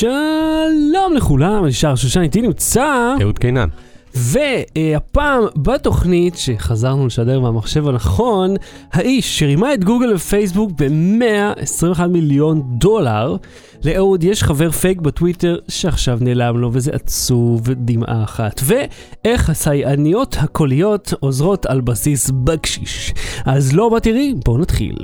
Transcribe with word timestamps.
שלום 0.00 1.14
לכולם, 1.14 1.64
אני 1.64 1.72
שר 1.72 1.94
שושן, 1.94 2.22
איתי 2.22 2.42
נמצא, 2.42 3.14
אהוד 3.22 3.38
קינן. 3.38 3.68
והפעם 4.14 5.42
בתוכנית 5.56 6.36
שחזרנו 6.36 7.06
לשדר 7.06 7.40
מהמחשב 7.40 7.88
הנכון, 7.88 8.54
האיש 8.92 9.38
שרימה 9.38 9.74
את 9.74 9.84
גוגל 9.84 10.14
ופייסבוק 10.14 10.70
ב-121 10.76 12.06
מיליון 12.06 12.62
דולר. 12.78 13.36
לאהוד 13.84 14.24
יש 14.24 14.42
חבר 14.42 14.70
פייק 14.70 15.00
בטוויטר 15.00 15.58
שעכשיו 15.68 16.18
נעלם 16.20 16.58
לו 16.58 16.70
וזה 16.72 16.90
עצוב 16.94 17.70
דמעה 17.70 18.24
אחת. 18.24 18.60
ואיך 18.64 19.50
הסייעניות 19.50 20.36
הקוליות 20.40 21.14
עוזרות 21.20 21.66
על 21.66 21.80
בסיס 21.80 22.30
בקשיש. 22.30 23.14
אז 23.44 23.72
לא 23.72 23.90
מה 23.90 24.00
תראי, 24.00 24.34
בואו 24.44 24.58
נתחיל. 24.58 24.96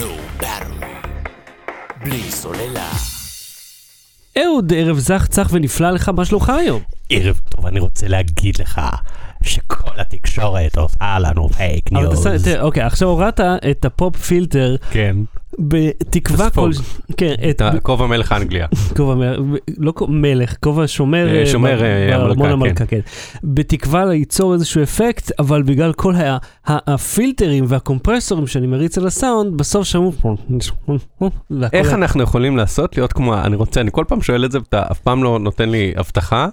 לא. 0.00 0.08
בלי 2.04 2.22
סוללה. 2.30 3.17
אהוד, 4.44 4.72
ערב 4.76 4.98
זך 4.98 5.26
צח 5.30 5.48
ונפלא 5.52 5.90
לך, 5.90 6.08
מה 6.08 6.24
שלומך 6.24 6.48
היום? 6.48 6.80
ערב 7.10 7.40
טוב, 7.48 7.66
אני 7.66 7.80
רוצה 7.80 8.08
להגיד 8.08 8.60
לך 8.60 8.80
שכל 9.42 10.00
התקשורת 10.00 10.76
עושה 10.76 11.18
לנו 11.18 11.48
פייק 11.48 11.92
אבל 11.92 12.00
news. 12.06 12.44
תראה, 12.44 12.62
אוקיי, 12.62 12.82
עכשיו 12.82 13.08
הורדת 13.08 13.40
את 13.40 13.84
ה 13.84 13.92
pop 13.92 14.16
filter 14.16 14.76
כן, 14.90 15.16
בתקווה. 15.58 16.50
כל... 16.50 16.70
כן, 17.16 17.34
את 17.50 17.62
כובע 17.82 18.06
מלך 18.06 18.32
אנגליה. 18.32 18.66
כובע 18.96 19.14
מ- 19.14 19.54
לא 19.78 19.92
כובע- 19.92 20.12
מלך, 20.12 20.54
כובע 20.60 20.84
שומר... 20.86 21.28
אה, 21.28 21.40
אה, 21.40 21.46
שומר, 21.46 21.82
אה, 21.84 22.06
בארמון 22.18 22.50
המלכה, 22.50 22.86
כן. 22.86 23.00
בתקווה 23.44 24.04
ליצור 24.04 24.54
איזשהו 24.54 24.82
אפקט, 24.82 25.30
אבל 25.38 25.62
בגלל 25.62 25.92
כל 25.92 26.14
הפילטרים 26.66 27.64
והקומפרסורים 27.68 28.46
שאני 28.46 28.66
מריץ 28.66 28.98
על 28.98 29.06
הסאונד, 29.06 29.56
בסוף 29.58 29.84
שמעו... 29.86 30.12
איך 31.72 31.92
אנחנו 31.92 32.22
יכולים 32.22 32.56
לעשות 32.56 32.96
להיות 32.96 33.12
כמו, 33.12 33.34
אני 33.38 33.56
רוצה, 33.56 33.80
אני 33.80 33.90
כל 33.92 34.04
פעם 34.08 34.22
שואל 34.22 34.44
את 34.44 34.52
זה 34.52 34.58
ואתה 34.58 34.82
אף 34.90 34.98
פעם 35.00 35.22
לא 35.24 35.38
נותן 35.38 35.68
לי 35.68 35.92
הבטחה. 35.96 36.48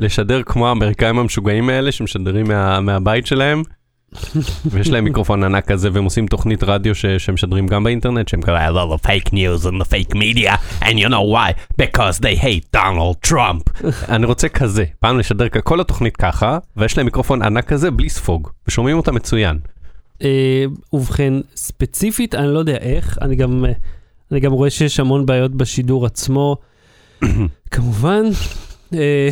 לשדר 0.00 0.42
כמו 0.42 0.68
האמריקאים 0.68 1.18
המשוגעים 1.18 1.68
האלה 1.68 1.92
שמשדרים 1.92 2.48
מה- 2.48 2.80
מהבית 2.80 3.26
שלהם. 3.26 3.62
ויש 4.66 4.90
להם 4.90 5.04
מיקרופון 5.04 5.44
ענק 5.44 5.66
כזה 5.72 5.88
והם 5.92 6.04
עושים 6.04 6.26
תוכנית 6.26 6.62
רדיו 6.62 6.94
ש- 6.94 7.06
שמשדרים 7.06 7.66
גם 7.66 7.84
באינטרנט 7.84 8.28
שהם 8.28 8.42
כאלה 8.42 8.68
I 8.68 8.72
love 8.72 9.00
the 9.00 9.06
fake 9.06 9.28
news 9.30 9.66
and 9.66 9.82
the 9.84 9.88
fake 9.88 10.14
media 10.14 10.52
and 10.82 10.94
you 10.98 11.08
know 11.08 11.24
why 11.34 11.52
because 11.82 12.18
they 12.20 12.36
hate 12.44 12.76
Donald 12.76 13.30
Trump. 13.30 13.84
אני 14.08 14.26
רוצה 14.26 14.48
כזה, 14.48 14.84
פעם 15.00 15.18
לשדר 15.18 15.46
כל 15.64 15.80
התוכנית 15.80 16.16
ככה 16.16 16.58
ויש 16.76 16.96
להם 16.98 17.06
מיקרופון 17.06 17.42
ענק 17.42 17.64
כזה 17.68 17.90
בלי 17.90 18.08
ספוג 18.08 18.48
ושומעים 18.68 18.96
אותה 18.96 19.12
מצוין. 19.12 19.58
אה, 20.22 20.64
ובכן, 20.92 21.34
ספציפית, 21.56 22.34
אני 22.34 22.54
לא 22.54 22.58
יודע 22.58 22.76
איך, 22.76 23.18
אני 23.22 23.36
גם, 23.36 23.64
אה, 23.64 23.72
אני 24.32 24.40
גם 24.40 24.52
רואה 24.52 24.70
שיש 24.70 25.00
המון 25.00 25.26
בעיות 25.26 25.54
בשידור 25.54 26.06
עצמו. 26.06 26.56
כמובן, 27.70 28.22
אה, 28.94 29.28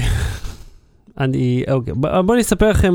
אני, 1.21 1.65
אוקיי, 1.71 1.95
ב- 1.95 2.21
בואו 2.21 2.33
אני 2.35 2.43
אספר 2.43 2.71
לכם 2.71 2.95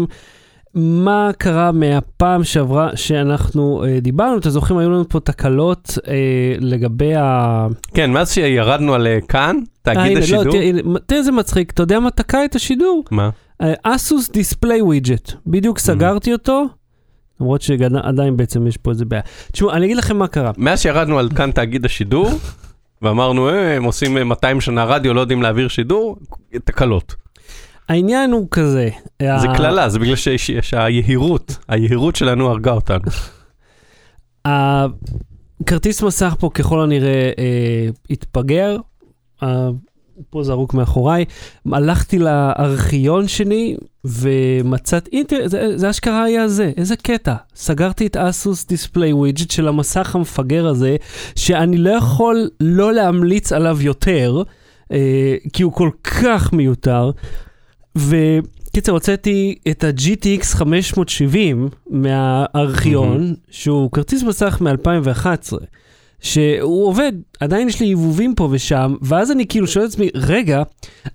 מה 0.78 1.32
קרה 1.38 1.72
מהפעם 1.72 2.44
שעברה 2.44 2.90
שאנחנו 2.96 3.84
אה, 3.84 4.00
דיברנו. 4.00 4.38
אתם 4.38 4.50
זוכרים, 4.50 4.80
היו 4.80 4.90
לנו 4.90 5.10
פה 5.10 5.20
תקלות 5.20 5.98
אה, 6.08 6.14
לגבי 6.60 7.16
ה... 7.16 7.68
כן, 7.94 8.12
מאז 8.12 8.32
שירדנו 8.32 8.94
על 8.94 9.08
אה, 9.08 9.18
כאן, 9.28 9.56
אה, 9.58 9.94
תאגיד 9.94 10.12
הנה, 10.12 10.20
השידור, 10.20 10.44
לא, 10.44 11.00
תראה, 11.06 11.20
איזה 11.20 11.32
מצחיק, 11.32 11.72
אתה 11.72 11.84
יודע 11.84 12.00
מה 12.00 12.12
תקע 12.12 12.46
את 12.46 12.56
השידור? 12.56 13.04
מה? 13.12 13.30
אסוס 13.84 14.30
דיספליי 14.32 14.82
ווידג'ט, 14.82 15.32
בדיוק 15.48 15.80
סגרתי 15.80 16.34
אותו, 16.34 16.66
למרות 17.42 17.62
שעדיין 17.62 18.38
בעצם 18.38 18.68
יש 18.68 18.78
פה 18.78 18.92
איזה 18.92 19.06
בעיה. 19.06 19.22
תשמעו, 19.52 19.72
אני 19.72 19.86
אגיד 19.86 19.98
לכם 19.98 20.18
מה 20.18 20.28
קרה. 20.28 20.52
מאז 20.58 20.82
שירדנו 20.82 21.20
על 21.20 21.30
כאן 21.36 21.52
תאגיד 21.52 21.86
השידור 21.86 22.30
ואמרנו 23.02 23.50
אה, 23.50 23.76
הם 23.76 23.84
עושים 23.84 24.18
אה, 24.18 24.24
200 24.24 24.62
שנה 24.62 24.86
רדיו 24.86 25.14
לא 25.14 25.22
יודעים 25.22 25.42
להעביר 25.42 25.68
שידור, 25.68 26.18
תקלות. 26.64 27.16
העניין 27.90 28.32
הוא 28.32 28.48
כזה. 28.52 28.90
זה 29.22 29.48
קללה, 29.58 29.90
זה 29.90 30.00
בגלל 30.00 30.16
שהיהירות, 30.62 31.58
היהירות 31.68 32.16
שלנו 32.16 32.50
הרגה 32.50 32.72
אותנו. 32.72 33.12
הכרטיס 34.46 36.04
מסך 36.04 36.36
פה 36.40 36.50
ככל 36.54 36.82
הנראה 36.82 37.32
אה, 37.40 37.90
התפגר, 38.10 38.78
אה, 39.44 39.70
פה 40.30 40.44
זרוק 40.44 40.74
מאחוריי. 40.74 41.26
הלכתי 41.72 42.20
לארכיון 42.20 43.28
שלי 43.28 43.76
ומצאתי, 44.06 45.24
תראה, 45.24 45.48
זה, 45.48 45.78
זה 45.78 45.90
אשכרה 45.90 46.24
היה 46.24 46.48
זה, 46.48 46.72
איזה 46.78 46.96
קטע. 46.96 47.36
סגרתי 47.56 48.08
את 48.08 48.18
אסוס 48.18 48.68
דיספליי 48.68 49.14
ווידג'ט 49.14 49.52
של 49.52 49.68
המסך 49.68 50.16
המפגר 50.16 50.68
הזה, 50.68 50.96
שאני 51.36 51.78
לא 51.78 51.90
יכול 51.90 52.50
לא 52.60 52.94
להמליץ 52.94 53.52
עליו 53.52 53.82
יותר, 53.82 54.44
אה, 54.92 55.36
כי 55.54 55.64
הוא 55.64 55.74
כל 55.74 55.90
כך 56.04 56.54
מיותר. 56.54 57.12
וקיצר, 57.98 58.92
הוצאתי 58.92 59.56
את 59.68 59.84
ה-GTX 59.84 60.44
570 60.46 61.70
מהארכיון, 61.90 63.34
שהוא 63.50 63.92
כרטיס 63.92 64.24
מסך 64.24 64.62
מ-2011, 64.62 65.54
שהוא 66.20 66.88
עובד, 66.88 67.12
עדיין 67.40 67.68
יש 67.68 67.80
לי 67.80 67.86
עיבובים 67.86 68.36
פה 68.36 68.48
ושם, 68.52 68.96
ואז 69.02 69.32
אני 69.32 69.48
כאילו 69.48 69.68
שואל 69.68 69.86
את 69.86 69.90
עצמי, 69.90 70.10
רגע, 70.16 70.64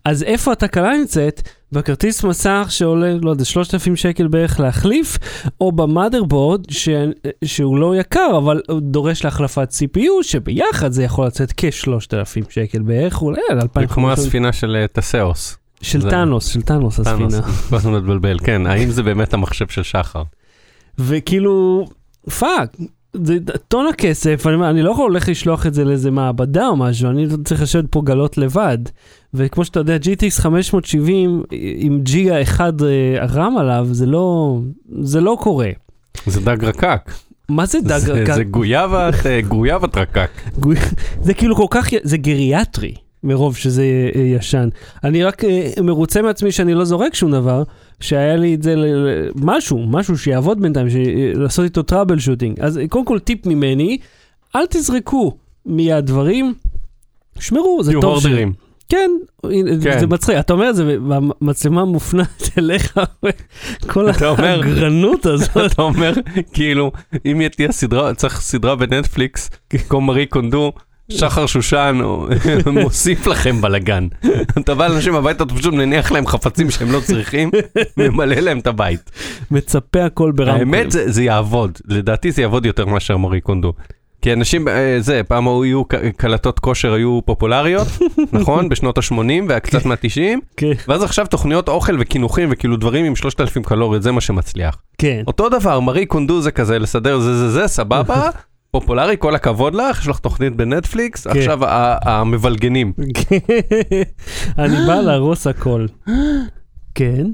אז 0.04 0.22
איפה 0.22 0.52
התקלה 0.52 0.96
נמצאת? 0.96 1.48
בכרטיס 1.72 2.24
מסך 2.24 2.66
שעולה, 2.70 3.14
לא 3.22 3.30
יודע, 3.30 3.44
3,000 3.44 3.96
שקל 3.96 4.26
בערך 4.26 4.60
להחליף, 4.60 5.18
או 5.60 5.72
במאדרבורד, 5.72 6.70
ש... 6.70 6.88
שהוא 7.44 7.78
לא 7.78 7.96
יקר, 7.96 8.38
אבל 8.38 8.60
דורש 8.80 9.24
להחלפת 9.24 9.68
CPU, 9.70 10.22
שביחד 10.22 10.92
זה 10.92 11.02
יכול 11.04 11.26
לצאת 11.26 11.52
כ-3,000 11.56 12.50
שקל 12.50 12.82
בערך, 12.82 13.22
אולי 13.22 13.40
על 13.50 13.56
זה 13.56 13.62
2,500. 13.62 13.94
כמו 13.94 14.12
הספינה 14.12 14.52
של 14.52 14.76
אה, 14.76 14.86
טסאוס. 14.88 15.61
של 15.82 16.10
טאנוס, 16.10 16.46
של 16.46 16.62
טאנוס 16.62 17.00
טאנוס, 17.00 17.34
הספינה. 17.34 17.56
כל 17.70 17.76
הזמן 17.76 17.92
מתבלבל, 17.94 18.38
כן, 18.44 18.66
האם 18.66 18.90
זה 18.90 19.02
באמת 19.02 19.34
המחשב 19.34 19.68
של 19.68 19.82
שחר? 19.82 20.22
וכאילו, 20.98 21.86
פאק, 22.38 22.76
זה 23.14 23.36
טון 23.68 23.86
הכסף, 23.86 24.46
אני, 24.46 24.70
אני 24.70 24.82
לא 24.82 24.90
יכול 24.90 25.02
הולך 25.10 25.28
לשלוח 25.28 25.66
את 25.66 25.74
זה 25.74 25.84
לאיזה 25.84 26.10
מעבדה 26.10 26.66
או 26.68 26.76
משהו, 26.76 27.10
אני 27.10 27.26
צריך 27.44 27.62
לשבת 27.62 27.84
פה 27.90 28.02
גלות 28.04 28.38
לבד. 28.38 28.78
וכמו 29.34 29.64
שאתה 29.64 29.80
יודע, 29.80 29.96
GTX 29.96 30.40
570 30.40 31.42
עם 31.76 32.00
ג'יגה 32.02 32.42
אחד 32.42 32.82
אה, 32.82 32.88
רם 33.26 33.56
עליו, 33.58 33.86
זה 33.90 34.06
לא, 34.06 34.58
זה 35.02 35.20
לא 35.20 35.36
קורה. 35.40 35.70
זה 36.26 36.40
דג 36.40 36.64
רקק. 36.64 37.10
מה 37.48 37.66
זה 37.66 37.78
דג? 37.80 37.98
זה- 37.98 38.24
זה 38.34 38.44
גויאבת, 38.44 39.26
אה, 39.26 39.40
גויאבת 39.40 39.96
רקק. 39.96 40.30
זה 41.22 41.34
כאילו 41.34 41.56
כל 41.56 41.66
כך, 41.70 41.88
זה 42.02 42.16
גריאטרי, 42.16 42.94
מרוב 43.24 43.56
שזה 43.56 43.82
אה, 44.14 44.20
ישן. 44.20 44.68
אני 45.04 45.24
רק 45.24 45.44
אה, 45.44 45.70
מרוצה 45.82 46.22
מעצמי 46.22 46.52
שאני 46.52 46.74
לא 46.74 46.84
זורק 46.84 47.14
שום 47.14 47.32
דבר, 47.32 47.62
שהיה 48.00 48.36
לי 48.36 48.54
את 48.54 48.62
זה 48.62 48.76
ל- 48.76 48.84
ל- 48.86 49.28
משהו, 49.86 50.18
שיעבוד 50.18 50.60
בינתיים, 50.62 50.90
ש- 50.90 50.94
לעשות 51.34 51.64
איתו 51.64 51.82
טראבל 51.82 52.18
שוטינג. 52.18 52.60
אז 52.60 52.78
אה, 52.78 52.88
קודם 52.88 53.04
כל 53.04 53.18
טיפ 53.18 53.46
ממני, 53.46 53.98
אל 54.56 54.66
תזרקו 54.70 55.36
מיד 55.66 56.06
דברים, 56.06 56.54
שמרו, 57.40 57.80
זה 57.84 57.92
טוב. 58.00 58.20
ש-. 58.20 58.26
כן, 58.88 59.10
כן. 59.82 59.98
זה 60.00 60.06
מצחיק, 60.06 60.36
אתה 60.38 60.52
אומר 60.52 60.70
את 60.70 60.76
זה, 60.76 60.96
והמצלמה 61.08 61.84
מופנית 61.84 62.28
אליך, 62.58 63.00
כל 63.86 64.08
הגרנות 64.38 65.26
הזאת. 65.34 65.72
אתה 65.72 65.82
אומר, 65.82 66.12
כאילו, 66.52 66.92
אם 67.26 67.48
תהיה 67.48 67.72
סדרה, 67.72 68.14
צריך 68.14 68.40
סדרה 68.40 68.76
בנטפליקס, 68.76 69.50
כמו 69.88 70.00
מארי 70.00 70.26
קונדו, 70.26 70.72
שחר 71.16 71.46
שושן 71.46 72.00
מוסיף 72.82 73.26
לכם 73.26 73.60
בלאגן. 73.60 74.06
אתה 74.58 74.74
בא 74.74 74.88
לאנשים 74.88 75.14
הביתה, 75.14 75.44
אתה 75.44 75.54
פשוט 75.54 75.74
מניח 75.74 76.12
להם 76.12 76.26
חפצים 76.26 76.70
שהם 76.70 76.92
לא 76.92 77.00
צריכים, 77.00 77.50
ממלא 77.96 78.34
להם 78.36 78.58
את 78.58 78.66
הבית. 78.66 79.10
מצפה 79.50 80.04
הכל 80.04 80.32
ברמקול. 80.32 80.60
האמת 80.60 80.90
זה, 80.90 81.12
זה 81.12 81.22
יעבוד, 81.22 81.78
לדעתי 81.88 82.32
זה 82.32 82.42
יעבוד 82.42 82.66
יותר 82.66 82.86
מאשר 82.86 83.16
מארי 83.16 83.40
קונדו. 83.40 83.72
כי 84.22 84.32
אנשים, 84.32 84.68
אה, 84.68 84.96
זה, 85.00 85.20
פעם 85.28 85.48
היו 85.48 85.82
קלטות 86.16 86.58
כושר 86.58 86.92
היו 86.92 87.20
פופולריות, 87.24 87.88
נכון? 88.32 88.68
בשנות 88.68 88.98
ה-80 88.98 89.42
וקצת 89.48 89.84
מה-90, 89.84 90.38
כן, 90.56 90.72
ואז 90.88 91.02
עכשיו 91.02 91.26
תוכניות 91.26 91.68
אוכל 91.68 91.96
וקינוחים 92.00 92.48
וכאילו 92.52 92.76
דברים 92.76 93.04
עם 93.04 93.16
3,000 93.16 93.62
קלוריות, 93.62 94.02
זה 94.02 94.12
מה 94.12 94.20
שמצליח. 94.20 94.76
כן. 94.98 95.22
אותו 95.26 95.48
דבר, 95.48 95.80
מארי 95.80 96.06
קונדו 96.06 96.40
זה 96.40 96.50
כזה, 96.50 96.78
לסדר 96.78 97.18
זה 97.18 97.36
זה 97.36 97.50
זה, 97.50 97.66
סבבה, 97.66 98.30
פופולרי, 98.76 99.16
כל 99.18 99.34
הכבוד 99.34 99.74
לך, 99.74 100.00
יש 100.00 100.08
לך 100.08 100.18
תוכנית 100.18 100.56
בנטפליקס, 100.56 101.26
כן. 101.26 101.38
עכשיו 101.38 101.58
המבלגנים. 102.02 102.92
אני 104.58 104.76
בא 104.86 104.94
להרוס 104.94 105.46
הכל. 105.46 105.86
כן, 106.94 107.26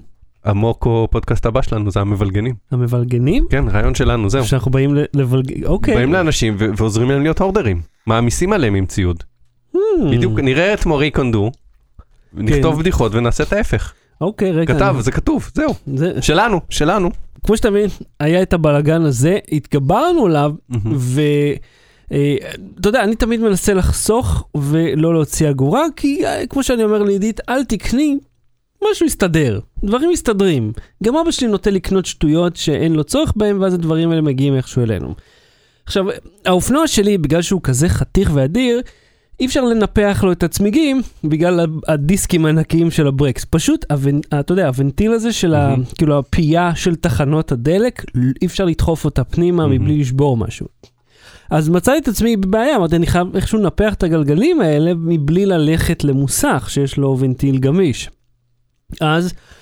המוקו 0.45 1.09
פודקאסט 1.11 1.47
הבא 1.47 1.63
שלנו 1.63 1.91
זה 1.91 2.01
המבלגנים. 2.01 2.55
המבלגנים? 2.71 3.47
כן, 3.51 3.65
רעיון 3.69 3.95
שלנו, 3.95 4.31
זהו. 4.31 4.45
שאנחנו 4.45 4.71
באים 4.71 4.95
לבלגן, 5.15 5.65
אוקיי. 5.65 5.95
באים 5.95 6.13
לאנשים 6.13 6.57
ועוזרים 6.59 7.11
להם 7.11 7.23
להיות 7.23 7.41
הורדרים. 7.41 7.81
מעמיסים 8.07 8.53
עליהם 8.53 8.75
עם 8.75 8.87
ציוד. 8.87 9.25
Hmm, 9.75 9.79
בדיוק, 10.11 10.41
נראה 10.41 10.75
את 10.75 10.87
מארי 10.87 11.11
קונדו, 11.11 11.51
נכתוב 12.35 12.79
בדיחות 12.81 13.15
ונעשה 13.15 13.45
את 13.45 13.53
ההפך. 13.53 13.93
אוקיי, 14.21 14.53
רגע. 14.53 14.75
כתב, 14.75 14.97
זה 15.01 15.13
כתוב, 15.13 15.51
זהו. 15.55 15.75
זה- 15.95 16.23
שלנו, 16.23 16.61
שלנו. 16.71 17.11
כמו 17.47 17.57
שאתה 17.57 17.71
מבין, 17.71 17.89
היה 18.21 18.43
את 18.43 18.53
הבלגן 18.53 19.03
הזה, 19.03 19.39
התגברנו 19.53 20.27
עליו, 20.27 20.53
מהמם. 20.69 20.99
אה, 22.13 22.37
אתה 22.81 22.89
יודע, 22.89 23.05
אני 23.05 23.17
תמיד 23.17 23.41
מנסה 23.41 23.75
לחסוך 23.75 24.49
ולא 24.57 25.13
להוציא 25.15 25.51
אגורה, 25.51 25.85
כי 25.97 26.27
אה, 26.27 26.47
כמו 26.47 26.63
שאני 26.63 26.85
אומר 26.85 27.03
לעידית, 27.03 27.41
אל 27.49 27.65
תקני, 27.65 28.19
משהו 28.91 29.07
יסתדר, 29.07 29.61
דברים 29.85 30.11
מסתדרים. 30.11 30.73
גם 31.05 31.17
אבא 31.17 31.31
שלי 31.31 31.49
נוטה 31.49 31.71
לקנות 31.71 32.07
שטויות 32.07 32.57
שאין 32.57 32.93
לו 32.93 33.05
צורך 33.05 33.33
בהם, 33.37 33.61
ואז 33.61 33.75
הדברים 33.75 34.11
האלה 34.11 34.23
מגיעים 34.23 34.57
איכשהו 34.57 34.83
אלינו. 34.83 35.15
עכשיו, 35.87 36.05
האופנוע 36.45 36.87
שלי, 36.87 37.19
בגלל 37.19 37.43
שהוא 37.43 37.61
כזה 37.63 37.89
חתיך 37.89 38.31
ואדיר, 38.35 38.81
אי 39.41 39.47
אפשר 39.47 39.65
לנפח 39.65 40.21
לו 40.25 40.33
את 40.33 40.43
הצמיגים 40.43 41.03
בגלל 41.25 41.67
הדיסקים 41.89 42.47
הענקיים 42.47 42.91
של 42.91 43.07
הברקס. 43.07 43.47
פשוט, 43.51 43.85
הוונ... 43.91 44.21
אתה 44.41 44.53
יודע, 44.53 44.67
הוונטיל 44.67 45.13
הזה 45.13 45.33
של 45.33 45.55
ה... 45.55 45.69
מהמם. 45.69 45.85
כאילו 45.85 46.19
הפייה 46.19 46.75
של 46.75 46.97
תחנות 46.97 47.53
הדלק, 47.53 48.05
אי 48.43 48.47
אפשר 48.47 48.65
לדחוף 48.65 49.05
אותה 49.05 49.25
פנימה 49.25 49.67
מהמם. 49.67 49.83
מבלי 49.83 50.01
לשבור 50.01 50.37
משהו. 50.37 50.67
אז 51.51 51.69
מצאתי 51.69 51.99
את 51.99 52.09
עצמי 52.09 52.37
בבעיה, 52.37 52.77
אמרתי, 52.77 52.97
אני 52.97 53.07
חייב 53.07 53.37
איכשהו 53.37 53.59
לנפח 53.59 53.95
את 53.95 54.03
הגלגלים 54.03 54.61
האלה 54.61 54.95
מבלי 54.95 55.47
ללכת 55.47 56.05
למוסך 56.05 56.67
שיש 56.71 56.97
לו 56.97 57.17
ונטיל 57.19 57.59
גמיש. 57.59 58.11
אז 59.01 59.33
אה, 59.33 59.58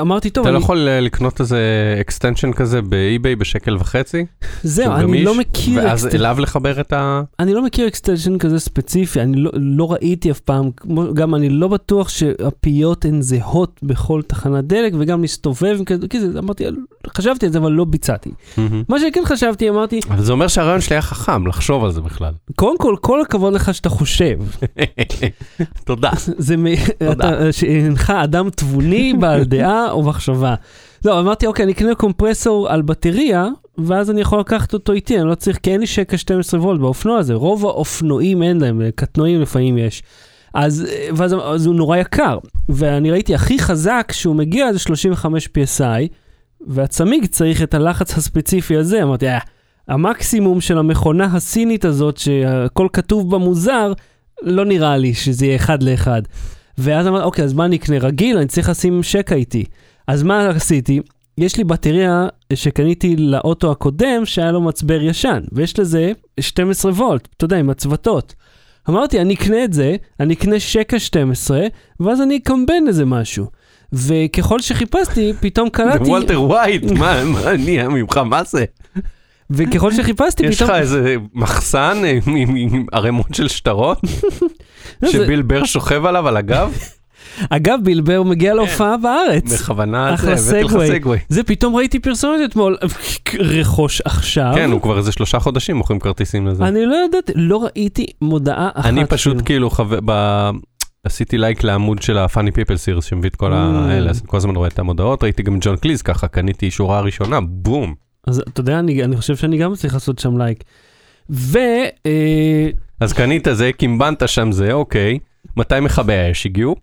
אמרתי, 0.00 0.30
טוב, 0.30 0.44
אתה 0.44 0.52
לא 0.52 0.56
אני... 0.56 0.64
יכול 0.64 0.88
אה, 0.88 1.00
לקנות 1.00 1.40
איזה 1.40 1.58
extension 2.00 2.52
כזה 2.52 2.82
באי-ביי 2.82 3.36
בשקל 3.36 3.76
וחצי? 3.76 4.24
זהו, 4.62 4.92
אני 4.92 5.02
גמיש, 5.02 5.24
לא 5.24 5.38
מכיר... 5.38 5.82
ואז 5.84 6.06
אליו 6.14 6.36
לחבר 6.40 6.80
את 6.80 6.92
ה... 6.92 7.22
אני 7.38 7.54
לא 7.54 7.64
מכיר 7.64 7.88
extension 7.88 8.38
כזה 8.38 8.60
ספציפי, 8.60 9.20
אני 9.20 9.36
לא, 9.36 9.50
לא 9.54 9.92
ראיתי 9.92 10.30
אף 10.30 10.40
פעם, 10.40 10.70
גם 11.14 11.34
אני 11.34 11.48
לא 11.48 11.68
בטוח 11.68 12.08
שהפיות 12.08 13.04
הן 13.04 13.22
זהות 13.22 13.80
בכל 13.82 14.22
תחנת 14.26 14.64
דלק, 14.64 14.92
וגם 14.98 15.22
להסתובב 15.22 15.78
כזה, 15.86 16.08
כזה, 16.08 16.38
אמרתי, 16.38 16.64
חשבתי 17.16 17.46
על 17.46 17.52
זה, 17.52 17.58
אבל 17.58 17.72
לא 17.72 17.84
ביצעתי. 17.84 18.30
מהמם. 18.56 18.82
מה 18.88 19.00
שכן 19.00 19.22
חשבתי, 19.24 19.68
אמרתי, 19.68 20.00
אבל 20.10 20.22
זה 20.22 20.32
אומר 20.32 20.48
שהרעיון 20.48 20.80
שלי 20.80 20.96
היה 20.96 21.02
חכם, 21.02 21.46
לחשוב 21.46 21.84
על 21.84 21.92
זה 21.92 22.00
בכלל. 22.00 22.32
קודם 22.54 22.78
כל, 22.78 22.96
כל 23.00 23.20
הכבוד 23.20 23.52
לך 23.52 23.74
שאתה 23.74 23.88
חושב. 23.88 24.38
תודה. 25.84 26.10
זה 26.16 26.56
מ... 26.56 26.66
אתה, 27.12 27.52
שהנך 27.52 28.10
אדם 28.10 28.50
תבוני, 28.50 29.14
בעל 29.14 29.44
דעה 29.44 29.90
או 29.90 30.02
מחשבה. 30.02 30.54
לא, 31.04 31.20
אמרתי, 31.20 31.46
אוקיי, 31.46 31.62
אני 31.62 31.72
אקנה 31.72 31.94
קומפרסור 31.94 32.68
על 32.68 32.82
בטריה, 32.82 33.48
ואז 33.78 34.10
אני 34.10 34.20
יכול 34.20 34.40
לקחת 34.40 34.74
אותו 34.74 34.92
איתי, 34.92 35.20
אני 35.20 35.28
לא 35.28 35.34
צריך, 35.34 35.58
כי 35.62 35.70
אין 35.70 35.80
לי 35.80 35.86
שקע 35.86 36.18
12 36.18 36.60
וולט 36.60 36.80
באופנוע 36.80 37.18
הזה. 37.18 37.34
רוב 37.34 37.66
האופנועים 37.66 38.42
אין 38.42 38.60
להם, 38.60 38.82
קטנועים 38.94 39.40
לפעמים 39.40 39.78
יש. 39.78 40.02
אז, 40.54 40.86
ואז 41.16 41.34
אז 41.42 41.66
הוא 41.66 41.74
נורא 41.74 41.96
יקר. 41.96 42.38
ואני 42.68 43.10
ראיתי 43.10 43.34
הכי 43.34 43.58
חזק 43.58 44.12
שהוא 44.12 44.36
מגיע 44.36 44.72
זה 44.72 44.78
35 44.78 45.48
PSI, 45.48 46.08
והצמיג 46.66 47.26
צריך 47.26 47.62
את 47.62 47.74
הלחץ 47.74 48.18
הספציפי 48.18 48.76
הזה. 48.76 49.02
אמרתי, 49.02 49.28
אה, 49.28 49.38
המקסימום 49.88 50.60
של 50.60 50.78
המכונה 50.78 51.24
הסינית 51.24 51.84
הזאת, 51.84 52.16
שהכל 52.16 52.88
כתוב 52.92 53.30
בה 53.30 53.38
מוזר, 53.38 53.92
לא 54.42 54.64
נראה 54.64 54.96
לי 54.96 55.14
שזה 55.14 55.46
יהיה 55.46 55.56
אחד 55.56 55.82
לאחד. 55.82 56.22
ואז 56.78 57.06
אמרתי, 57.06 57.24
אוקיי, 57.24 57.44
אז 57.44 57.52
מה 57.52 57.64
אני 57.64 57.76
אקנה? 57.76 57.98
רגיל, 57.98 58.36
אני 58.36 58.46
צריך 58.46 58.68
לשים 58.68 59.02
שקע 59.02 59.34
איתי. 59.34 59.64
אז 60.06 60.22
מה 60.22 60.48
עשיתי? 60.48 61.00
יש 61.38 61.56
לי 61.56 61.64
בטריה 61.64 62.28
שקניתי 62.54 63.16
לאוטו 63.16 63.72
הקודם 63.72 64.24
שהיה 64.24 64.52
לו 64.52 64.60
מצבר 64.60 65.02
ישן, 65.02 65.40
ויש 65.52 65.78
לזה 65.78 66.12
12 66.40 66.92
וולט, 66.92 67.28
אתה 67.36 67.44
יודע, 67.44 67.56
עם 67.56 67.70
הצוותות. 67.70 68.34
אמרתי, 68.88 69.20
אני 69.20 69.34
אקנה 69.34 69.64
את 69.64 69.72
זה, 69.72 69.96
אני 70.20 70.34
אקנה 70.34 70.60
שקע 70.60 70.98
12, 70.98 71.66
ואז 72.00 72.20
אני 72.20 72.36
אקמבן 72.36 72.84
איזה 72.88 73.04
משהו. 73.04 73.46
וככל 73.92 74.60
שחיפשתי, 74.60 75.32
פתאום 75.40 75.68
קלטתי, 75.76 76.04
וולטר 76.10 76.42
ווייט, 76.42 76.90
מה 76.98 77.24
מה 77.24 77.56
נהיה 77.58 77.88
ממך, 77.88 78.16
מה 78.16 78.44
זה? 78.44 78.64
וככל 79.50 79.92
שחיפשתי, 79.92 80.46
יש 80.46 80.56
פתאום... 80.56 80.70
לך 80.70 80.76
איזה 80.76 81.16
מחסן 81.34 81.96
אה, 82.04 82.18
עם- 82.26 82.56
עם 82.56 82.86
ערימות 82.92 83.26
של 83.34 83.48
שטרות, 83.48 84.00
לא, 85.02 85.10
שביל 85.10 85.42
בר 85.42 85.64
שוכב 85.64 86.06
עליו 86.06 86.28
על 86.28 86.36
הגב? 86.36 86.72
אגב, 87.50 87.78
בילבר 87.82 88.22
מגיע 88.22 88.54
להופעה 88.54 88.96
בארץ. 88.96 89.52
בכוונה, 89.52 90.14
אחלה 90.14 90.36
זה, 90.36 90.58
הבאתי 90.60 90.74
לך 90.74 90.94
סגווי. 90.96 91.18
זה 91.28 91.42
פתאום 91.42 91.76
ראיתי 91.76 91.98
פרסומת 91.98 92.40
אתמול, 92.50 92.76
רכוש 93.38 94.02
עכשיו. 94.04 94.52
כן, 94.54 94.70
הוא 94.72 94.80
כבר 94.82 94.98
איזה 94.98 95.12
שלושה 95.12 95.38
חודשים 95.38 95.76
מוכרים 95.76 96.00
כרטיסים 96.00 96.46
לזה. 96.46 96.64
אני 96.64 96.86
לא 96.86 96.96
ידעתי, 97.08 97.32
לא 97.34 97.64
ראיתי 97.64 98.06
מודעה 98.22 98.68
אחת. 98.74 98.86
אני 98.86 99.06
פשוט. 99.06 99.36
כאילו 99.44 99.70
חבר. 99.70 99.98
עשיתי 101.06 101.38
לייק 101.38 101.64
לעמוד 101.64 102.02
של 102.02 102.18
ה-funny 102.18 102.50
people 102.50 102.98
series 102.98 103.02
שמביא 103.02 103.30
את 103.30 103.36
כל 103.36 103.52
Mm. 103.52 103.54
האלה, 103.54 104.10
אז 104.10 104.22
כל 104.26 104.36
הזמן 104.36 104.56
רואה 104.56 104.68
את 104.68 104.78
המודעות, 104.78 105.22
ראיתי 105.22 105.42
גם 105.42 105.58
ג'ון 105.60 105.76
קליז 105.76 106.02
ככה, 106.02 106.28
קניתי 106.28 106.70
שורה 106.70 107.00
ראשונה, 107.00 107.40
בום. 107.40 107.94
אז 108.26 108.38
אתה 108.48 108.60
יודע, 108.60 108.78
אני, 108.78 109.04
אני 109.04 109.16
חושב 109.16 109.36
שאני 109.36 109.58
גם 109.58 109.74
צריך 109.74 109.94
לעשות 109.94 110.18
שם 110.18 110.38
לייק. 110.38 110.64
ו... 111.30 111.58
אה, 112.06 112.68
אז 113.00 113.12
קנית 113.12 113.48
זה, 113.52 113.70
קימבנת 113.72 114.28
שם 114.28 114.52
זה, 114.52 114.72
אוקיי. 114.72 115.18
מתי 115.56 115.80
מכבי 115.80 116.14
האש 116.14 116.46
הגיעו? 116.46 116.76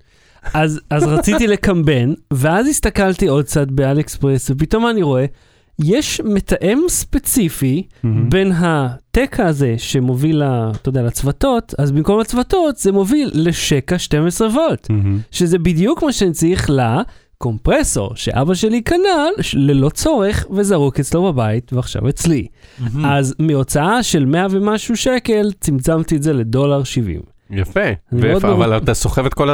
אז, 0.53 0.81
אז 0.89 1.03
רציתי 1.03 1.47
לקמבן, 1.47 2.13
ואז 2.33 2.67
הסתכלתי 2.67 3.27
עוד 3.27 3.45
קצת 3.45 3.67
באליאקספרס, 3.67 4.49
ופתאום 4.51 4.87
אני 4.89 5.01
רואה, 5.01 5.25
יש 5.79 6.21
מתאם 6.25 6.79
ספציפי 6.87 7.83
בין 8.29 8.51
התקע 8.55 9.45
הזה 9.47 9.75
שמוביל, 9.77 10.43
ל- 10.43 10.71
אתה 10.81 10.89
יודע, 10.89 11.01
לצוותות, 11.03 11.73
אז 11.77 11.91
במקום 11.91 12.19
לצוותות 12.19 12.77
זה 12.77 12.91
מוביל 12.91 13.31
לשקע 13.33 13.97
12 13.99 14.47
וולט. 14.47 14.89
מהמם. 14.89 15.19
שזה 15.31 15.57
בדיוק 15.59 16.03
מה 16.03 16.11
שאני 16.11 16.31
צריך 16.31 16.69
לקומפרסור 16.69 18.15
שאבא 18.15 18.53
שלי 18.53 18.81
קנה 18.81 19.27
ללא 19.53 19.89
צורך 19.89 20.45
וזרוק 20.51 20.99
אצלו 20.99 21.23
בבית 21.33 21.73
ועכשיו 21.73 22.09
אצלי. 22.09 22.47
אז 23.05 23.35
מהוצאה 23.39 24.03
של 24.03 24.25
100 24.25 24.47
ומשהו 24.51 24.95
שקל 24.97 25.51
צמצמתי 25.59 26.15
את 26.15 26.23
זה 26.23 26.33
לדולר 26.33 26.83
70. 26.83 27.21
יפה, 27.57 27.79
מרוצה. 28.11 28.51
אבל 28.51 28.77
אתה 28.77 28.93
סוחב 28.93 29.25
את 29.25 29.33
כל 29.33 29.49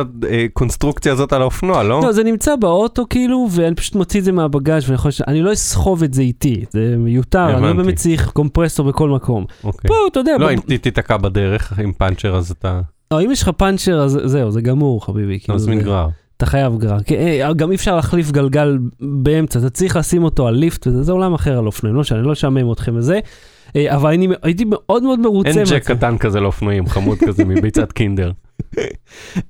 הקונסטרוקציה 0.46 1.12
הזאת 1.13 1.34
על 1.34 1.42
האופנוע, 1.42 1.84
לא? 1.84 2.01
לא, 2.04 2.12
זה 2.12 2.24
נמצא 2.24 2.56
באוטו 2.56 3.06
כאילו, 3.10 3.48
ואני 3.51 3.75
פשוט 3.75 3.96
מוציא 3.96 4.19
את 4.19 4.25
זה 4.25 4.31
מהבגאז' 4.31 4.84
ואני 4.84 4.96
יכול... 4.96 5.12
אני 5.28 5.42
לא 5.42 5.54
אסחוב 5.54 6.04
את 6.04 6.13
זה 6.13 6.22
איתי, 6.22 6.66
זה 6.69 6.96
מיותר, 6.98 7.44
אני 7.54 7.62
לא 7.62 7.68
הבנתי. 7.68 7.84
באמת 7.84 7.96
צריך 7.96 8.30
קומפרסור 8.30 8.88
בכל 8.88 9.10
מקום. 9.10 9.46
אוקיי. 9.63 9.88
פה, 9.88 9.94
אתה 10.12 10.19
יודע, 10.19 10.38
לא, 10.40 10.48
ב- 10.48 10.50
אם 10.50 10.78
תיתקע 10.78 11.18
בדרך 11.18 11.80
עם 11.80 11.92
פאנצ'ר 11.94 12.36
אז 12.36 12.51
אתה... 12.51 12.81
לא, 13.12 13.22
אם 13.22 13.31
יש 13.31 13.42
לך 13.42 13.50
פאנצ'ר, 13.57 14.02
אז 14.02 14.19
זהו, 14.24 14.52
זה 14.52 14.62
גמור, 14.62 15.06
חביבי. 15.06 15.40
כאילו, 15.40 15.56
מזמין 15.56 15.80
זה- 15.80 15.86
גרר. 15.86 16.07
אתה 16.38 16.45
חייב 16.45 16.78
גרר. 16.78 17.00
כי, 17.00 17.16
אה, 17.18 17.54
גם 17.54 17.72
אי 17.72 17.75
אפשר 17.75 17.95
להחליף 17.95 18.31
גלגל 18.31 18.78
באמצע, 19.00 19.60
אתה 19.60 19.69
צריך 19.69 19.95
לשים 19.95 20.24
אותו 20.24 20.48
על 20.48 20.54
ליפט, 20.56 20.88
וזה 20.88 21.04
זה 21.04 21.12
עולם 21.12 21.34
אחר 21.34 21.57
על 21.57 21.66
אופנועים, 21.66 21.95
לא 21.95 22.04
שאני 22.04 22.24
לא 22.24 22.34
אשעמם 22.34 22.72
אתכם 22.72 22.95
וזה. 22.95 23.19
אה, 23.75 23.95
אבל 23.95 24.13
אני, 24.13 24.27
הייתי 24.42 24.66
מאוד 24.68 25.04
מאוד 25.04 25.19
מרוצה. 25.19 25.50
אין 25.50 25.63
ג'ק. 25.69 25.92
קטן 25.92 26.18
כזה 26.18 26.39
לאופנועים, 26.39 26.88
חמוד 26.88 27.18
כזה 27.27 27.45
מביצת 27.45 27.92
קינדר. 27.92 28.31
אה, 28.77 28.89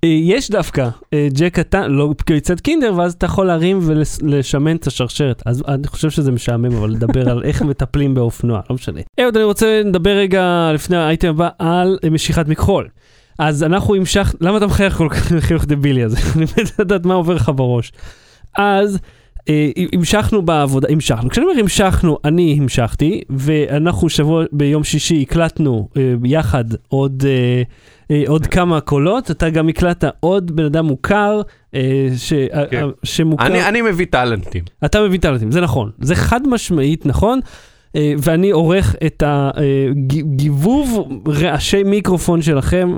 יש 0.04 0.52
דווקא 0.52 0.90
אה, 1.14 1.28
ג'ק 1.32 1.54
קטן, 1.54 1.92
לא 1.92 2.14
פריצת 2.26 2.60
קינדר, 2.60 2.94
ואז 2.98 3.14
אתה 3.14 3.26
יכול 3.26 3.48
להרים 3.48 3.80
ולשמן 3.82 4.76
את 4.76 4.88
השרשרת. 4.88 5.44
אז 5.46 5.64
אני 5.68 5.88
חושב 5.88 6.10
שזה 6.10 6.32
משעמם, 6.32 6.76
אבל 6.76 6.90
לדבר 6.90 7.30
על 7.30 7.44
איך 7.44 7.62
מטפלים 7.62 8.14
באופנוע, 8.14 8.62
לא 8.70 8.76
משנה. 8.76 9.02
אהוד, 9.20 9.36
אני 9.36 9.46
רוצה 9.46 9.82
לדבר 9.86 10.18
רגע 10.18 10.72
לפני 10.74 10.98
האייטם 10.98 11.28
הבא 11.28 11.50
על 11.60 12.00
משיכת 12.12 12.48
מכחול. 12.48 12.88
אז 13.40 13.64
אנחנו 13.64 13.96
המשך, 13.96 14.36
למה 14.42 14.58
אתה 14.58 14.68
מחייך 14.68 14.94
כל 14.94 15.08
כך 15.10 15.34
חיוך 15.40 15.66
דבילי 15.66 16.04
הזה? 16.04 16.18
אני 16.36 16.44
מת 16.44 16.80
לדעת 16.80 17.06
מה 17.06 17.14
עובר 17.14 17.34
לך 17.34 17.52
בראש. 17.56 17.92
אז 18.58 19.00
המשכנו 19.94 20.42
בעבודה, 20.42 20.88
המשכנו. 20.92 21.30
כשאני 21.30 21.48
אומר 21.48 21.60
המשכנו, 21.60 22.18
אני 22.26 22.58
המשכתי, 22.62 23.22
ואנחנו 23.30 24.10
שבוע, 24.10 24.44
ביום 24.52 24.84
שישי 24.84 25.22
הקלטנו 25.22 25.90
אה, 25.98 26.14
יחד 26.26 26.66
עוד, 26.88 27.24
אה, 27.28 27.62
אה, 28.12 28.24
עוד 28.28 28.48
כמה 28.48 28.82
קולות. 28.82 29.32
אתה 29.32 29.50
גם 29.50 29.70
הקלטת 29.70 30.12
עוד 30.20 30.52
בן 30.56 30.66
אדם 30.66 30.86
מוכר, 30.86 31.42
אה, 31.76 32.08
ש, 32.18 32.34
כן. 32.72 32.84
אה, 32.84 32.90
שמוכר. 33.04 33.46
אני 33.46 33.68
אני 33.68 33.82
מביא 33.82 34.06
טאלנטים. 34.10 34.64
אתה 34.86 35.02
מבין 35.02 35.20
טאלנטים, 35.20 35.52
זה 35.52 35.62
נכון. 35.62 35.92
זה 36.02 36.16
חד 36.16 36.48
משמעית 36.48 37.06
נכון. 37.06 37.40
אה, 37.96 38.14
ואני 38.18 38.52
עורך 38.52 38.96
את 39.06 39.24
הגיבוב 39.26 41.10
רעשי 41.28 41.84
מיקרופון 41.84 42.42
שלכם 42.42 42.98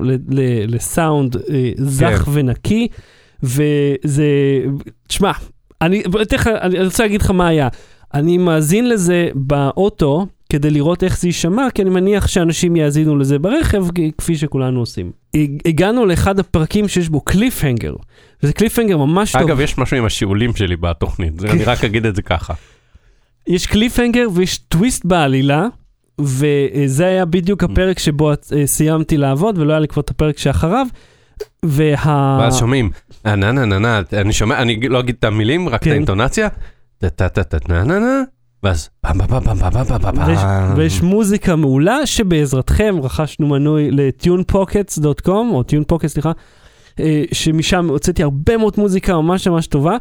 לסאונד 0.67 1.35
אה, 1.35 1.71
זך 1.77 2.23
כן. 2.25 2.31
ונקי, 2.33 2.87
וזה, 3.43 4.25
תשמע, 5.07 5.31
אני 5.81 6.03
לך, 6.35 6.47
אני 6.61 6.83
רוצה 6.85 7.03
להגיד 7.03 7.21
לך 7.21 7.31
מה 7.31 7.47
היה. 7.47 7.67
אני 8.13 8.37
מאזין 8.37 8.89
לזה 8.89 9.29
באוטו 9.35 10.27
כדי 10.49 10.69
לראות 10.69 11.03
איך 11.03 11.19
זה 11.19 11.27
יישמע, 11.27 11.67
כי 11.73 11.81
אני 11.81 11.89
מניח 11.89 12.27
שאנשים 12.27 12.75
יאזינו 12.75 13.17
לזה 13.17 13.39
ברכב, 13.39 13.85
כפי 14.17 14.35
שכולנו 14.35 14.79
עושים. 14.79 15.11
הג- 15.35 15.59
הגענו 15.67 16.05
לאחד 16.05 16.39
הפרקים 16.39 16.87
שיש 16.87 17.09
בו 17.09 17.21
קליפהנגר, 17.21 17.93
וזה 18.43 18.53
קליפהנגר 18.53 18.97
ממש 18.97 19.31
טוב. 19.31 19.41
אגב, 19.41 19.59
יש 19.59 19.77
משהו 19.77 19.97
עם 19.97 20.05
השיעולים 20.05 20.55
שלי 20.55 20.75
בתוכנית, 20.75 21.33
אני 21.45 21.63
רק 21.63 21.83
אגיד 21.83 22.05
את 22.05 22.15
זה 22.15 22.21
ככה. 22.21 22.53
יש 23.47 23.67
קליפהנגר 23.67 24.27
ויש 24.33 24.57
טוויסט 24.57 25.05
בעלילה, 25.05 25.67
וזה 26.19 27.05
היה 27.05 27.25
בדיוק 27.25 27.63
הפרק 27.63 27.99
שבו 27.99 28.31
אה, 28.31 28.35
סיימתי 28.65 29.17
לעבוד, 29.17 29.57
ולא 29.57 29.71
היה 29.73 29.79
לי 29.79 29.87
כבר 29.87 30.01
את 30.01 30.09
הפרק 30.09 30.37
שאחריו. 30.37 30.87
וה... 31.65 32.37
ואז 32.41 32.57
שומעים, 32.57 32.89
נה 33.25 33.35
נה 33.35 33.51
נה 33.51 33.79
נה, 33.79 34.01
אני 34.13 34.33
שומע, 34.33 34.61
אני 34.61 34.79
לא 34.89 34.99
אגיד 34.99 35.15
את 35.19 35.23
המילים, 35.23 35.69
רק 35.69 35.79
את 35.79 35.83
כן. 35.83 35.91
האינטונציה. 35.91 36.49
טה 36.97 37.09
טה 37.09 37.29
טה 37.29 37.43
טה 37.43 37.57
נה 37.69 37.83
נה 37.83 37.99
נה, 37.99 38.23
ואז 38.63 38.89
פעם 39.01 39.17
פעם 39.17 39.43
פעם 39.43 39.55
פעם 39.55 39.85
פעם 39.85 39.99
פעם 39.99 40.15
פעם 40.15 40.73
ויש, 40.77 41.01
מוזיקה 41.01 41.55
מעולה 41.55 42.05
שבעזרתכם 42.05 42.95
רכשנו 43.03 43.47
מנוי 43.47 43.91
ל-tunepockets.com, 43.91 45.27
או 45.27 45.61
tunepockets, 45.61 46.07
סליחה, 46.07 46.31
אה, 46.99 47.23
שמשם 47.31 47.89
הוצאתי 47.89 48.23
הרבה 48.23 48.57
מאוד 48.57 48.73
מוזיקה 48.77 49.13
ממש 49.13 49.47
ממש 49.47 49.67
טובה. 49.67 49.97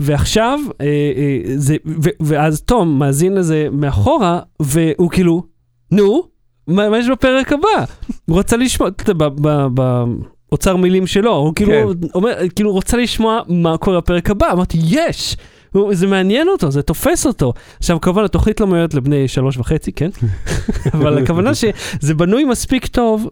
ועכשיו, 0.00 0.58
אה, 0.80 0.86
אה, 0.86 1.40
זה, 1.56 1.76
ו, 1.86 2.08
ואז 2.20 2.60
תום 2.60 2.98
מאזין 2.98 3.34
לזה 3.34 3.68
מאחורה, 3.72 4.40
והוא 4.62 5.10
כאילו, 5.10 5.42
נו, 5.90 6.22
מה, 6.66 6.88
מה 6.90 6.98
יש 6.98 7.08
בפרק 7.08 7.52
הבא? 7.52 7.84
הוא 8.26 8.36
רוצה 8.36 8.56
לשמוע, 8.56 8.88
אתה 8.88 9.10
יודע, 9.10 9.28
ב- 9.28 9.66
ב- 9.74 10.04
באוצר 10.50 10.76
מילים 10.76 11.06
שלו, 11.06 11.36
הוא 11.36 11.54
כאילו, 11.54 11.72
כן. 11.72 12.08
אומר, 12.14 12.34
כאילו 12.56 12.72
רוצה 12.72 12.96
לשמוע 12.96 13.40
מה 13.48 13.76
קורה 13.78 13.96
בפרק 14.00 14.30
הבא, 14.30 14.52
אמרתי, 14.52 14.78
יש! 14.84 15.36
הוא- 15.72 15.94
זה 15.94 16.06
מעניין 16.06 16.48
אותו, 16.48 16.70
זה 16.70 16.82
תופס 16.82 17.26
אותו. 17.26 17.52
עכשיו, 17.78 18.00
כמובן, 18.00 18.24
התוכנית 18.24 18.60
לא 18.60 18.66
מיועדת 18.66 18.94
לבני 18.94 19.28
שלוש 19.28 19.56
וחצי, 19.56 19.92
כן? 19.92 20.10
אבל 20.94 21.22
הכוונה 21.22 21.50
שזה 21.54 22.14
בנוי 22.14 22.44
מספיק 22.44 22.86
טוב 22.86 23.28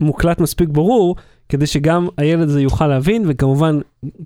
ומוקלט 0.00 0.40
מספיק 0.40 0.68
ברור, 0.68 1.16
כדי 1.48 1.66
שגם 1.66 2.08
הילד 2.18 2.42
הזה 2.48 2.62
יוכל 2.62 2.86
להבין, 2.86 3.24
וכמובן, 3.28 3.78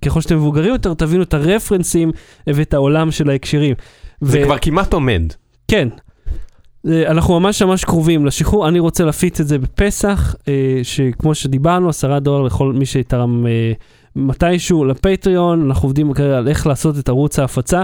ככל 0.04 0.20
שאתם 0.20 0.36
מבוגרים 0.36 0.72
יותר, 0.72 0.94
תבינו 0.94 1.22
את 1.22 1.34
הרפרנסים 1.34 2.10
ואת 2.46 2.74
העולם 2.74 3.10
של 3.10 3.30
ההקשרים. 3.30 3.74
זה 4.20 4.38
ו- 4.40 4.44
כבר 4.44 4.58
כמעט 4.58 4.92
עומד. 4.92 5.22
כן. 5.68 5.88
אה, 6.88 7.10
אנחנו 7.10 7.40
ממש 7.40 7.62
ממש 7.62 7.84
קרובים 7.84 8.26
לשחרור, 8.26 8.68
אני 8.68 8.78
רוצה 8.78 9.04
להפיץ 9.04 9.40
את 9.40 9.48
זה 9.48 9.58
בפסח, 9.58 10.34
אה, 10.48 10.80
שכמו 10.82 11.34
שדיברנו, 11.34 11.88
עשרה 11.88 12.20
דולר 12.20 12.42
לכל 12.42 12.72
מי 12.72 12.86
שתרם 12.86 13.46
אה, 13.46 13.72
מתישהו 14.16 14.84
לפטריון, 14.84 15.66
אנחנו 15.66 15.86
עובדים 15.86 16.14
כרגע 16.14 16.38
על 16.38 16.48
איך 16.48 16.66
לעשות 16.66 16.98
את 16.98 17.08
ערוץ 17.08 17.38
ההפצה, 17.38 17.82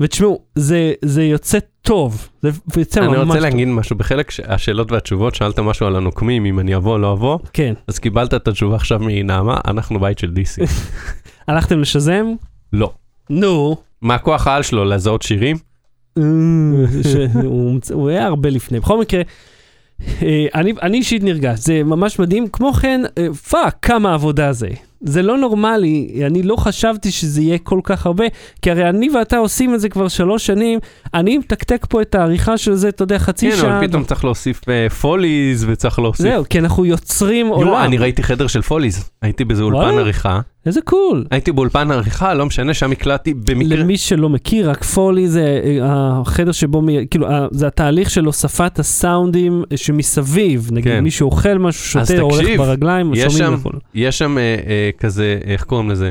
ותשמעו, 0.00 0.40
זה, 0.54 0.92
זה 1.02 1.24
יוצא 1.24 1.58
טוב, 1.82 2.28
זה 2.42 2.50
יוצא 2.76 3.00
ממש 3.00 3.08
אני 3.08 3.16
טוב. 3.16 3.28
רוצה 3.28 3.40
להגיד 3.40 3.68
משהו, 3.68 3.96
בחלק 3.96 4.32
השאלות 4.44 4.92
והתשובות 4.92 5.34
שאלת 5.34 5.58
משהו 5.58 5.86
על 5.86 5.96
הנוקמים, 5.96 6.46
אם 6.46 6.60
אני 6.60 6.76
אבוא 6.76 6.92
או 6.92 6.98
לא 6.98 7.12
אבוא, 7.12 7.38
כן. 7.52 7.74
אז 7.88 7.98
קיבלת 7.98 8.34
את 8.34 8.48
התשובה 8.48 8.76
עכשיו 8.76 9.00
מנעמה, 9.02 9.56
אנחנו 9.66 10.00
בית 10.00 10.18
של 10.18 10.30
DC. 10.30 10.70
הלכתם 11.48 11.80
לשזם? 11.80 12.26
לא. 12.72 12.92
נו. 13.30 13.76
מה 14.02 14.18
כוח 14.18 14.46
העל 14.46 14.62
שלו, 14.62 14.84
לזהות 14.84 15.22
שירים? 15.22 15.56
הוא 17.92 18.08
היה 18.08 18.26
הרבה 18.26 18.50
לפני. 18.50 18.80
בכל 18.80 19.00
מקרה, 19.00 19.22
אה, 20.22 20.46
אני 20.54 20.72
אני 20.82 20.96
אישית 20.96 21.22
נרגש, 21.22 21.58
זה 21.58 21.82
ממש 21.84 22.18
מדהים. 22.18 22.48
כמו 22.48 22.72
כן, 22.72 23.00
אה, 23.18 23.34
fuck, 23.34 23.76
כמה 23.82 24.14
עבודה 24.14 24.52
זה. 24.52 24.68
זה 25.04 25.22
לא 25.22 25.38
נורמלי, 25.38 26.22
אני 26.26 26.42
לא 26.42 26.56
חשבתי 26.56 27.10
שזה 27.10 27.42
יהיה 27.42 27.58
כל 27.58 27.80
כך 27.84 28.06
הרבה, 28.06 28.24
כי 28.62 28.70
הרי 28.70 28.88
אני 28.88 29.08
ואתה 29.10 29.36
עושים 29.36 29.74
את 29.74 29.80
זה 29.80 29.88
כבר 29.88 30.08
שלוש 30.08 30.46
שנים, 30.46 30.78
אני 31.14 31.38
מתקתק 31.38 31.86
פה 31.88 32.02
את 32.02 32.14
העריכה 32.14 32.58
של 32.58 32.74
זה, 32.74 32.88
אתה 32.88 33.02
יודע, 33.02 33.18
חצי 33.18 33.50
כן, 33.50 33.56
שעה. 33.56 33.78
אבל 33.78 33.86
פתאום 33.88 34.04
צריך 34.04 34.24
להוסיף 34.24 34.68
אה, 34.68 34.90
פוליז 34.90 35.64
וצריך 35.68 35.98
להוסיף... 35.98 36.26
זהו, 36.26 36.44
כי 36.50 36.58
אנחנו 36.58 36.84
יוצרים 36.84 37.46
עולם. 37.46 37.68
יואו, 37.68 37.84
אני 37.84 37.98
ראיתי 37.98 38.22
חדר 38.22 38.46
של 38.46 38.62
פוליז, 38.62 39.10
הייתי 39.22 39.44
באיזה 39.44 39.62
אולפן? 39.62 39.98
עריכה, 39.98 40.40
איזה 40.66 40.80
קול. 40.80 41.24
הייתי 41.30 41.52
באולפן 41.52 41.90
עריכה, 41.90 42.34
לא 42.34 42.46
משנה, 42.46 42.74
שם 42.74 42.92
הקלטתי 42.92 43.34
במקרה... 43.34 43.78
למי 43.78 43.96
שלא 43.96 44.28
מכיר, 44.28 44.70
רק 44.70 44.84
פולי 44.84 45.28
זה 45.28 45.60
אה, 45.64 45.80
החדר 46.20 46.52
שבו, 46.52 46.82
כאילו, 47.10 47.28
אה, 47.28 47.46
זה 47.50 47.66
התהליך 47.66 48.10
של 48.10 48.24
הוספת 48.24 48.78
הסאונדים 48.78 49.64
אה, 49.72 49.76
שמסביב. 49.76 50.68
נגיד 50.72 50.92
כן. 50.92 51.00
מישהו 51.04 51.26
אוכל 51.26 51.58
משהו, 51.58 51.84
שותה, 51.84 52.20
הולך 52.20 52.48
ברגליים, 52.56 53.14
יש 53.14 53.22
שומעים 53.22 53.38
שם- 53.38 53.54
הכל. 53.54 53.78
יש 53.94 54.18
שם 54.18 54.38
אה, 54.38 54.42
אה, 54.42 54.90
כזה, 54.98 55.38
איך 55.44 55.64
קוראים 55.64 55.90
לזה? 55.90 56.10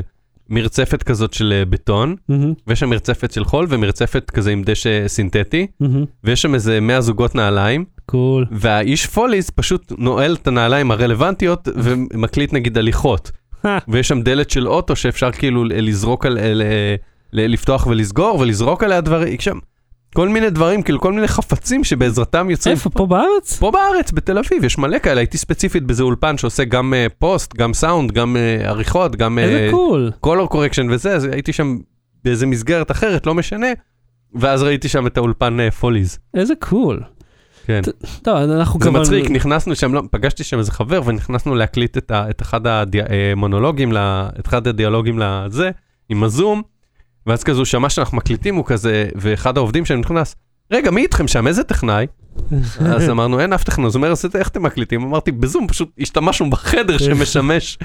מרצפת 0.50 1.02
כזאת 1.02 1.34
של 1.34 1.52
אה, 1.56 1.64
בטון, 1.64 2.14
מהמם, 2.28 2.52
ויש 2.66 2.80
שם 2.80 2.90
מרצפת 2.90 3.32
של 3.32 3.44
חול 3.44 3.66
ומרצפת 3.68 4.30
כזה 4.30 4.50
עם 4.50 4.62
דשא 4.62 5.08
סינתטי, 5.08 5.66
מהמם. 5.80 6.04
ויש 6.24 6.42
שם 6.42 6.54
איזה 6.54 6.80
100 6.80 7.00
זוגות 7.00 7.34
נעליים, 7.34 7.84
קול. 8.06 8.46
והאיש 8.50 9.06
foley 9.06 9.50
פשוט 9.50 9.92
נועל 9.98 10.34
את 10.34 10.46
הנעליים 10.46 10.90
הרלוונטיות 10.90 11.68
ומקליט 11.74 12.52
נגיד 12.52 12.78
הליכות. 12.78 13.30
אה, 13.66 13.78
ויש 13.88 14.08
שם 14.08 14.22
דלת 14.22 14.50
של 14.50 14.68
אוטו 14.68 14.96
שאפשר 14.96 15.32
כאילו 15.32 15.64
לזרוק 15.64 16.26
על... 16.26 16.38
ל- 16.40 16.62
ל- 17.32 17.52
לפתוח 17.52 17.86
ולסגור 17.86 18.38
ולזרוק 18.38 18.82
עליה 18.82 19.00
דברים, 19.00 19.40
שם 19.40 19.58
כל 20.14 20.28
מיני 20.28 20.50
דברים, 20.50 20.82
כאילו 20.82 21.00
כל 21.00 21.12
מיני 21.12 21.28
חפצים 21.28 21.84
שבעזרתם 21.84 22.50
יוצרים. 22.50 22.76
איפה, 22.76 22.90
פה 22.90 23.06
בארץ? 23.06 23.58
פה 23.58 23.70
בארץ, 23.70 24.12
בתל 24.12 24.38
אביב, 24.38 24.64
יש 24.64 24.78
מלא 24.78 24.98
כאלה, 24.98 25.20
הייתי 25.20 25.38
ספציפית 25.38 25.82
באיזה 25.82 26.02
אולפן 26.02 26.38
שעושה 26.38 26.64
גם 26.64 26.94
אה, 26.94 27.12
post, 27.18 27.56
גם 27.56 27.74
סאונד, 27.74 28.12
גם 28.12 28.36
אה, 28.36 28.66
עריכות, 28.66 29.16
גם 29.16 29.38
איזה 29.38 29.68
קול. 29.70 30.12
color 30.20 30.48
correction 30.48 30.90
וזה, 30.90 31.14
אז 31.14 31.24
הייתי 31.24 31.52
שם 31.52 31.78
באיזה 32.24 32.46
מסגרת 32.46 32.90
אחרת, 32.90 33.26
לא 33.26 33.34
משנה, 33.34 33.66
ואז 34.34 34.62
ראיתי 34.62 34.88
שם 34.88 35.06
את 35.06 35.16
האולפן 35.16 35.70
פוליז. 35.70 36.18
איזה 36.34 36.54
קול. 36.58 37.00
כן. 37.66 37.80
טוב, 38.22 38.36
אנחנו 38.36 38.80
זה 38.80 38.84
כמובן... 38.84 39.00
מצחיק, 39.00 39.30
נכנסנו 39.30 39.76
שם, 39.76 39.94
לא, 39.94 40.02
פגשתי 40.10 40.44
שם 40.44 40.58
איזה 40.58 40.72
חבר 40.72 41.00
ונכנסנו 41.04 41.54
להקליט 41.54 41.98
את, 41.98 42.10
ה, 42.10 42.30
את 42.30 42.42
אחד 42.42 42.60
המונולוגים, 42.66 43.92
את 44.40 44.46
אחד 44.46 44.66
הדיאלוגים 44.66 45.18
לזה, 45.18 45.70
עם 46.08 46.24
הזום, 46.24 46.62
ואז 47.26 47.44
כזה 47.44 47.58
הוא 47.58 47.64
שמע 47.64 47.88
שאנחנו 47.88 48.16
מקליטים, 48.16 48.54
הוא 48.54 48.64
כזה, 48.64 49.08
ואחד 49.14 49.56
העובדים 49.56 49.84
שם 49.84 49.94
נכנס, 49.94 50.36
רגע, 50.70 50.90
מי 50.90 51.02
איתכם 51.02 51.28
שם? 51.28 51.46
איזה 51.46 51.64
טכנאי? 51.64 52.06
אז 52.96 53.10
אמרנו, 53.10 53.40
אין 53.40 53.52
אף 53.52 53.64
טכנאי, 53.64 53.86
אז 53.86 53.94
הוא 53.94 54.00
אומר, 54.00 54.12
"אז 54.12 54.26
איך 54.34 54.48
אתם 54.48 54.62
מקליטים? 54.62 55.02
אמרתי, 55.02 55.32
בזום, 55.32 55.68
פשוט 55.68 55.90
השתמשנו 56.00 56.50
בחדר 56.50 56.98
שמשמש 57.04 57.78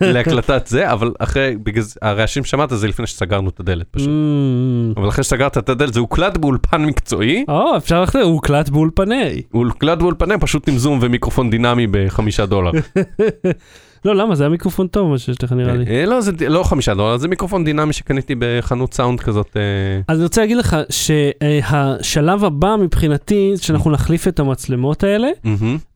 להקלטת 0.00 0.66
זה, 0.66 0.92
אבל 0.92 1.12
אחרי, 1.18 1.56
בגלל 1.62 1.84
הרעשים 2.02 2.44
שמעת 2.44 2.70
זה 2.72 2.88
לפני 2.88 3.06
שסגרנו 3.06 3.48
את 3.48 3.60
הדלת 3.60 3.86
פשוט. 3.90 4.08
אמ, 4.08 4.92
אבל 4.96 5.08
אחרי 5.08 5.24
שסגרת 5.24 5.58
את 5.58 5.68
הדלת, 5.68 5.94
זה 5.94 6.00
הוקלט 6.00 6.36
באולפן 6.36 6.84
מקצועי, 6.84 7.44
או, 7.48 7.76
אפשר 7.76 8.00
ללכת, 8.00 8.16
הוא 8.16 8.22
הוקלט 8.32 8.68
באולפני. 8.68 9.42
הוא 9.52 9.66
הוקלט 9.66 9.98
באולפני 9.98 10.34
פשוט 10.40 10.68
עם 10.68 10.78
זום 10.78 10.98
ומיקרופון 11.02 11.50
דינמי 11.50 11.86
בחמישה 11.90 12.46
דולר. 12.46 12.70
לא, 14.06 14.16
למה? 14.16 14.34
זה 14.34 14.44
היה 14.44 14.50
מיקרופון 14.50 14.86
טוב 14.86 15.10
מה 15.10 15.18
שיש 15.18 15.42
לך 15.42 15.52
נראה 15.52 15.76
לי. 15.76 15.84
אה, 15.86 16.06
לא, 16.06 16.20
זה 16.20 16.32
לא 16.48 16.62
חמישה 16.62 16.94
דולר, 16.94 17.16
זה 17.16 17.28
מיקרופון 17.28 17.64
דינמי 17.64 17.92
שקניתי 17.92 18.34
בחנות 18.38 18.94
סאונד 18.94 19.20
כזאת. 19.20 19.56
אה, 19.56 19.62
אז 20.08 20.18
אני 20.18 20.24
רוצה 20.24 20.40
להגיד 20.40 20.56
לך 20.56 20.76
שהשלב 20.90 22.44
הבא 22.44 22.76
מבחינתי, 22.80 23.52
שאנחנו 23.56 23.90
נחליף 23.90 24.28
את 24.28 24.40
המצלמות 24.40 25.04
האלה. 25.04 25.28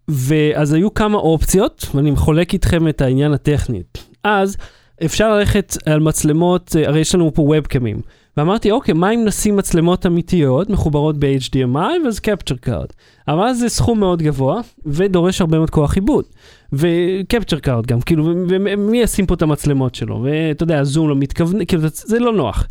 ואז 0.09 0.73
היו 0.73 0.95
כמה 0.95 1.19
אופציות, 1.19 1.87
ואני 1.95 2.17
חולק 2.17 2.53
איתכם 2.53 2.89
את 2.89 3.01
העניין 3.01 3.33
הטכני. 3.33 3.83
אז 4.25 4.57
אפשר 5.05 5.37
ללכת 5.37 5.77
על 5.87 6.01
מצלמות, 6.01 6.77
אה, 6.79 6.89
הרי 6.89 7.01
יש 7.01 7.15
לנו 7.15 7.35
פה 7.35 7.43
ובקמים. 7.43 8.01
ואמרתי, 8.37 8.71
אוקיי, 8.71 8.95
מה 8.95 9.11
אם 9.11 9.25
נשים 9.25 9.57
מצלמות 9.57 10.07
אמיתיות, 10.07 10.71
מחוברות 10.71 11.17
ב-HDMI, 11.19 11.77
ואז 12.05 12.19
capture 12.27 12.69
card. 12.69 12.93
אבל 13.29 13.53
זה 13.53 13.69
סכום 13.69 14.01
מאוד 14.01 14.23
גבוה, 14.23 14.61
ודורש 14.87 15.41
הרבה 15.41 15.57
מאוד 15.59 15.71
כוח 15.71 15.95
עיבוד. 15.95 16.25
ו-capture 16.73 17.67
card 17.67 17.87
גם, 17.87 18.01
כאילו, 18.01 18.25
ומי 18.49 18.99
ישים 18.99 19.27
פה 19.27 19.35
את 19.35 19.43
המצלמות 19.43 19.95
שלו? 19.95 20.23
ואתה 20.25 20.63
יודע, 20.63 20.79
הזום 20.79 21.09
לא 21.09 21.17
מתכוון, 21.17 21.65
כאילו, 21.65 21.83
זה- 21.93 22.19
לא 22.19 22.33
נוח. 22.33 22.67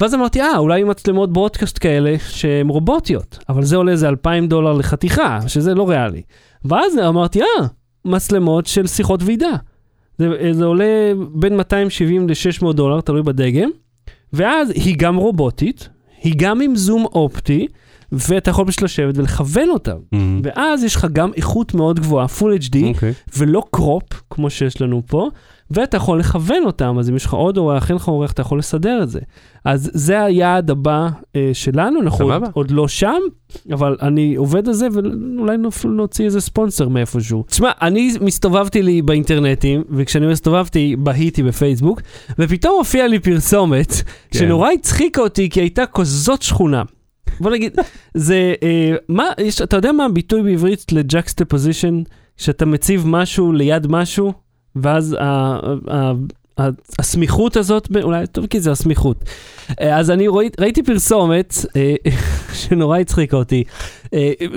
ואז 0.00 0.14
אמרתי, 0.14 0.40
אה, 0.40 0.58
אולי 0.58 0.84
מצלמות 0.84 1.32
ברודקאסט 1.32 1.78
כאלה 1.80 2.14
שהן 2.28 2.68
רובוטיות, 2.68 3.38
אבל 3.48 3.62
זה 3.62 3.76
עולה 3.76 3.92
איזה 3.92 4.08
2,000 4.08 4.46
דולר 4.46 4.72
לחתיכה, 4.72 5.38
שזה 5.46 5.74
לא 5.74 5.88
ריאלי. 5.88 6.22
ואז 6.64 6.98
אמרתי, 6.98 7.40
אה, 7.42 7.46
מצלמות 8.04 8.66
של 8.66 8.86
שיחות 8.86 9.22
ועידה. 9.22 9.52
זה, 10.18 10.28
זה 10.52 10.64
עולה 10.64 10.84
בין 11.34 11.56
270 11.56 12.28
ל-600 12.28 12.72
דולר, 12.72 13.00
תלוי 13.00 13.22
בדגם, 13.22 13.70
ואז 14.34 14.70
היא 14.70 14.96
גם 14.98 15.16
רובוטית, 15.16 15.88
היא 16.22 16.34
גם 16.36 16.60
עם 16.60 16.76
זום 16.76 17.04
אופטי, 17.04 17.66
ואתה 18.12 18.50
יכול 18.50 18.66
פשוט 18.66 18.82
לשבת 18.82 19.18
ולכוון 19.18 19.70
אותם. 19.70 19.96
מהמם. 20.12 20.40
ואז 20.44 20.84
יש 20.84 20.96
לך 20.96 21.06
גם 21.12 21.30
איכות 21.36 21.74
מאוד 21.74 22.00
גבוהה, 22.00 22.26
full 22.38 22.62
HD, 22.70 22.76
אוקיי. 22.84 23.12
ולא 23.36 23.62
קרופ, 23.70 24.22
כמו 24.30 24.50
שיש 24.50 24.80
לנו 24.80 25.02
פה, 25.06 25.28
ואתה 25.74 25.96
יכול 25.96 26.18
לכוון 26.18 26.62
אותם, 26.64 26.96
אז 26.98 27.10
אם 27.10 27.16
יש 27.16 27.24
לך 27.24 27.34
עוד 27.34 27.56
אורח, 27.56 27.88
אין 27.88 27.96
לך 27.96 28.08
אורח, 28.08 28.32
אתה 28.32 28.42
יכול 28.42 28.58
לסדר 28.58 29.02
את 29.02 29.08
זה. 29.08 29.20
אז 29.64 29.90
זה 29.94 30.24
היעד 30.24 30.70
הבא 30.70 31.08
אה, 31.36 31.50
שלנו, 31.52 32.00
אנחנו 32.00 32.32
עוד. 32.32 32.42
עוד 32.52 32.70
לא 32.70 32.88
שם, 32.88 33.20
אבל 33.72 33.96
אני 34.02 34.34
עובד 34.34 34.68
על 34.68 34.74
זה, 34.74 34.88
ואולי 34.92 35.56
אפילו 35.68 35.94
נוציא 35.94 36.24
איזה 36.24 36.40
ספונסר 36.40 36.88
מאיפשהו. 36.88 37.44
תשמע, 37.48 37.70
אני 37.82 38.12
הסתובבתי 38.20 38.82
לי 38.82 39.02
באינטרנטים, 39.02 39.84
וכשאני 39.90 40.32
הסתובבתי, 40.32 40.96
בהיתי 40.98 41.42
בפייסבוק, 41.42 42.00
ופתאום 42.38 42.74
הופיעה 42.78 43.06
לי 43.06 43.18
פרסומת, 43.18 43.92
כן. 44.30 44.38
שנורא 44.38 44.70
הצחיקה 44.70 45.20
אותי, 45.20 45.50
כי 45.50 45.60
הייתה 45.60 45.86
כזאת 45.86 46.42
שכונה. 46.42 46.82
בוא 47.40 47.50
נגיד, 47.50 47.76
זה, 48.14 48.54
אה, 48.62 48.94
מה, 49.08 49.24
יש, 49.38 49.62
אתה 49.62 49.76
יודע 49.76 49.92
מה 49.92 50.04
הביטוי 50.04 50.42
בעברית 50.42 50.92
ל 50.92 50.99
juxtaposition? 50.99 52.02
שאתה 52.36 52.66
מציב 52.66 53.04
משהו 53.06 53.52
ליד 53.52 53.86
משהו, 53.86 54.32
ואז 54.76 55.16
ה- 55.20 55.60
הסמיכות 56.98 57.56
הזאת, 57.56 57.88
אולי, 58.02 58.26
טוב, 58.26 58.46
כי 58.46 58.60
זה 58.60 58.70
הסמיכות. 58.72 59.24
אה, 59.80 59.98
אז 59.98 60.10
אני 60.10 60.26
ראי, 60.28 60.48
ראיתי 60.60 60.82
פרסומת 60.82 61.54
אה, 61.76 61.94
שנורא 62.60 62.98
הצחיקה 62.98 63.36
אותי. 63.36 63.64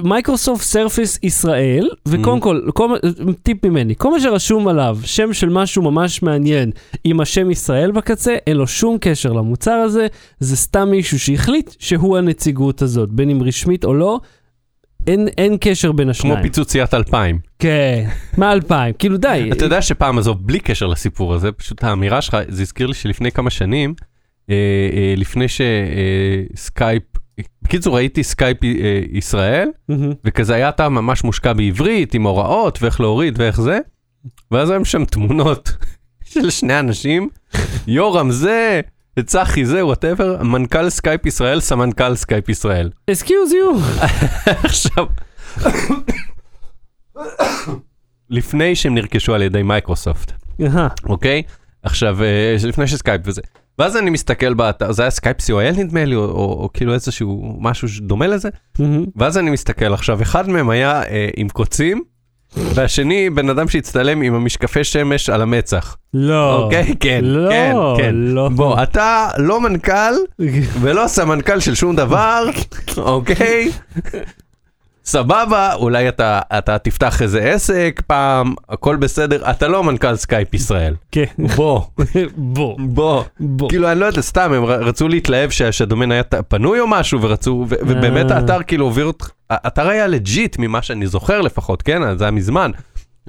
מייקרוסופט 0.04 0.62
סרפייס 0.64 1.20
ישראל, 1.24 1.90
וקודם 2.08 2.38
Mm. 2.38 2.42
כל, 2.42 2.62
כל, 2.74 2.96
טיפ 3.44 3.66
ממני, 3.66 3.96
כל 3.96 4.12
מה 4.12 4.20
שרשום 4.20 4.68
עליו, 4.68 4.98
שם 5.04 5.34
של 5.34 5.50
משהו 5.50 5.82
ממש 5.84 6.22
מעניין, 6.22 6.72
עם 7.04 7.20
השם 7.20 7.52
ישראל 7.52 7.92
בקצה, 7.92 8.36
אין 8.48 8.58
לו 8.58 8.68
שום 8.68 8.98
קשר 9.02 9.34
למוצר 9.34 9.72
הזה, 9.72 10.08
זה 10.40 10.56
סתם 10.58 10.88
מישהו 10.92 11.20
שהחליט 11.20 11.76
שהוא 11.80 12.18
הנציגות 12.18 12.82
הזאת, 12.82 13.10
בין 13.12 13.30
אם 13.30 13.44
רשמית 13.44 13.86
או 13.86 13.94
לא. 13.94 14.20
אין, 15.08 15.28
אין 15.38 15.58
קשר 15.62 15.92
בין 15.92 16.06
כמו 16.06 16.12
השניים. 16.12 16.42
פיצוציית 16.42 16.94
2000. 16.94 17.40
כן, 17.60 18.10
מאלפיים, 18.38 18.94
כאילו 19.00 19.18
די. 19.18 19.50
אתה 19.52 19.66
יודע 19.66 19.82
שפעם, 19.82 20.18
עזוב, 20.18 20.48
בלי 20.48 20.60
קשר 20.60 20.88
לסיפור 20.88 21.34
הזה, 21.34 21.52
פשוט 21.52 21.84
האמירה 21.84 22.22
שלך, 22.22 22.38
זה 22.48 22.62
הזכיר 22.62 22.88
לי 22.88 22.94
שלפני 22.94 23.32
כמה 23.32 23.50
שנים, 23.50 23.94
אה, 24.50 24.56
אה, 24.94 25.14
לפני 25.18 25.46
שסקייפ, 25.48 27.04
בקיצור 27.62 27.96
ראיתי 27.96 28.24
סקייפ 28.24 28.64
אה, 28.64 29.02
ישראל, 29.12 29.70
מהמם. 29.90 30.14
וכזה 30.26 30.56
היה 30.56 30.70
אתר 30.70 30.90
ממש 30.90 31.24
מושקע 31.24 31.54
בעברית, 31.54 32.14
עם 32.14 32.24
הוראות 32.24 32.82
ואיך 32.82 33.02
להוריד 33.02 33.40
ואיך 33.40 33.62
זה, 33.62 33.80
ואז 34.52 34.70
היו 34.70 34.86
שם 34.86 35.06
תמונות 35.06 35.72
של 36.32 36.50
שני 36.50 36.80
אנשים, 36.80 37.30
יורם 37.88 38.32
זה, 38.32 38.82
צחי 39.26 39.66
זה, 39.66 39.86
whatever, 39.86 40.44
מנכ"ל 40.44 40.90
סקייפ 40.90 41.26
ישראל, 41.26 41.60
סמנכ"ל 41.60 42.16
סקייפ 42.16 42.50
ישראל. 42.50 42.90
Excuse 43.12 43.52
you. 43.52 44.02
עכשיו, 44.64 45.06
לפני 48.30 48.76
שהם 48.76 48.96
נרכשו 48.96 49.34
על 49.34 49.42
ידי 49.42 49.64
מייקרוסופט, 49.64 50.32
אוקיי? 51.10 51.44
עכשיו, 51.84 52.24
אה, 52.24 52.56
לפני 52.68 52.88
שסקייפ 52.88 53.22
וזה. 53.26 53.42
ואז 53.80 53.98
אני 53.98 54.10
מסתכל 54.10 54.54
באתר, 54.54 54.92
זה 54.92 55.02
היה 55.02 55.12
סקייפ 55.12 55.38
.co.il 55.42 55.80
נדמה 55.80 56.06
לי, 56.06 56.16
או, 56.16 56.26
או, 56.26 56.64
או 56.64 56.70
כאילו 56.74 56.94
איזשהו 56.94 57.58
משהו 57.60 57.90
שדומה 57.90 58.28
לזה. 58.28 58.50
ואז 59.16 59.38
אני 59.38 59.50
מסתכל 59.52 59.94
עכשיו, 59.94 60.22
אחד 60.22 60.50
מהם 60.50 60.70
היה 60.70 61.04
אה, 61.04 61.30
עם 61.38 61.50
קוצים, 61.50 62.04
והשני 62.56 63.30
בן 63.30 63.50
אדם 63.50 63.68
שהצטלם 63.68 64.22
עם 64.22 64.34
המשקפי 64.34 64.84
שמש 64.84 65.30
על 65.30 65.42
המצח. 65.42 65.98
לא. 66.14 66.64
אוקיי? 66.64 66.96
כן, 67.00 67.20
לא, 67.24 67.50
כן, 67.50 67.74
כן. 67.98 68.16
לא. 68.16 68.50
בוא, 68.50 68.84
אתה 68.84 69.28
לא 69.38 69.62
מנכ"ל 69.62 70.14
ולא 70.82 71.08
סמנכ"ל 71.08 71.60
של 71.60 71.76
שום 71.76 71.96
דבר, 71.96 72.44
אוקיי? 72.98 73.72
סבבה, 75.08 75.74
אולי 75.76 76.10
אתה, 76.10 76.40
אתה 76.58 76.78
תפתח 76.78 77.22
איזה 77.22 77.40
עסק 77.42 78.02
פעם, 78.08 78.54
הכל 78.70 78.96
בסדר, 78.96 79.52
אתה 79.52 79.68
לא 79.68 79.84
מנכ"ל 79.84 80.16
סקייפ 80.16 80.54
ישראל. 80.54 80.94
כן. 81.12 81.24
בוא, 81.56 81.82
בוא, 82.38 82.76
בוא. 82.80 83.24
בוא. 83.40 83.70
כאילו, 83.70 83.92
אני 83.92 84.00
לא 84.00 84.06
יודע, 84.06 84.22
סתם, 84.22 84.54
הם 84.54 84.66
רצו 84.66 85.08
להתלהב 85.08 85.50
שה- 85.50 85.72
שהדומיין 85.72 86.12
היה 86.12 86.24
פנוי 86.24 86.80
או 86.80 86.88
משהו, 86.88 87.22
ורצו, 87.22 87.66
ובאמת 87.70 88.32
אה. 88.32 88.36
האתר 88.38 88.64
כאילו 88.64 88.86
הוביל 88.86 89.06
אותך, 89.08 89.30
האתר 89.50 89.88
היה 89.88 90.08
legit 90.08 90.56
ממה 90.60 90.82
שאני 90.82 91.08
זוכר 91.08 91.42
לפחות, 91.42 91.82
כן? 91.82 92.18
זה 92.18 92.24
היה 92.24 92.32
מזמן. 92.32 92.72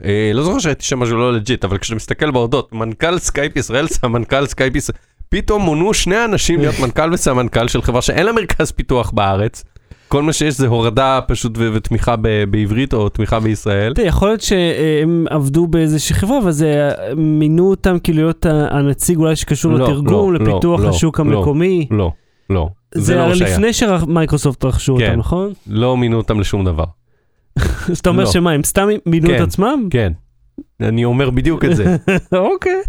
אה, 0.04 0.30
לא 0.35 0.42
זוכר 0.42 0.58
שהייתי 0.58 0.85
שם 0.85 0.99
משהו 0.99 1.16
לא 1.16 1.32
legit, 1.32 1.64
אבל 1.64 1.78
כשאתה 1.78 1.97
מסתכל 1.97 2.30
באודות, 2.30 2.72
מנכ"ל 2.73 3.18
סקייפ 3.18 3.56
ישראל, 3.56 3.88
סמנכ"ל 3.99 4.47
סקייפ 4.47 4.76
ישראל, 4.76 4.99
פתאום 5.28 5.62
מונו 5.62 5.94
שני 5.94 6.25
אנשים 6.25 6.61
להיות 6.61 6.78
מנכ"ל 6.82 7.12
וסמנכ"ל 7.12 7.68
של 7.68 7.82
חברה 7.82 8.02
שאין 8.02 8.26
לה 8.26 8.32
מרכז 8.32 8.73
פיתוח 8.73 9.11
בארץ. 9.11 9.64
כל 10.08 10.22
מה 10.22 10.32
שיש 10.32 10.54
זה 10.54 10.66
הורדה 10.66 11.20
פשוט 11.28 11.52
ו- 11.58 11.70
ותמיכה 11.74 12.16
ב- 12.16 12.44
בעברית 12.50 12.94
או 12.94 13.08
תמיכה 13.08 13.40
בישראל. 13.40 13.94
תראה, 13.94 14.08
יכול 14.08 14.28
להיות 14.28 14.40
שהם 14.40 15.26
עבדו 15.30 15.66
באיזושהי 15.66 16.14
חברה, 16.14 16.52
זה, 16.52 16.90
מינו 17.16 17.70
אותם 17.70 17.98
כאילו 17.98 18.18
להיות 18.22 18.46
הנציג 18.70 19.18
אולי 19.18 19.36
שקשור 19.36 19.72
לא, 19.72 19.84
לתרגום, 19.84 20.32
לא, 20.32 20.40
לפיתוח 20.40 20.80
לא, 20.80 20.88
השוק 20.88 21.20
לא, 21.20 21.24
המקומי. 21.24 21.86
לא, 21.90 22.12
לא. 22.50 22.68
זה 22.94 23.00
זה 23.02 23.14
לא 23.16 23.34
שהיה. 23.34 23.54
לפני 23.54 23.72
שמייקרוסופט 23.72 24.64
רכשו 24.64 24.96
כן. 24.96 25.04
אותם, 25.06 25.18
נכון? 25.18 25.52
לא 25.66 25.96
מינו 25.96 26.16
אותם 26.16 26.40
לשום 26.40 26.64
דבר. 26.64 26.84
אז 27.90 27.98
אתה 28.00 28.08
אומר 28.10 28.24
לא. 28.24 28.30
שמה, 28.30 28.50
הם 28.50 28.64
סתם 28.64 28.88
מינו 29.06 29.30
את 29.30 29.36
כן. 29.36 29.42
עצמם? 29.42 29.88
כן. 29.90 30.12
אני 30.82 31.04
אומר 31.04 31.30
בדיוק 31.30 31.64
את 31.64 31.76
זה. 31.76 31.97
אוקיי. 32.32 32.80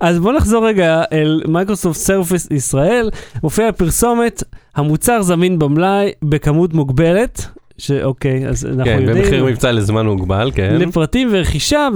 אז 0.00 0.18
בוא 0.18 0.32
נחזור 0.32 0.66
רגע 0.66 1.02
אל 1.12 1.42
מייקרוסופט 1.48 1.98
סרפייס 1.98 2.48
ישראל. 2.50 3.10
מופיע 3.42 3.72
פרסומת, 3.72 4.42
המוצר 4.76 5.22
זמין 5.22 5.58
במלאי 5.58 6.10
בכמות 6.22 6.74
מוגבלת, 6.74 7.46
שאוקיי, 7.78 8.48
אז 8.48 8.66
אנחנו 8.66 8.84
כן, 8.84 8.98
יודעים. 9.00 9.24
במחיר 9.24 9.44
מבצע 9.44 9.72
לזמן 9.72 10.06
מוגבל, 10.06 10.50
כן. 10.54 10.76
לפרטים 10.78 11.28
ורכישה, 11.32 11.88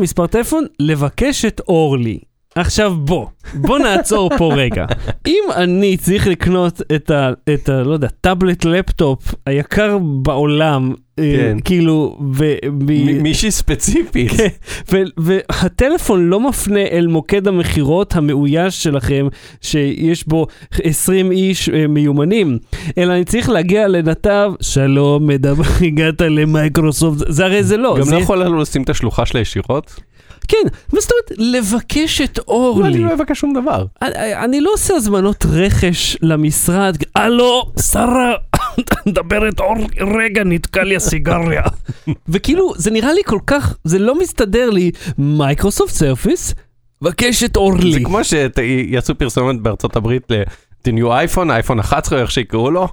מספר 0.00 0.26
טלפון, 0.26 0.64
לבקש 0.80 1.44
את 1.44 1.60
אורלי. 1.68 2.18
עכשיו 2.60 2.94
בוא, 2.94 3.26
בוא 3.54 3.78
נעצור 3.78 4.30
פה 4.38 4.54
רגע. 4.56 4.86
אם 5.26 5.42
אני 5.56 5.96
צריך 5.96 6.26
לקנות 6.26 6.82
את 6.94 7.10
ה... 7.10 7.30
את 7.54 7.68
ה... 7.68 7.82
לא 7.82 7.92
יודע, 7.92 8.08
טאבלט 8.20 8.64
לפטופ 8.64 9.34
היקר 9.46 9.98
בעולם, 9.98 10.94
אה, 11.18 11.32
כן. 11.36 11.56
כאילו, 11.64 12.18
ו... 12.34 12.54
מ- 12.72 13.22
מישהי 13.22 13.50
ספציפית. 13.50 14.30
כן, 14.30 14.48
ו- 14.92 15.02
והטלפון 15.16 16.28
לא 16.28 16.40
מפנה 16.40 16.80
אל 16.92 17.06
מוקד 17.06 17.48
המכירות 17.48 18.16
המאויש 18.16 18.82
שלכם, 18.82 19.26
שיש 19.60 20.28
בו 20.28 20.46
20 20.82 21.30
איש 21.32 21.68
אה, 21.68 21.86
מיומנים, 21.86 22.58
אלא 22.98 23.12
אני 23.12 23.24
צריך 23.24 23.48
להגיע 23.48 23.88
לנתב, 23.88 24.52
שלום, 24.60 25.26
מדבר, 25.26 25.64
הגעת 25.86 26.20
למייקרוסופט, 26.20 27.24
זה 27.28 27.44
הרי 27.44 27.62
זה 27.62 27.76
לא. 27.76 27.96
גם 27.98 28.04
זה... 28.04 28.14
לא 28.14 28.20
יכול 28.20 28.42
לנו 28.42 28.58
לשים 28.58 28.82
את 28.82 28.90
השלוחה 28.90 29.26
שלה 29.26 29.40
ישירות? 29.40 30.00
כן, 30.48 30.62
מה 30.92 31.00
זאת 31.00 31.10
אומרת 31.10 31.32
לבקש 31.38 32.20
את 32.20 32.38
אני 32.38 32.44
אורלי? 32.48 32.98
לא 32.98 33.14
אבקש 33.14 33.38
שום 33.40 33.54
דבר. 33.54 33.86
אני, 34.02 34.34
אני 34.34 34.60
לא 34.60 34.70
עושה 34.72 34.94
הזמנות 34.94 35.46
רכש 35.52 36.16
למשרד, 36.22 36.96
הלו, 37.14 37.72
שרה, 37.92 38.34
מדברת 39.06 39.60
אור, 39.60 39.76
רגע, 40.18 40.44
נתקע 40.44 40.82
לי 40.82 40.96
הסיגריה. 40.96 41.62
וכאילו, 42.28 42.72
זה 42.76 42.90
נראה 42.90 43.12
לי 43.12 43.20
כל 43.26 43.38
כך, 43.46 43.76
זה 43.84 43.98
לא 43.98 44.18
מסתדר 44.18 44.70
לי, 44.70 44.90
מייקרוסופט 45.18 45.94
סרפייס, 45.94 46.54
בקש 47.02 47.44
את 47.44 47.56
אורלי. 47.56 47.92
זה 47.92 48.00
כמו 48.04 48.18
שיעשו 48.24 49.14
פרסומת 49.14 49.60
בארצות 49.60 49.96
הברית 49.96 50.30
ל- 50.30 50.60
new 50.60 51.06
iPhone, 51.06 51.50
אייפון 51.50 51.78
11, 51.80 52.20
איך 52.20 52.30
שיקראו 52.30 52.70
לו, 52.70 52.88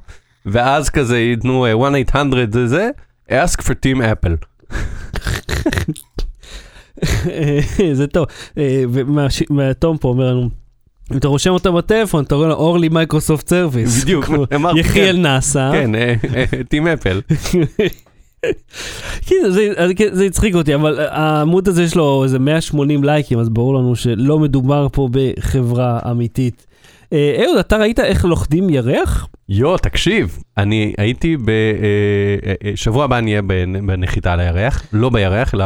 ואז 0.45 0.89
כזה 0.89 1.19
ייתנו 1.19 1.65
אה, 1.65 1.73
1-800 2.13 2.17
זה 2.51 2.67
זה, 2.67 2.89
ask 3.29 3.61
for 3.61 3.73
Tim 3.85 3.99
Apple. 4.01 4.35
זה 7.93 8.07
טוב. 8.07 8.25
אה, 8.57 8.83
והתום 9.57 9.97
פה 9.97 10.07
אומר 10.07 10.33
לנו, 10.33 10.49
אם 11.11 11.17
אתה 11.17 11.27
רושם 11.27 11.49
אותה 11.51 11.71
בטלפון, 11.71 12.23
אתה 12.23 12.35
רואה 12.35 12.47
לו 12.47 12.53
אורלי 12.53 12.89
מייקרוסופט 12.89 13.47
סרפייס. 13.49 14.03
בדיוק, 14.03 14.29
אמרתי, 14.55 14.79
יחיאל 14.79 15.17
נאסא. 15.17 15.71
כן, 15.71 15.95
אה, 15.95 16.13
אה, 16.35 16.45
Tim 16.51 16.83
Apple. 16.95 17.35
כן, 19.21 19.35
זה, 19.49 19.69
כן, 19.95 20.07
זה 20.11 20.25
הצחיק 20.25 20.55
אותי, 20.55 20.75
אבל 20.75 20.99
העמוד 20.99 21.67
הזה 21.67 21.83
יש 21.83 21.95
לו 21.95 22.23
איזה 22.23 22.39
180 22.39 23.03
לייקים, 23.03 23.39
אז 23.39 23.49
ברור 23.49 23.75
לנו 23.75 23.95
שלא 23.95 24.39
מדובר 24.39 24.87
פה 24.91 25.09
בחברה 25.11 25.99
אמיתית. 26.11 26.65
אה, 27.13 27.43
אהוד, 27.45 27.57
אתה 27.57 27.77
ראית 27.77 27.99
איך 27.99 28.25
לוכדים 28.25 28.69
ירח? 28.69 29.27
יו, 29.49 29.77
תקשיב, 29.77 30.37
אני 30.57 30.93
הייתי 30.97 31.37
ב... 31.37 31.51
שבוע 32.75 33.03
הבא 33.03 33.17
אני 33.17 33.31
אהיה 33.31 33.41
בנ- 33.41 33.85
בנחיתה 33.87 34.33
על 34.33 34.39
הירח, 34.39 34.83
לא 34.93 35.09
בירח, 35.09 35.53
אלא... 35.53 35.65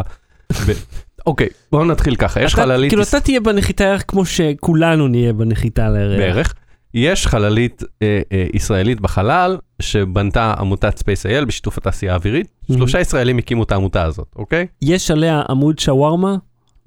אוקיי, 1.29 1.47
בואו 1.71 1.85
נתחיל 1.85 2.15
ככה, 2.15 2.43
יש 2.43 2.55
חללית... 2.55 2.89
כאילו 2.89 3.03
אתה 3.03 3.19
תהיה 3.19 3.39
בנחיתה 3.39 3.83
ירח 3.83 4.03
כמו 4.07 4.25
שכולנו 4.25 5.07
נהיה 5.07 5.33
בנחיתה 5.33 5.85
על 5.85 5.95
הירח. 5.95 6.17
בערך. 6.17 6.53
יש 6.93 7.27
חללית 7.27 7.83
אה, 8.01 8.21
אה, 8.31 8.45
ישראלית 8.53 8.99
בחלל 9.01 9.57
שבנתה 9.81 10.53
עמותת 10.59 10.99
Space.il 10.99 11.45
בשיתוף 11.45 11.77
התעשייה 11.77 12.13
האווירית. 12.13 12.47
Mhm. 12.47 12.73
שלושה 12.73 12.99
ישראלים 12.99 13.37
הקימו 13.37 13.63
את 13.63 13.71
העמותה 13.71 14.03
הזאת, 14.03 14.27
אוקיי? 14.35 14.67
יש 14.81 15.11
עליה 15.11 15.41
עמוד 15.49 15.79
שווארמה 15.79 16.35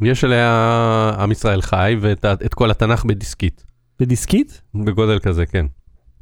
יש 0.03 0.25
עליה 0.25 1.13
עם 1.19 1.33
ישראל 1.33 1.63
חי 1.63 1.97
ואת 2.01 2.55
כל 2.55 2.71
התנ"ך 2.71 3.05
בדיסקית, 3.05 3.65
ודיסקית? 4.01 4.63
בגודל 4.75 5.19
כזה, 5.19 5.47
כן. 5.47 5.67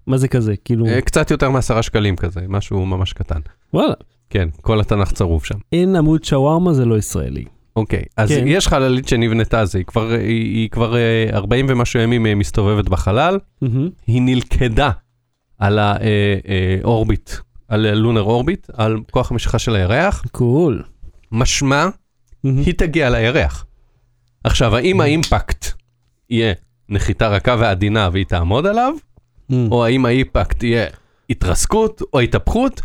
מה 0.07 0.17
זה 0.17 0.29
כזה? 0.29 0.55
כאילו, 0.65 0.87
אה, 0.87 1.01
קצת 1.01 1.31
יותר 1.31 1.51
מעשרה 1.51 1.83
שקלים 1.83 2.17
כזה, 2.17 2.41
משהו 2.49 2.87
ממש 2.87 3.13
קטן. 3.13 3.41
וואלה, 3.75 3.95
כן, 4.31 4.49
כל 4.61 4.81
התנ"ך 4.81 5.13
צרוף 5.13 5.45
שם. 5.45 5.59
אין 5.73 5.97
עמוד 5.97 6.25
שווארמה 6.25 6.73
זה 6.73 6.85
לא 6.85 6.99
ישראלי. 6.99 7.45
אוקיי, 7.77 8.03
אז 8.17 8.29
כן. 8.29 8.45
יש 8.47 8.69
חללית 8.69 9.09
שנבנתה, 9.09 9.65
זה, 9.65 9.79
היא 9.79 9.87
כבר, 9.87 10.11
היא, 10.11 10.55
היא 10.57 10.71
כבר 10.71 10.97
אה, 10.97 11.27
40 11.33 11.67
ומשהו 11.69 12.01
ימים 12.01 12.27
אה, 12.27 12.35
מסתובבת 12.35 12.89
בחלל, 12.89 13.39
מהמם. 13.63 13.89
היא 14.07 14.23
נלכדה 14.23 14.91
על 15.59 15.79
האורביט, 15.79 17.31
על 17.69 17.95
לונר 17.95 18.23
אורביט, 18.23 18.71
על 18.73 18.97
כוח 19.11 19.31
המשיכה 19.31 19.59
של 19.59 19.75
הירח, 19.75 20.25
קול. 20.33 20.83
משמע, 21.33 21.89
מהמם. 22.45 22.59
היא 22.59 22.75
תגיע 22.75 23.11
לירח. 23.11 23.67
עכשיו, 24.45 24.77
האם 24.77 25.01
האימפקט 25.01 25.67
יהיה 26.31 26.53
נחיתה 26.89 27.29
רכה 27.29 27.57
ועדינה 27.59 28.09
והיא 28.13 28.27
תעמוד 28.27 28.67
עליו, 28.67 28.93
מהמם. 29.49 29.73
או 29.73 29.85
האם 29.85 30.07
האימפקט 30.07 30.63
יהיה 30.63 30.87
התרסקות 31.31 32.03
או 32.13 32.21
התהפכות, 32.21 32.81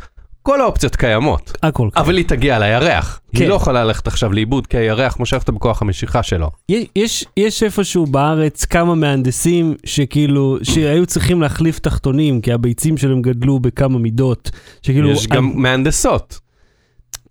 כל 0.45 0.61
האופציות 0.61 0.95
קיימות, 0.95 1.51
הכל. 1.63 1.89
אבל 1.97 2.17
היא 2.17 2.25
תגיע 2.27 2.59
לירח. 2.59 3.19
כן. 3.35 3.41
היא 3.41 3.49
לא 3.49 3.55
יכולה 3.55 3.83
ללכת 3.83 4.07
עכשיו 4.07 4.33
לאיבוד, 4.33 4.67
כי 4.67 4.77
הירח 4.77 5.19
מושך 5.19 5.37
אותה 5.37 5.51
בכוח 5.51 5.81
המשיכה 5.81 6.23
שלו. 6.23 6.49
יש- 6.69 6.85
יש, 6.95 7.25
יש 7.37 7.63
איפשהו 7.63 8.05
בארץ 8.05 8.65
כמה 8.65 8.95
מהנדסים 8.95 9.75
שכאילו, 9.85 10.57
שהיו 10.63 11.05
צריכים 11.05 11.41
להחליף 11.41 11.79
תחתונים, 11.79 12.41
כי 12.41 12.51
הביצים 12.53 12.97
שלהם 12.97 13.21
גדלו 13.21 13.59
בכמה 13.59 13.99
מידות. 13.99 14.51
שכאילו... 14.81 15.09
יש 15.11 15.27
גם 15.27 15.51
מהנדסות. 15.55 16.39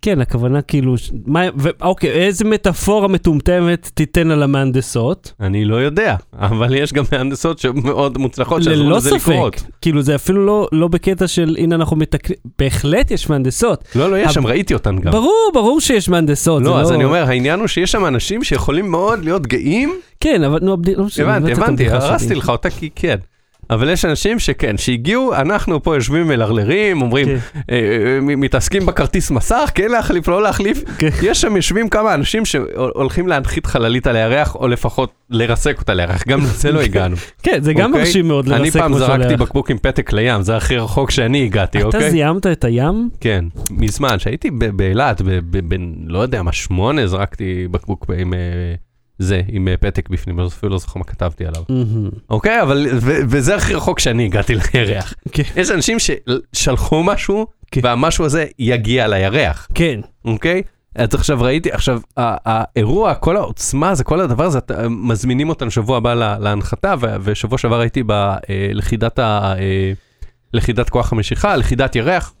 כן, 0.05 0.21
הכוונה 0.21 0.61
כאילו... 0.61 0.95
מה, 1.25 1.41
ו, 1.57 1.69
אוקיי, 1.81 2.09
איזה 2.09 2.45
מטאפורה 2.45 3.07
מטומטמת 3.07 3.91
תיתן 3.93 4.31
על 4.31 4.43
המהנדסות? 4.43 5.33
אני 5.39 5.65
לא 5.65 5.75
יודע, 5.75 6.15
אבל 6.33 6.75
יש 6.75 6.93
גם 6.93 7.03
מהנדסות 7.11 7.59
שמאוד 7.59 8.17
מוצלחות 8.17 8.63
שעזרו 8.63 8.83
ללא 8.85 8.97
לזה 8.97 9.09
ספק. 9.09 9.29
לקרות. 9.31 9.63
כאילו, 9.81 10.01
זה 10.01 10.15
אפילו 10.15 10.45
לא, 10.45 10.67
לא 10.71 10.87
בקטע 10.87 11.27
של, 11.27 11.55
הנה 11.59 11.75
אנחנו 11.75 11.95
מתקנים... 11.97 12.37
בהחלט 12.59 13.11
יש 13.11 13.29
מהנדסות. 13.29 13.83
לא, 13.95 14.11
לא, 14.11 14.17
יש 14.17 14.23
אבל- 14.23 14.33
שם, 14.33 14.47
ראיתי 14.47 14.73
אותן 14.73 14.99
גם. 14.99 15.11
ברור, 15.11 15.51
ברור 15.53 15.81
שיש 15.81 16.09
מהנדסות. 16.09 16.63
לא, 16.63 16.79
אז 16.79 16.91
אני 16.91 17.03
אומר, 17.03 17.23
העניין 17.23 17.59
הוא 17.59 17.67
שיש 17.67 17.91
שם 17.91 18.05
אנשים 18.05 18.43
שיכולים 18.43 18.91
מאוד 18.91 19.23
להיות 19.23 19.47
גאים. 19.47 19.93
כן, 20.19 20.43
אבל 20.43 20.59
נו, 20.61 20.77
לא 20.97 21.03
משנה. 21.03 21.35
הבנתי, 21.35 21.53
את 21.53 21.57
הבנתי, 21.57 21.89
הרסתי. 21.89 22.35
לך 22.35 22.49
אותה 22.49 22.69
כי 22.69 22.89
כן. 22.95 23.15
אבל 23.69 23.89
יש 23.89 24.05
אנשים 24.05 24.39
שכן, 24.39 24.77
שהגיעו, 24.77 25.35
אנחנו 25.35 25.83
פה 25.83 25.95
יושבים 25.95 26.27
מלרלרים, 26.27 27.01
אומרים, 27.01 27.25
כן. 27.27 27.37
אה, 27.71 27.75
אה, 27.75 28.19
מתעסקים 28.21 28.85
בכרטיס 28.85 29.31
מסך, 29.31 29.71
כן 29.75 29.91
להחליף, 29.91 30.27
לא 30.27 30.41
להחליף. 30.43 30.83
כן. 30.97 31.09
יש 31.23 31.41
שם 31.41 31.55
יושבים 31.55 31.89
כמה 31.89 32.13
אנשים 32.13 32.45
שהולכים 32.45 33.27
להנחית 33.27 33.65
חללית 33.65 34.07
על 34.07 34.15
הירח, 34.15 34.55
או 34.55 34.67
לפחות 34.67 35.11
לרסק 35.29 35.79
אותה 35.79 35.93
לירח, 35.93 36.23
גם 36.27 36.39
לזה 36.41 36.71
לא 36.71 36.81
הגענו. 36.85 37.15
כן, 37.43 37.57
זה 37.61 37.73
גם 37.73 37.89
אוקיי? 37.89 38.01
מרשים 38.01 38.27
מאוד 38.27 38.49
אני 38.51 38.63
לרסק 38.63 38.79
פעם 38.79 38.91
משהו 38.91 39.05
זרקתי 39.05 39.27
לירח. 39.27 39.41
בקבוק 39.41 39.71
עם 39.71 39.77
פתק 39.77 40.13
לים, 40.13 40.41
זה 40.41 40.57
הכי 40.57 40.77
רחוק 40.77 41.11
שאני 41.11 41.45
הגעתי, 41.45 41.77
אתה 41.77 41.85
אוקיי? 41.87 42.11
זיהמת 42.11 42.47
את 42.47 42.63
הים? 42.63 43.09
כן, 43.19 43.45
מזמן, 43.71 44.17
כשהייתי 44.17 44.51
ב- 44.51 44.65
באילת, 44.65 45.21
ב- 45.21 45.39
ב- 45.57 45.69
בין, 45.69 45.95
לא 46.07 46.19
יודע 46.19 46.41
מה, 46.43 46.51
שמונה, 46.51 47.07
זרקתי 47.07 47.67
בקבוק 47.71 48.05
עם 48.17 48.33
אה, 48.33 48.39
זה, 49.19 49.41
עם 49.47 49.67
אה, 49.67 49.77
פתק 49.77 50.09
בפנים, 50.09 50.39
אז 50.39 50.47
אפילו 50.53 50.71
לא 50.71 50.77
זוכר 50.77 50.99
מה 50.99 51.05
כתבתי 51.05 51.45
עליו. 51.45 51.63
אוקיי, 52.29 52.61
אבל, 52.61 52.87
וזה 53.01 53.55
הכי 53.55 53.73
רחוק 53.73 53.99
שאני 53.99 54.25
הגעתי 54.25 54.53
לירח. 54.73 55.13
כן. 55.31 55.43
יש 55.55 55.71
אנשים 55.71 55.97
ששלחו 55.99 57.03
משהו, 57.03 57.47
כן. 57.71 57.81
והמשהו 57.83 58.25
הזה 58.25 58.45
יגיע 58.59 59.07
לירח, 59.07 59.67
כן. 59.75 59.99
אוקיי? 60.25 60.61
אז 60.95 61.13
עכשיו 61.13 61.41
ראיתי, 61.41 61.71
עכשיו, 61.71 61.99
ה- 62.17 62.35
האירוע, 62.45 63.13
כל 63.15 63.37
העוצמה 63.37 63.89
הזה, 63.89 64.03
כל 64.03 64.21
הדבר 64.21 64.43
הזה, 64.43 64.57
אתה- 64.57 64.89
מזמינים 64.89 65.49
אותנו 65.49 65.71
שבוע 65.71 65.97
הבא 65.97 66.13
לה- 66.13 66.39
להנחתה, 66.39 66.93
ושבוע 67.23 67.57
שעבר 67.57 67.79
הייתי 67.79 68.03
בלכידת 68.03 69.19
ה... 69.19 69.53
אה, 69.59 69.91
לכידת 70.53 70.89
כוח 70.89 71.13
המשיכה, 71.13 71.55
לכידת 71.55 71.95
ירח. 71.95 72.33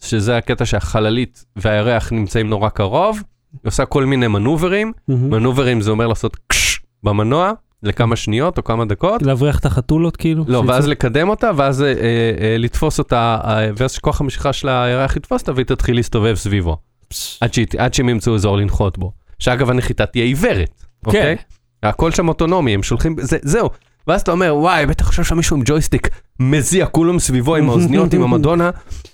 שזה 0.00 0.36
הקטע 0.36 0.66
שהחללית 0.66 1.44
והירח 1.56 2.12
נמצאים 2.12 2.48
נורא 2.50 2.68
קרוב, 2.68 3.22
היא 3.52 3.68
עושה 3.68 3.84
כל 3.84 4.04
מיני 4.04 4.26
מנוברים, 4.28 4.92
מהמם. 5.08 5.30
מנוברים 5.30 5.80
זה 5.80 5.90
אומר 5.90 6.06
לעשות 6.06 6.36
קש 6.46 6.80
במנוע 7.02 7.52
לכמה 7.82 8.16
שניות 8.16 8.58
או 8.58 8.64
כמה 8.64 8.84
דקות, 8.84 9.22
להבריח 9.22 9.58
את 9.58 9.66
החתולות 9.66 10.16
כאילו? 10.16 10.44
לא, 10.48 10.58
שיצאו? 10.60 10.68
ואז 10.74 10.88
לקדם 10.88 11.28
אותה, 11.28 11.50
ואז 11.56 11.82
אה, 11.82 11.88
אה, 11.88 12.56
לתפוס 12.58 12.98
אותה, 12.98 13.38
אה, 13.44 13.70
ואז 13.76 13.92
שכוח 13.92 14.20
המשיכה 14.20 14.52
של 14.52 14.68
הירח 14.68 15.16
יתפוס 15.16 15.40
אותה 15.40 15.52
והיא 15.52 15.66
תתחיל 15.66 15.96
להסתובב 15.96 16.34
סביבו, 16.34 16.76
פש. 17.08 17.38
עד, 17.40 17.54
שהיא- 17.54 17.66
עד 17.78 17.94
שהם 17.94 18.08
ימצאו 18.08 18.34
אזור 18.34 18.56
לנחות 18.56 18.98
בו. 18.98 19.12
שאגב 19.38 19.70
הנחיתה 19.70 20.06
תהיה 20.06 20.24
עיוורת, 20.24 20.84
אוקיי? 21.06 21.36
הכל 21.82 22.10
שם 22.10 22.28
אוטונומי, 22.28 22.74
הם 22.74 22.82
שולחים, 22.82 23.16
זה, 23.20 23.38
זהו. 23.42 23.68
ואז 24.06 24.20
אתה 24.20 24.32
אומר, 24.32 24.54
וואי, 24.56 24.86
בטח 24.86 25.08
עכשיו 25.08 25.24
שם 25.24 25.36
מישהו 25.36 25.56
עם 25.56 25.62
ג'ויסטיק 25.66 26.08
מזיע 26.40 26.86
כולו 26.86 27.20
סביבו 27.20 27.56
עם 27.56 27.68
האוזניות, 27.68 28.14
עם 28.14 28.22
המדונה, 28.22 28.70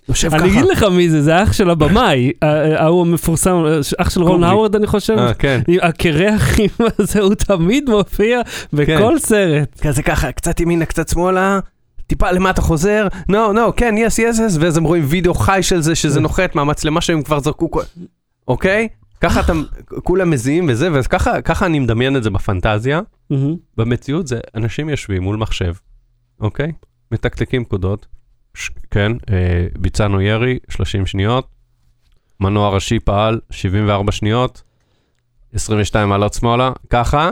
יושב 0.09 0.29
ככה. 0.29 0.39
אני 0.39 0.49
אגיד 0.51 0.65
לך 0.65 0.83
מי 0.83 1.11
זה, 1.11 1.23
זה 1.23 1.43
אח 1.43 1.53
של 1.53 1.71
הבמאי, 1.71 2.33
ה- 2.43 2.83
ההוא 2.85 3.03
המפורסם, 3.07 3.65
אח 3.99 4.11
של 4.11 4.23
רון. 4.23 4.45
הווארד 4.45 4.77
אני 4.77 4.87
חושב. 4.87 5.19
אה, 5.19 5.35
כן. 5.35 5.61
הקרח 5.83 6.43
עם 6.61 6.87
הזה, 6.99 7.21
הוא 7.21 7.35
תמיד 7.35 7.91
מופיע 7.91 8.41
בכל 8.73 9.19
סרט. 9.19 9.81
כזה 9.81 10.03
ככה, 10.03 10.33
קצת 10.33 10.61
ימינה, 10.61 10.85
קצת 10.85 11.09
שמאלה, 11.09 11.59
טיפה 12.07 12.31
למטה 12.31 12.61
חוזר, 12.63 13.07
נו, 13.29 13.53
נו, 13.53 13.77
כן, 13.77 13.95
yes, 13.99 14.19
yes, 14.19 14.38
yes, 14.38 14.57
ואז 14.61 14.77
הם 14.77 14.85
רואים 14.85 15.05
וידאו 15.09 15.35
חי 15.35 15.59
של 15.63 15.81
זה, 15.81 15.95
שזה 15.95 16.21
נוחת 16.21 16.55
מהמצלמה 16.55 17.01
שהם 17.01 17.23
כבר 17.23 17.41
זרקו, 17.41 17.69
אוקיי? 18.49 18.89
ככה 19.21 19.41
אתם, 19.41 19.63
כולם 20.03 20.31
מזיעים 20.31 20.67
וזה, 20.69 20.89
וככה 20.93 21.41
ככה 21.43 21.67
אני 21.67 21.79
מדמיין 21.79 22.17
את 22.17 22.23
זה 22.23 22.31
בפנטזיה. 22.31 23.01
במציאות 23.77 24.27
זה 24.27 24.39
אנשים 24.55 24.89
יושבים 24.89 25.23
מול 25.23 25.37
מחשב, 25.37 25.73
אוקיי? 26.41 26.73
מתקתקים 27.12 27.64
פקודות. 27.64 28.07
ש- 28.55 28.71
כן, 28.90 29.12
אה, 29.31 29.37
ביצענו 29.79 30.21
ירי, 30.21 30.59
30 30.69 31.07
שניות. 31.07 31.47
מנוע 32.40 32.69
ראשי 32.69 32.99
פעל, 32.99 33.40
74 33.51 34.12
שניות. 34.12 34.62
22 35.55 36.09
מעלות 36.09 36.35
שמאלה, 36.35 36.71
ככה. 36.90 37.31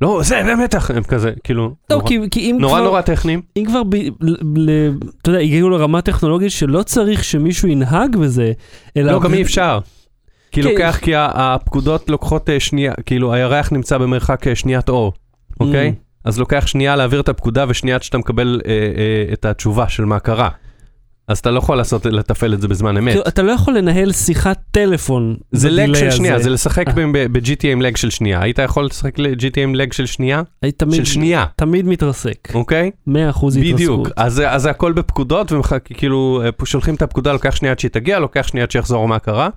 לא, 0.00 0.20
זה 0.24 0.42
במתח, 0.50 0.90
הם 0.90 1.02
כזה, 1.02 1.32
כאילו, 1.44 1.74
לא, 1.90 1.96
נורא- 1.96 2.08
כי 2.08 2.18
כי 2.30 2.50
אם 2.50 2.56
נורא 2.60 2.74
כבר... 2.78 2.84
נורא 2.84 3.00
טכניים. 3.00 3.42
אם 3.56 3.64
כבר, 3.66 3.82
ב, 3.84 3.94
ל, 3.94 4.10
ל, 4.56 4.90
אתה 5.22 5.30
יודע, 5.30 5.40
הגיעו 5.40 5.70
לרמה 5.70 6.02
טכנולוגית 6.02 6.50
שלא 6.50 6.82
צריך 6.82 7.24
שמישהו 7.24 7.68
ינהג 7.68 8.16
בזה, 8.16 8.52
אלא... 8.96 9.12
לא, 9.12 9.20
גם 9.20 9.34
אי 9.34 9.42
אפשר. 9.42 9.78
כי 10.52 10.62
כן. 10.62 10.68
לוקח, 10.68 10.98
כי 11.02 11.12
הפקודות 11.16 12.10
לוקחות 12.10 12.50
אה, 12.50 12.60
שנייה, 12.60 12.92
כאילו 13.06 13.32
הירח 13.34 13.72
נמצא 13.72 13.98
במרחק 13.98 14.46
אה, 14.46 14.54
שניית 14.54 14.88
אור, 14.88 15.12
אוקיי? 15.60 15.88
Mm. 15.96 16.09
אז 16.24 16.38
לוקח 16.38 16.66
שנייה 16.66 16.96
להעביר 16.96 17.20
את 17.20 17.28
הפקודה 17.28 17.64
ושנייה 17.68 17.96
עד 17.96 18.02
שאתה 18.02 18.18
מקבל 18.18 18.60
אה, 18.66 18.70
אה, 18.70 19.32
את 19.32 19.44
התשובה 19.44 19.88
של 19.88 20.04
מה 20.04 20.18
קרה. 20.18 20.48
אז 21.28 21.38
אתה 21.38 21.50
לא 21.50 21.58
יכול 21.58 21.76
לעשות, 21.76 22.06
לתפעל 22.06 22.54
את 22.54 22.60
זה 22.60 22.68
בזמן 22.68 22.96
אמת. 22.96 23.12
כאילו, 23.12 23.24
אתה 23.28 23.42
לא 23.42 23.52
יכול 23.52 23.78
לנהל 23.78 24.12
שיחת 24.12 24.58
טלפון. 24.70 25.36
זה 25.52 25.70
לג 25.70 25.94
של 25.94 26.10
שנייה. 26.10 26.38
זה 26.38 26.50
לשחק 26.50 26.88
אה. 26.88 26.92
ב-GTA 27.32 27.66
עם 27.66 27.82
לג 27.82 27.96
של 27.96 28.10
שנייה. 28.10 28.42
היית 28.42 28.58
יכול 28.58 28.84
לשחק 28.84 29.18
ל-GTA 29.18 29.60
עם 29.60 29.74
לג 29.74 29.92
של 29.92 30.06
שנייה? 30.06 30.42
תמיד, 30.76 30.94
של 30.94 31.04
שנייה, 31.04 31.44
תמיד 31.56 31.86
מתרסק. 31.86 32.48
אוקיי? 32.54 32.90
100% 33.08 33.10
התרסקות. 33.10 33.52
בדיוק. 33.74 34.08
אז 34.16 34.32
זה- 34.34 34.50
אז 34.50 34.62
זה 34.62 34.70
הכל 34.70 34.92
בפקודות, 34.92 35.52
וכאילו 35.52 36.42
אה, 36.44 36.66
שולחים 36.66 36.94
את 36.94 37.02
הפקודה, 37.02 37.32
לוקח 37.32 37.54
שנייה 37.56 37.72
עד 37.72 37.78
שהיא 37.78 37.90
תגיע, 37.90 38.18
לוקח 38.18 38.46
שנייה 38.46 38.64
עד 38.64 38.70
שיחזור 38.70 39.08
מה 39.08 39.18
קרה. 39.18 39.48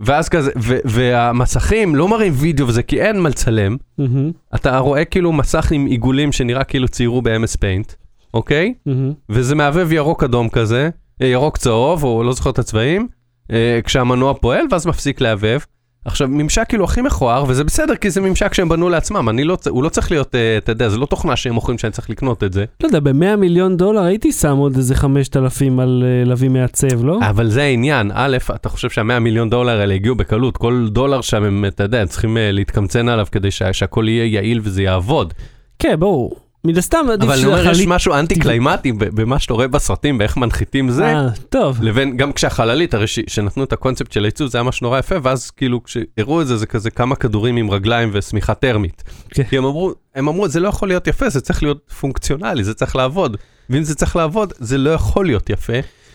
ואז 0.00 0.28
כזה, 0.28 0.50
ו- 0.62 0.78
והמסכים 0.84 1.94
לא 1.94 2.08
מראים 2.08 2.32
וידאו 2.36 2.68
וזה, 2.68 2.82
כי 2.82 3.00
אין 3.02 3.20
מה 3.20 3.28
לצלם. 3.28 3.76
מהמם, 3.98 4.30
אתה 4.54 4.78
רואה 4.78 5.04
כאילו 5.04 5.32
מסך 5.32 5.72
עם 5.72 5.86
עיגולים 5.86 6.32
שנראה 6.32 6.64
כאילו 6.64 6.88
ציירו 6.88 7.22
ב-MS 7.22 7.56
Paint, 7.56 7.94
אוקיי? 8.34 8.74
מהמם. 8.86 9.12
וזה 9.30 9.54
מהבהב 9.54 9.92
ירוק 9.92 10.24
אדום 10.24 10.48
כזה, 10.48 10.90
אה, 11.22 11.26
ירוק 11.26 11.56
צהוב, 11.56 12.04
או 12.04 12.22
לא 12.22 12.32
זוכר 12.32 12.50
את 12.50 12.58
הצבעים, 12.58 13.08
אה, 13.52 13.80
כשהמנוע 13.84 14.34
פועל, 14.34 14.64
ואז 14.70 14.86
מפסיק 14.86 15.20
להבהב. 15.20 15.60
עכשיו, 16.08 16.28
ממשק 16.28 16.64
כאילו 16.68 16.84
הכי 16.84 17.02
מכוער, 17.02 17.44
וזה 17.48 17.64
בסדר, 17.64 17.96
כי 17.96 18.10
זה 18.10 18.20
ממשק 18.20 18.54
שהם 18.54 18.68
בנו 18.68 18.88
לעצמם, 18.88 19.28
אני 19.28 19.44
לא, 19.44 19.58
הוא 19.68 19.82
לא 19.82 19.88
צריך 19.88 20.10
להיות, 20.10 20.34
אה, 20.34 20.58
אתה 20.58 20.72
יודע, 20.72 20.88
זה 20.88 20.98
לא 20.98 21.06
תוכנה 21.06 21.36
שהם 21.36 21.54
מוכרים 21.54 21.78
שאני 21.78 21.92
צריך 21.92 22.10
לקנות 22.10 22.44
את 22.44 22.52
זה. 22.52 22.64
לא 22.82 22.86
יודע, 22.86 23.00
ב-100 23.00 23.36
מיליון 23.36 23.76
דולר 23.76 24.02
הייתי 24.02 24.32
שם 24.32 24.56
עוד 24.56 24.76
איזה 24.76 24.94
5,000 24.94 25.80
על 25.80 26.04
אה, 26.06 26.24
להביא 26.24 26.48
מעצב, 26.48 27.04
לא? 27.04 27.18
אבל 27.30 27.48
זה 27.48 27.62
העניין, 27.62 28.10
א', 28.14 28.36
אתה 28.54 28.68
חושב 28.68 28.90
שהמאה 28.90 29.18
מיליון 29.18 29.50
דולר 29.50 29.80
האלה 29.80 29.94
הגיעו 29.94 30.14
בקלות, 30.14 30.56
כל 30.56 30.88
דולר 30.90 31.20
שם 31.20 31.44
הם, 31.44 31.64
אתה 31.64 31.82
יודע, 31.82 32.00
הם 32.00 32.06
צריכים 32.06 32.36
אה, 32.36 32.52
להתקמצן 32.52 33.08
עליו 33.08 33.26
כדי 33.32 33.50
שה, 33.50 33.72
שהכל 33.72 34.08
יהיה 34.08 34.24
יעיל 34.24 34.60
וזה 34.62 34.82
יעבוד. 34.82 35.34
כן, 35.78 35.94
ברור. 35.98 36.47
מן 36.64 36.78
הסתם 36.78 37.06
עדיף 37.12 37.28
אבל 37.28 37.38
אני 37.38 37.46
אומר, 37.46 37.70
יש 37.70 37.86
משהו 37.86 38.14
אנטי 38.14 38.38
קליימטי 38.38 38.92
במה 38.92 39.38
שאתה 39.38 39.54
רואה 39.54 39.68
בסרטים, 39.68 40.18
באיך 40.18 40.36
מנחיתים 40.36 40.90
זה. 40.90 41.04
אה, 41.04 41.28
טוב. 41.48 41.82
לבין, 41.82 42.16
גם 42.16 42.32
כשהחללית, 42.32 42.94
הרי 42.94 43.06
שנתנו 43.06 43.64
את 43.64 43.72
הקונספט 43.72 44.12
של 44.12 44.24
הייצוא, 44.24 44.48
זה 44.48 44.58
היה 44.58 44.62
משהו 44.62 44.84
נורא 44.84 44.98
יפה, 44.98 45.14
ואז 45.22 45.50
כאילו 45.50 45.84
כשהראו 45.84 46.42
את 46.42 46.46
זה, 46.46 46.56
זה 46.56 46.66
כזה 46.66 46.90
כמה 46.90 47.16
כדורים 47.16 47.56
עם 47.56 47.70
רגליים 47.70 48.10
ושמיכה 48.12 48.54
טרמית. 48.54 49.02
כן. 49.30 49.42
כי 49.42 49.58
הם 49.58 49.64
אמרו, 49.64 49.92
הם 50.14 50.28
אמרו, 50.28 50.48
זה 50.48 50.60
לא 50.60 50.68
יכול 50.68 50.88
להיות 50.88 51.06
יפה, 51.06 51.28
זה 51.28 51.40
צריך 51.40 51.62
להיות 51.62 51.92
פונקציונלי, 52.00 52.64
זה 52.64 52.74
צריך 52.74 52.96
לעבוד. 52.96 53.36
ואם 53.70 53.82
זה 53.82 53.94
צריך 53.94 54.16
לעבוד, 54.16 54.52
זה 54.58 54.78
לא 54.78 54.90
יכול 54.90 55.26
להיות 55.26 55.50
יפה. 55.50 55.72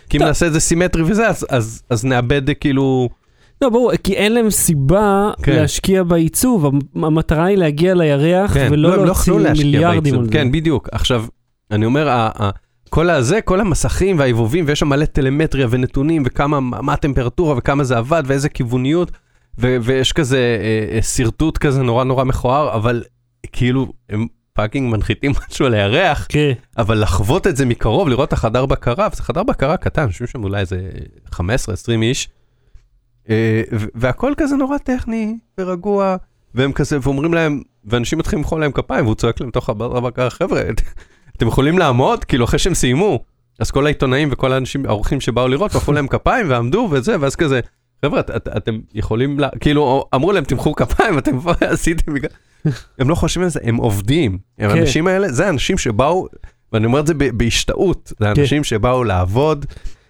כי 0.09 0.17
אם. 0.17 0.23
נעשה 0.23 0.47
את 0.47 0.53
זה 0.53 0.59
סימטרי 0.59 1.03
וזה, 1.03 1.27
אז, 1.27 1.45
אז, 1.49 1.83
אז 1.89 2.05
נאבד 2.05 2.53
כאילו... 2.59 3.09
לא, 3.63 3.69
ברור, 3.69 3.91
כי 4.03 4.13
אין 4.13 4.33
להם 4.33 4.49
סיבה 4.49 5.31
כן. 5.43 5.51
להשקיע 5.55 6.03
בעיצוב, 6.03 6.65
המ- 6.65 6.79
המטרה 7.05 7.45
היא 7.45 7.57
להגיע 7.57 7.93
לירח 7.93 8.53
כן, 8.53 8.67
ולא 8.71 8.89
לא, 8.89 8.97
לא 8.97 9.05
להוציא 9.05 9.21
יכלו 9.21 9.39
להשקיע 9.39 9.65
מיליארדים 9.65 10.01
בעיצוב. 10.03 10.19
על 10.19 10.25
זה. 10.25 10.31
כן, 10.31 10.51
בדיוק. 10.51 10.89
עכשיו, 10.91 11.25
אני 11.71 11.85
אומר, 11.85 12.09
ה- 12.09 12.29
ה- 12.39 12.49
כל 12.89 13.09
הזה, 13.09 13.41
כל 13.41 13.59
המסכים 13.59 14.19
והעיבובים, 14.19 14.65
ויש 14.67 14.79
שם 14.79 14.87
מלא 14.89 15.05
טלמטריה 15.05 15.67
ונתונים, 15.69 16.23
וכמה, 16.25 16.59
מה 16.59 16.93
הטמפרטורה 16.93 17.57
וכמה 17.57 17.83
זה 17.83 17.97
עבד, 17.97 18.23
ואיזה 18.25 18.49
כיווניות, 18.49 19.11
ו- 19.59 19.77
ויש 19.81 20.13
כזה 20.13 20.37
אה, 20.37 20.95
אה, 20.95 21.01
שרטוט 21.01 21.57
כזה 21.57 21.83
נורא 21.83 22.03
נורא 22.03 22.23
מכוער, 22.23 22.75
אבל 22.75 23.03
כאילו, 23.51 23.87
הם 24.09 24.27
פאקינג 24.53 24.91
מנחיתים 24.91 25.31
משהו 25.49 25.65
על 25.65 25.73
הירח, 25.73 26.25
כן. 26.29 26.51
אבל 26.77 27.01
לחוות 27.01 27.47
את 27.47 27.57
זה 27.57 27.65
מקרוב, 27.65 28.09
לראות 28.09 28.27
את 28.27 28.33
החדר 28.33 28.65
בקרה, 28.65 29.07
וזה 29.13 29.23
חדר 29.23 29.43
בקרה 29.43 29.77
קטן, 29.77 30.05
יושבים 30.07 30.27
שם 30.27 30.43
אולי 30.43 30.59
איזה 30.59 30.77
15-20 31.35 31.39
איש, 32.01 32.29
והכל 33.95 34.33
כזה 34.37 34.55
נורא 34.55 34.77
טכני 34.77 35.37
ורגוע, 35.59 36.15
והם 36.55 36.71
כזה, 36.71 36.97
ואומרים 37.01 37.33
להם, 37.33 37.61
ואנשים 37.85 38.19
מתחילים 38.19 38.43
למחוא 38.43 38.59
להם 38.59 38.71
כפיים, 38.71 39.05
והוא 39.05 39.15
צועק 39.15 39.41
להם 39.41 39.51
תוך 39.51 39.69
בקרה, 39.69 40.29
חבר'ה, 40.29 40.61
את- 40.69 40.81
אתם 41.37 41.47
יכולים 41.47 41.77
לעמוד? 41.79 42.23
כאילו 42.23 42.45
אחרי 42.45 42.59
שהם 42.59 42.73
סיימו, 42.73 43.19
אז 43.59 43.71
כל 43.71 43.85
העיתונאים 43.85 44.29
וכל 44.31 44.53
האנשים, 44.53 44.85
האורחים 44.85 45.21
שבאו 45.21 45.47
לראות, 45.47 45.75
מחאו 45.75 45.93
להם 45.93 46.07
כפיים 46.07 46.49
ועמדו 46.49 46.87
וזה, 46.91 47.15
ואז 47.19 47.35
כזה, 47.35 47.59
חבר'ה, 48.05 48.19
את, 48.19 48.29
את, 48.31 48.47
אתם 48.57 48.79
יכולים, 48.93 49.39
לה... 49.39 49.49
כאילו, 49.59 50.05
אמרו 50.15 50.31
להם, 50.31 50.43
תמחאו 50.43 50.75
כפיים, 50.75 51.17
אתם 51.17 51.39
כבר 51.39 51.53
עשיתם, 51.73 52.13
בגלל-" 52.13 52.29
הם 52.99 53.09
לא 53.09 53.15
חושבים 53.15 53.43
על 53.43 53.49
זה, 53.49 53.59
הם 53.63 53.75
עובדים. 53.75 54.37
הם 54.59 54.69
כן. 54.71 54.77
האנשים 54.77 55.07
האלה, 55.07 55.31
זה 55.31 55.45
האנשים 55.47 55.77
שבאו, 55.77 56.27
ואני 56.73 56.85
אומר 56.85 56.99
את 56.99 57.07
זה 57.07 57.13
בהשתאות, 57.13 58.13
זה 58.19 58.25
כן. 58.35 58.41
אנשים 58.41 58.63
שבאו 58.63 59.03
לעבוד, 59.03 59.65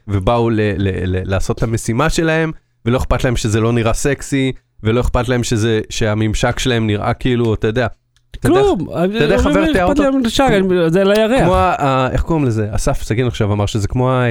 ובאו 0.07 0.49
ל- 0.49 0.53
ל- 0.59 0.77
ל- 1.17 1.31
לעשות 1.31 1.57
את 1.57 1.63
המשימה 1.63 2.09
שלהם, 2.09 2.51
ולא 2.85 2.97
אכפת 2.97 3.23
להם 3.23 3.35
שזה 3.35 3.59
לא 3.61 3.71
נראה 3.73 3.93
סקסי, 3.93 4.51
ולא 4.83 5.01
אכפת 5.01 5.27
להם 5.29 5.43
שזה, 5.43 5.81
שהממשק 5.89 6.59
שלהם 6.59 6.87
נראה 6.87 7.13
כאילו, 7.13 7.53
אתה 7.53 7.67
יודע, 7.67 7.87
כלום. 8.41 8.87
אתה 8.91 9.23
יודע 9.23 9.37
חבר 9.37 9.73
תיאר 9.73 9.85
אותו? 9.85 10.03
זה 10.87 11.01
על 11.01 11.11
הירח. 11.11 11.41
כמו, 11.43 11.55
ה- 11.55 11.75
ה- 11.79 12.09
איך 12.11 12.21
קוראים 12.21 12.45
לזה? 12.45 12.67
אסף 12.71 13.03
סגין 13.03 13.27
עכשיו 13.27 13.53
אמר 13.53 13.65
שזה 13.65 13.87
כמו, 13.87 14.11
אה, 14.11 14.25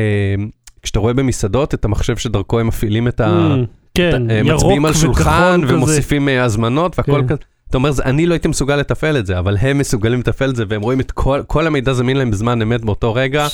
כשאתה 0.82 0.98
רואה 0.98 1.12
במסעדות 1.14 1.74
את 1.74 1.84
המחשב 1.84 2.16
שדרכו 2.16 2.60
הם 2.60 2.66
מפעילים 2.66 3.08
את 3.08 3.20
ה... 3.20 3.26
Mm, 3.54 3.66
כן, 3.94 4.30
אה, 4.30 4.36
ירוק 4.36 4.52
מצביעים 4.54 4.84
על 4.86 4.94
שולחן 4.94 5.60
כזה. 5.64 5.74
ומוסיפים 5.74 6.28
אה, 6.28 6.44
הזמנות 6.44 6.98
והכל 6.98 7.12
כן. 7.20 7.26
כזה. 7.28 7.40
אתה 7.70 7.76
אומר, 7.78 7.90
"זה- 7.90 8.02
אני 8.04 8.26
לא 8.26 8.34
הייתי 8.34 8.48
מסוגל 8.48 8.76
לתפעל 8.76 9.16
את 9.16 9.26
זה, 9.26 9.38
אבל 9.38 9.56
הם 9.60 9.78
מסוגלים 9.78 10.20
לתפעל 10.20 10.50
את 10.50 10.56
זה, 10.56 10.64
והם 10.68 10.82
רואים 10.82 11.00
את 11.00 11.10
כל, 11.10 11.40
כל 11.46 11.66
המידע 11.66 11.92
זמין 11.92 12.16
להם 12.16 12.30
בזמן 12.30 12.62
אמת 12.62 12.84
באותו 12.84 13.14
רגע. 13.14 13.46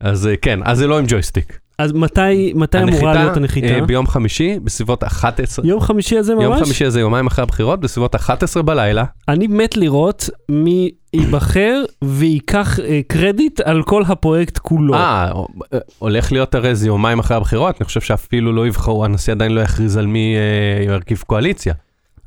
אז 0.00 0.26
אה, 0.26 0.36
כן, 0.36 0.60
אז 0.64 0.78
זה 0.78 0.86
לא 0.86 0.98
עם 0.98 1.04
ג'ויסטיק. 1.08 1.58
אז 1.78 1.92
מתי 1.92 2.52
מתי 2.54 2.82
אמורה 2.82 3.14
להיות 3.14 3.36
הנחיתה? 3.36 3.66
אה, 3.66 3.80
ביום 3.80 4.06
חמישי, 4.06 4.58
בסביבות 4.64 5.04
11. 5.04 5.66
יום 5.66 5.80
חמישי 5.80 6.18
הזה 6.18 6.34
ממש? 6.34 6.44
יום 6.44 6.64
חמישי 6.64 6.84
הזה, 6.84 7.00
יומיים 7.00 7.26
אחרי 7.26 7.42
הבחירות, 7.42 7.80
בסביבות 7.80 8.14
11 8.14 8.62
בלילה. 8.62 9.04
אני 9.28 9.46
מת 9.46 9.76
לראות 9.76 10.30
מי 10.48 10.90
ייבחר 11.12 11.82
וייקח 12.04 12.80
אה, 12.80 13.00
קרדיט 13.06 13.60
על 13.60 13.82
כל 13.82 14.02
הפרויקט 14.06 14.58
כולו. 14.58 14.94
אה, 14.94 15.32
אה, 15.74 15.78
הולך 15.98 16.32
להיות 16.32 16.54
הרי 16.54 16.74
זה 16.74 16.86
יומיים 16.86 17.18
אחרי 17.18 17.36
הבחירות, 17.36 17.76
אני 17.80 17.84
חושב 17.84 18.00
שאפילו 18.00 18.52
לא 18.52 18.66
יבחרו, 18.66 19.04
הנשיא 19.04 19.32
עדיין 19.32 19.52
לא 19.52 19.60
יכריז 19.60 19.96
על 19.96 20.06
מי 20.06 20.34
אה, 20.36 20.84
ירכיב 20.84 21.22
קואליציה. 21.26 21.74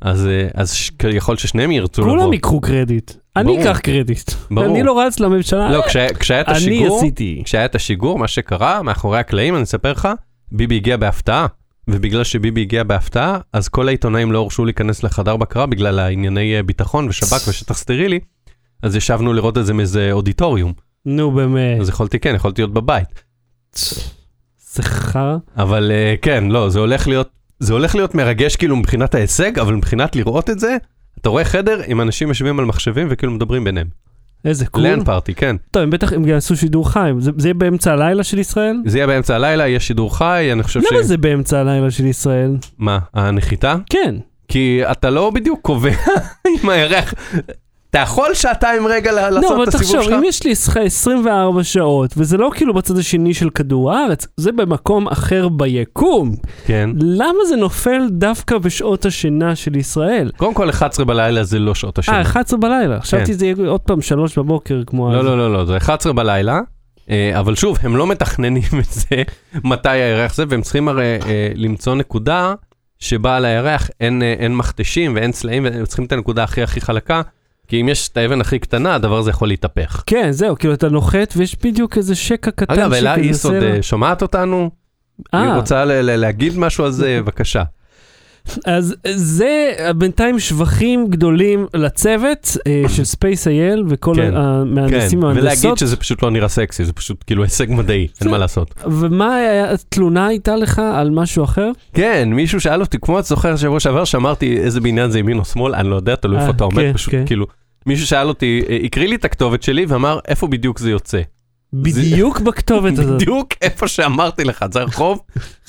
אז 0.00 0.26
אה, 0.26 0.48
אז 0.54 0.72
ש- 0.74 0.90
יכול 1.12 1.36
ששניהם 1.36 1.70
ירצו 1.72 2.02
לבוא. 2.02 2.18
כולם 2.18 2.32
ייקחו 2.32 2.60
קרדיט. 2.60 3.12
אני 3.36 3.44
ברור. 3.44 3.60
אקח 3.62 3.78
קרדיט. 3.78 4.30
ברור. 4.50 4.66
אני 4.66 4.82
לא 4.82 5.00
רץ 5.00 5.20
לממשלה. 5.20 5.70
לא, 5.72 5.82
כשהיה- 5.86 6.14
כשהיה 6.14 6.40
את 6.40 6.48
אני 6.48 6.56
השיגור, 6.56 6.98
עשיתי. 6.98 7.42
כשהיה 7.44 7.64
את 7.64 7.74
השיגור, 7.74 8.18
מה 8.18 8.28
שקרה, 8.28 8.82
מאחורי 8.82 9.18
הקלעים, 9.18 9.54
אני 9.54 9.62
אספר 9.62 9.92
לך, 9.92 10.08
ביבי 10.52 10.76
הגיע 10.76 10.96
בהפתעה. 10.96 11.46
ובגלל 11.88 12.24
שביבי 12.24 12.60
הגיע 12.60 12.82
בהפתעה, 12.82 13.38
אז 13.52 13.68
כל 13.68 13.88
העיתונאים 13.88 14.32
לא 14.32 14.38
הורשו 14.38 14.64
להיכנס 14.64 15.02
לחדר 15.02 15.36
בקרה 15.36 15.66
בגלל 15.66 15.98
הענייני 15.98 16.56
אה, 16.56 16.62
ביטחון 16.62 17.08
ושב"כ 17.08 17.48
ושטח 17.48 17.76
סטרילי. 17.78 18.20
אז 18.82 18.96
ישבנו 18.96 19.32
לראות 19.32 19.58
את 19.58 19.66
זה 19.66 19.74
מאיזה 19.74 20.08
אודיטוריום. 20.12 20.72
נו 21.06 21.30
באמת. 21.30 21.80
אז 21.80 21.88
יכולתי, 21.88 22.18
כן, 22.18 22.34
יכולתי 22.34 22.62
להיות 22.62 22.72
בבית. 22.74 23.24
זה 24.72 24.82
חרא. 24.82 25.36
אבל 25.56 25.90
אה, 25.94 26.14
כן, 26.22 26.44
לא, 26.44 26.68
זה 26.68 26.78
הולך 26.78 27.08
להיות, 27.08 27.28
זה 27.60 27.72
הולך 27.72 27.94
להיות 27.94 28.14
מרגש 28.14 28.56
כאילו 28.56 28.76
מבחינת 28.76 29.14
ההישג, 29.14 29.58
אבל 29.58 29.74
מבחינת 29.74 30.16
לראות 30.16 30.50
את 30.50 30.60
זה, 30.60 30.76
אתה 31.20 31.28
רואה 31.28 31.44
חדר 31.44 31.80
עם 31.86 32.00
אנשים 32.00 32.28
יושבים 32.28 32.58
על 32.58 32.64
מחשבים 32.64 33.06
וכאילו 33.10 33.32
מדברים 33.32 33.64
ביניהם. 33.64 33.86
איזה 34.44 34.66
קול. 34.66 34.82
לן 34.82 35.04
פארטי, 35.04 35.34
כן. 35.34 35.56
טוב, 35.70 35.82
הם 35.82 35.90
בטח 35.90 36.12
הם 36.12 36.28
יעשו 36.28 36.56
שידור 36.56 36.90
חי. 36.90 37.10
זה 37.18 37.30
זה 37.36 37.48
יהיה 37.48 37.54
באמצע 37.54 37.92
הלילה 37.92 38.24
של 38.24 38.38
ישראל? 38.38 38.76
זה 38.86 38.98
יהיה 38.98 39.06
באמצע 39.06 39.34
הלילה, 39.34 39.68
יש 39.68 39.86
שידור 39.86 40.16
חי, 40.16 40.48
אני 40.52 40.62
חושב 40.62 40.80
ש... 40.80 40.92
למה 40.92 41.02
זה 41.02 41.16
באמצע 41.16 41.60
הלילה 41.60 41.90
של 41.90 42.06
ישראל? 42.06 42.56
מה, 42.78 42.98
הנחיתה? 43.14 43.76
כן. 43.90 44.14
כי 44.48 44.80
אתה 44.90 45.10
לא 45.10 45.30
בדיוק 45.30 45.60
קובע 45.62 45.90
עם 46.62 46.68
הירח. 46.68 47.14
אתה 47.90 47.98
יכול 47.98 48.34
שעתיים 48.34 48.86
רגע 48.86 49.12
לא, 49.12 49.28
לעשות 49.28 49.52
אבל 49.52 49.62
את 49.62 49.68
הסיבוב 49.68 49.86
תחשוב, 49.86 50.02
שלך? 50.02 50.12
אם 50.12 50.24
יש 50.24 50.44
לי 50.44 50.52
לך 50.52 50.76
24 50.76 51.64
שעות, 51.64 52.14
וזה 52.16 52.36
לא 52.36 52.50
כאילו 52.54 52.74
בצד 52.74 52.98
השני 52.98 53.34
של 53.34 53.50
כדור 53.50 53.92
הארץ, 53.92 54.26
זה 54.36 54.52
במקום 54.52 55.08
אחר 55.08 55.48
ביקום. 55.48 56.36
כן. 56.66 56.90
למה 56.96 57.38
זה 57.48 57.56
נופל 57.56 58.02
דווקא 58.10 58.58
בשעות 58.58 59.06
השינה 59.06 59.56
של 59.56 59.76
ישראל? 59.76 60.30
קודם 60.36 60.54
כל 60.54 60.70
11 60.70 61.04
בלילה 61.04 61.44
זה 61.44 61.58
לא 61.58 61.74
שעות 61.74 61.98
השנה. 61.98 62.16
אה, 62.16 62.22
11 62.22 62.58
בלילה. 62.58 63.00
חשבתי 63.00 63.34
זה 63.34 63.46
יהיה 63.46 63.68
עוד 63.68 63.80
פעם 63.80 64.02
3 64.02 64.38
בבוקר 64.38 64.82
כמו... 64.86 65.12
לא, 65.12 65.18
אז. 65.18 65.24
לא, 65.24 65.38
לא, 65.38 65.52
לא, 65.52 65.64
זה 65.64 65.76
11 65.76 66.12
בלילה. 66.12 66.60
אה, 67.10 67.38
אבל 67.40 67.54
שוב, 67.54 67.78
הם 67.82 67.96
לא 67.96 68.06
מתכננים 68.06 68.62
את 68.78 68.90
זה, 68.90 69.22
מתי 69.70 69.88
הירח 69.88 70.34
זה, 70.34 70.44
והם 70.48 70.62
צריכים 70.62 70.88
הרי 70.88 71.18
אה, 71.26 71.48
למצוא 71.54 71.94
נקודה 71.94 72.54
שבה 72.98 73.36
על 73.36 73.44
הירח 73.44 73.90
אין, 74.00 74.22
אה, 74.22 74.34
אין 74.38 74.56
מכתשים 74.56 75.14
ואין 75.14 75.32
צלעים, 75.32 75.64
והם 75.64 75.86
צריכים 75.86 76.04
את 76.04 76.12
הנקודה 76.12 76.44
הכי 76.44 76.62
הכי 76.62 76.80
חלקה, 76.80 77.22
כי 77.70 77.80
אם 77.80 77.88
יש 77.88 78.08
את 78.08 78.16
האבן 78.16 78.40
הכי 78.40 78.58
קטנה, 78.58 78.94
הדבר 78.94 79.18
הזה 79.18 79.30
יכול 79.30 79.48
להתהפך. 79.48 80.02
כן, 80.06 80.30
זהו, 80.32 80.56
כאילו 80.58 80.74
אתה 80.74 80.88
נוחת 80.88 81.34
ויש 81.36 81.56
בדיוק 81.64 81.96
איזה 81.98 82.14
שקע 82.14 82.50
קטן 82.50 82.72
אגב, 82.74 82.92
אלה 82.92 83.14
איסוד 83.14 83.52
סלע. 83.52 83.74
אה, 83.76 83.82
שומעת 83.82 84.22
אותנו? 84.22 84.70
היא 85.32 85.40
אה, 85.40 85.56
רוצה 85.56 85.84
ל- 85.84 85.92
ל- 85.92 86.16
להגיד 86.16 86.58
משהו 86.58 86.84
על 86.84 86.90
זה, 86.92 87.18
בבקשה. 87.22 87.62
אז 88.66 88.94
זה 89.14 89.72
בינתיים 89.96 90.38
שבחים 90.38 91.06
גדולים 91.10 91.66
לצוות 91.74 92.56
אה, 92.66 92.82
של 92.88 93.04
ספייס 93.04 93.48
איי 93.48 93.70
אל 93.70 93.84
וכל 93.88 94.14
כן, 94.16 94.36
המהנדסים 94.36 95.20
כן, 95.20 95.26
ולהגיד 95.26 95.42
והמהנדסות. 95.42 95.78
שזה 95.78 95.96
פשוט 95.96 96.22
לא 96.22 96.30
נראה 96.30 96.48
סקסי, 96.48 96.84
זה 96.84 96.92
פשוט 96.92 97.24
כאילו 97.26 97.42
הישג 97.42 97.66
מדעי, 97.70 98.08
אין 98.20 98.30
מה 98.30 98.38
לעשות. 98.38 98.74
ומה 98.86 99.36
התלונה 99.72 100.26
הייתה 100.26 100.56
לך 100.56 100.82
על 100.94 101.10
משהו 101.10 101.44
אחר? 101.44 101.70
כן, 101.94 102.28
מישהו 102.32 102.60
שאל 102.60 102.80
אותי, 102.80 102.98
כמו 103.02 103.18
את 103.18 103.24
זוכר 103.24 103.56
שבוע 103.56 103.80
שעבר 103.80 104.04
שאמרתי 104.04 104.56
איזה 104.58 104.80
בעניין 104.80 105.10
זה 105.10 105.18
ימין 105.18 105.38
או 105.38 105.44
שמאל, 105.44 105.74
אני 105.74 105.90
לא 105.90 105.96
יודע, 105.96 106.14
תלוי 106.16 106.36
אה, 106.36 106.42
איפה 106.42 106.52
אתה 106.52 106.64
עומד, 106.64 106.76
כן, 106.76 106.92
פשוט 106.92 107.10
כן. 107.14 107.22
כאילו, 107.26 107.46
מישהו 107.86 108.06
שאל 108.06 108.28
אותי, 108.28 108.62
אה, 108.68 108.78
הקריא 108.84 109.08
לי 109.08 109.14
את 109.14 109.24
הכתובת 109.24 109.62
שלי? 109.62 109.84
ואמר, 109.88 110.18
איפה 110.28 110.46
בדיוק 110.46 110.78
זה 110.78 110.90
יוצא? 110.90 111.20
בדיוק 111.72 112.40
בכתובת 112.40 112.98
הזאת. 112.98 113.14
בדיוק 113.14 113.48
איפה 113.62 113.88
שאמרתי 113.88 114.44
לך, 114.44 114.64
זה 114.72 114.80
הרחוב 114.80 115.20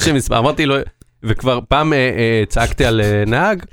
שמספר, 0.02 0.40
אמרתי 0.40 0.66
לו, 0.66 0.76
וכבר 1.24 1.60
פעם 1.68 1.94
אה, 1.94 1.98
אה, 1.98 2.44
צעקתי 2.48 2.86
על 2.86 3.02
אה, 3.02 3.24
נהג, 3.28 3.64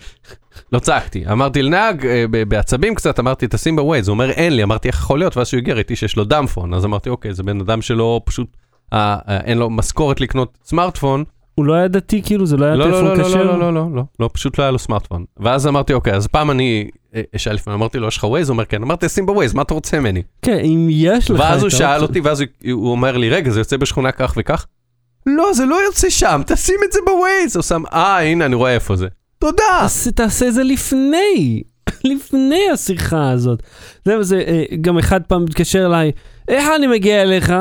לא 0.72 0.78
צעקתי, 0.78 1.24
אמרתי 1.32 1.62
לנהג 1.62 2.06
אה, 2.06 2.24
בעצבים 2.48 2.94
קצת, 2.94 3.20
אמרתי 3.20 3.46
תשים 3.50 3.76
בווייז, 3.76 4.08
הוא 4.08 4.14
אומר 4.14 4.30
אין 4.30 4.56
לי, 4.56 4.62
אמרתי 4.62 4.88
איך 4.88 4.96
יכול 4.96 5.18
להיות, 5.18 5.36
ואז 5.36 5.48
שהוא 5.48 5.58
הגיע 5.58 5.74
ראיתי 5.74 5.96
שיש 5.96 6.16
לו 6.16 6.24
dumbphone, 6.24 6.74
אז 6.74 6.84
אמרתי 6.84 7.08
אוקיי, 7.08 7.34
זה 7.34 7.42
בן 7.42 7.60
אדם 7.60 7.82
שלא 7.82 8.20
פשוט, 8.24 8.56
אה, 8.92 9.18
אה, 9.28 9.40
אין 9.40 9.58
לו 9.58 9.70
משכורת 9.70 10.20
לקנות 10.20 10.58
סמארטפון, 10.64 11.24
הוא 11.58 11.66
לא 11.66 11.74
היה 11.74 11.88
דתי 11.88 12.22
כאילו? 12.22 12.46
זה 12.46 12.56
לא 12.56 12.64
היה 12.64 12.74
לא, 12.74 12.90
לא, 12.90 12.92
טלפון 12.92 13.04
לא, 13.06 13.16
לא, 13.16 13.24
כשר? 13.24 13.42
לא, 13.44 13.58
לא, 13.58 13.74
לא, 13.74 13.88
לא, 13.94 14.02
לא, 14.20 14.30
פשוט 14.32 14.58
לא 14.58 14.64
היה 14.64 14.70
לו 14.70 14.78
סמארטפון. 14.78 15.24
ואז 15.40 15.66
אמרתי, 15.66 15.92
אוקיי, 15.92 16.14
אז 16.14 16.26
פעם 16.26 16.50
אני 16.50 16.88
אה, 17.14 17.22
אשאל 17.36 17.52
לפעמים, 17.54 17.80
אמרתי 17.80 17.98
לו, 17.98 18.08
יש 18.08 18.16
לך 18.16 18.24
ווייז? 18.24 18.48
הוא 18.48 18.54
אומר, 18.54 18.64
כן. 18.64 18.82
אמרתי, 18.82 19.08
שים 19.08 19.26
בווייז, 19.26 19.54
מה 19.54 19.62
אתה 19.62 19.74
רוצה 19.74 20.00
ממני? 20.00 20.22
כן, 20.42 20.58
אם 20.58 20.86
יש 20.90 21.30
לך... 21.30 21.40
ואז 21.40 21.62
הוא 21.62 21.70
שאל 21.70 22.02
אותי, 22.02 22.20
ואז 22.20 22.42
הוא- 22.72 22.90
אומר 22.90 23.16
לי, 23.16 23.28
רגע, 23.30 23.50
זה 23.50 23.60
יוצא 23.60 23.76
בשכונה 23.76 24.12
כך 24.12 24.34
וכך? 24.36 24.66
לא, 25.26 25.52
זה 25.52 25.64
לא 25.66 25.76
יוצא 25.86 26.10
שם, 26.10 26.40
תשים 26.46 26.76
את 26.88 26.92
זה 26.92 27.00
בווייז. 27.06 27.56
הוא 27.56 27.62
שם, 27.62 27.82
אה, 27.92 28.20
הנה, 28.22 28.44
אני 28.46 28.54
רואה 28.54 28.74
איפה 28.74 28.96
זה. 28.96 29.06
תודה. 29.38 29.86
תעשה 30.14 30.48
את 30.48 30.54
זה 30.54 30.62
לפני, 30.62 31.62
לפני 32.12 32.60
השיחה 32.72 33.30
הזאת. 33.30 33.62
זה, 34.20 34.42
אה, 34.46 34.64
גם 34.80 34.98
אחד 34.98 35.20
פעם 35.22 35.44
מתקשר 35.44 35.86
אליי, 35.86 36.12
איך 36.48 36.64
אני 36.76 36.86
מגיע 36.86 37.22
אליך? 37.22 37.52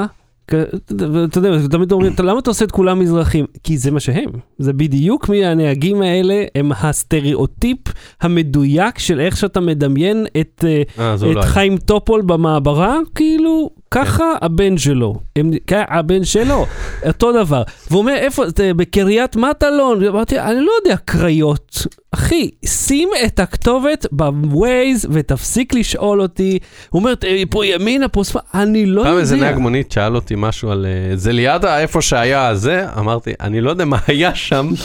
ואתה 0.52 1.38
יודע, 1.40 1.50
תמיד 1.72 1.92
אומרים, 1.92 2.14
"אתה- 2.14 2.24
למה 2.24 2.40
אתה 2.40 2.50
עושה 2.50 2.66
את 2.66 2.72
כולם 2.72 3.00
מזרחים? 3.00 3.46
כי 3.64 3.78
זה 3.78 3.92
מה 3.92 4.00
שהם. 4.00 4.30
זה 4.58 4.74
בדיוק 4.74 5.30
מי 5.30 5.46
הנהגים 5.46 6.02
האלה, 6.02 6.44
הם 6.56 6.72
הסטריאוטיפ 6.72 7.78
המדויק 8.22 9.00
של 9.00 9.20
איך 9.20 9.38
שאתה 9.38 9.60
מדמיין 9.60 10.26
את, 10.42 10.64
אה, 10.68 10.82
אה, 11.00 11.14
את. 11.32 11.46
חיים 11.46 11.78
טופול 11.78 12.22
במעברה, 12.22 12.98
כאילו, 13.16 13.70
ככה 13.92 14.24
הבן 14.42 14.78
שלו. 14.78 15.16
הם, 15.36 15.52
כן, 15.68 15.84
הבן 15.88 16.24
שלו, 16.24 16.66
אותו 17.08 17.32
דבר. 17.44 17.64
והוא 17.92 18.00
אומר, 18.00 18.14
איפה, 18.16 18.44
בקריית 18.76 19.36
מטלון? 19.36 20.04
אמרתי, 20.04 20.40
אני 20.40 20.60
לא 20.62 20.72
יודע, 20.84 20.98
קריות. 21.06 21.78
אחי, 22.12 22.50
שים 22.66 23.10
את 23.26 23.40
הכתובת 23.40 24.06
בווייז 24.12 25.08
ותפסיק 25.12 25.74
לשאול 25.74 26.22
אותי. 26.22 26.60
הוא 26.90 27.00
אומר, 27.00 27.14
"אה, 27.24 27.44
פה 27.50 27.66
ימינה, 27.66 28.08
פה 28.08 28.24
שמאלה, 28.24 28.46
אני 28.54 28.86
לא 28.86 29.02
פעם 29.02 29.10
יודע. 29.12 29.22
איזה 29.22 29.36
נהג 29.36 29.58
מונית 29.58 29.92
שאל 29.92 30.16
אותי 30.16 30.34
משהו 30.38 30.72
על... 30.72 30.86
אה, 30.86 31.16
זה 31.18 31.32
ליד 31.32 31.66
איפה 31.66 32.02
שהיה 32.02 32.48
הזה? 32.48 32.86
אמרתי, 33.00 33.34
אני 33.42 33.62
לא 33.62 33.70
יודע 33.70 33.86
מה 33.86 33.98
היה 34.08 34.36
שם. 34.36 34.70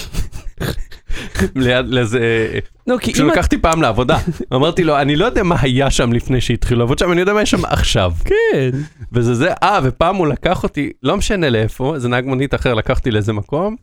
ליד 1.55 1.87
לזה... 1.88 2.48
לא, 2.87 2.96
כי 3.01 3.11
אם... 3.11 3.14
כשלקחתי 3.14 3.59
פעם 3.59 3.83
לעבודה, 3.83 4.18
אמרתי 4.55 4.85
לו, 4.85 4.98
אני 4.98 5.16
לא 5.16 5.25
יודע 5.25 5.42
מה 5.42 5.57
היה 5.61 5.90
שם 5.90 6.12
לפני 6.12 6.40
שהתחילו 6.40 6.81
לעבוד 6.81 6.98
שם, 6.98 7.12
אני 7.12 7.20
יודע 7.20 7.33
מה 7.33 7.42
יש 7.42 7.51
שם 7.51 7.64
עכשיו. 7.64 8.12
כן. 8.25 8.70
וזה 9.12 9.35
זה, 9.35 9.53
אה, 9.62 9.81
ופעם 9.83 10.16
הוא 10.16 10.27
לקח 10.27 10.62
אותי, 10.62 10.90
לא 11.03 11.16
משנה 11.16 11.51
לאיפה, 11.51 11.94
איזה 11.94 12.09
נהג 12.09 12.27
מונית 12.27 12.55
אחר 12.55 12.75
לקח 12.75 12.98
אותי 12.98 13.11
לאיזה 13.11 13.33
מקום, 13.33 13.77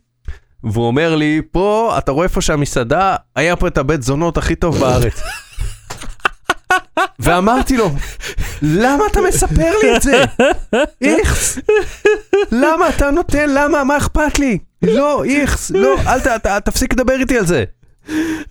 והוא 0.64 0.86
אומר 0.86 1.16
לי, 1.16 1.40
פה, 1.50 1.94
אתה 1.98 2.12
רואה 2.12 2.24
איפה 2.24 2.40
שהמסעדה, 2.40 3.16
היה 3.36 3.56
פה 3.56 3.66
את 3.66 3.78
הבית 3.78 4.02
זונות 4.02 4.38
הכי 4.38 4.54
טוב 4.54 4.78
בארץ. 4.78 5.22
ואמרתי 7.18 7.76
לו, 7.76 7.90
למה 8.62 9.04
אתה 9.10 9.20
מספר 9.28 9.72
לי 9.82 9.96
את 9.96 10.02
זה? 10.02 10.24
איכס, 11.02 11.58
למה 12.52 12.88
אתה 12.88 13.10
נותן, 13.10 13.50
למה, 13.54 13.84
מה 13.84 13.96
אכפת 13.96 14.38
לי? 14.38 14.58
לא, 14.82 15.24
איכס, 15.24 15.70
לא, 15.70 15.94
אל 16.06 16.20
ת, 16.20 16.26
ת, 16.26 16.46
תפסיק 16.46 16.92
לדבר 16.92 17.14
איתי 17.20 17.38
על 17.38 17.46
זה. 17.46 17.64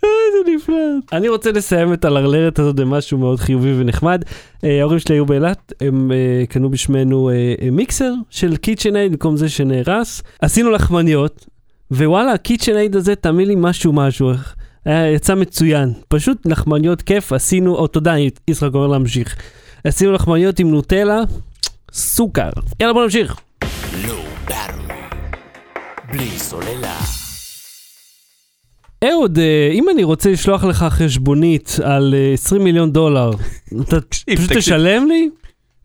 זה 0.01 0.51
נפלא. 0.55 0.75
אני 1.11 1.29
רוצה 1.29 1.51
לסיים 1.51 1.93
את 1.93 2.05
הלרלרת 2.05 2.59
הזאת 2.59 2.75
במשהו 2.75 3.17
מאוד 3.17 3.39
חיובי 3.39 3.73
ונחמד. 3.81 4.23
אה, 4.63 4.79
ההורים 4.79 4.99
שלי 4.99 5.15
היו 5.15 5.25
באילת, 5.25 5.73
הם 5.81 6.11
אה, 6.11 6.45
קנו 6.45 6.69
בשבילנו 6.69 7.29
אה, 7.29 7.71
מיקסר 7.71 8.13
של 8.29 8.57
קיצ'נאייד 8.57 9.11
במקום 9.11 9.37
זה 9.37 9.49
שנהרס. 9.49 10.21
עשינו 10.41 10.71
לחמניות, 10.71 11.45
ווואלה, 11.91 12.33
הקיצ'נאייד 12.33 12.95
הזה, 12.95 13.15
תאמין 13.15 13.47
לי 13.47 13.55
משהו 13.57 13.93
משהו. 13.93 14.31
יצא 15.15 15.35
מצוין. 15.35 15.93
פשוט 16.07 16.37
לחמניות 16.45 17.01
כיף, 17.01 17.33
עשינו, 17.33 17.75
או 17.75 17.87
תודה, 17.87 18.15
יצחק 18.47 18.69
אומר 18.73 18.87
להמשיך. 18.87 19.35
עשינו 19.83 20.11
לחמניות 20.11 20.59
עם 20.59 20.71
נוטלה, 20.71 21.21
סוכר. 21.93 22.49
יאללה 22.79 22.93
בוא 22.93 23.03
נמשיך. 23.03 23.35
בלי 26.11 26.39
סוללה. 26.39 26.97
אהוד, 29.03 29.37
אה, 29.39 29.69
אם 29.73 29.85
אני 29.93 30.03
רוצה 30.03 30.31
לשלוח 30.31 30.63
לך 30.63 30.85
חשבונית 30.89 31.75
על 31.83 32.13
אה, 32.17 32.33
20 32.33 32.63
מיליון 32.63 32.91
דולר, 32.91 33.31
אתה 33.81 33.97
פשוט. 34.01 34.25
תשלם 34.57 35.07
לי? 35.07 35.29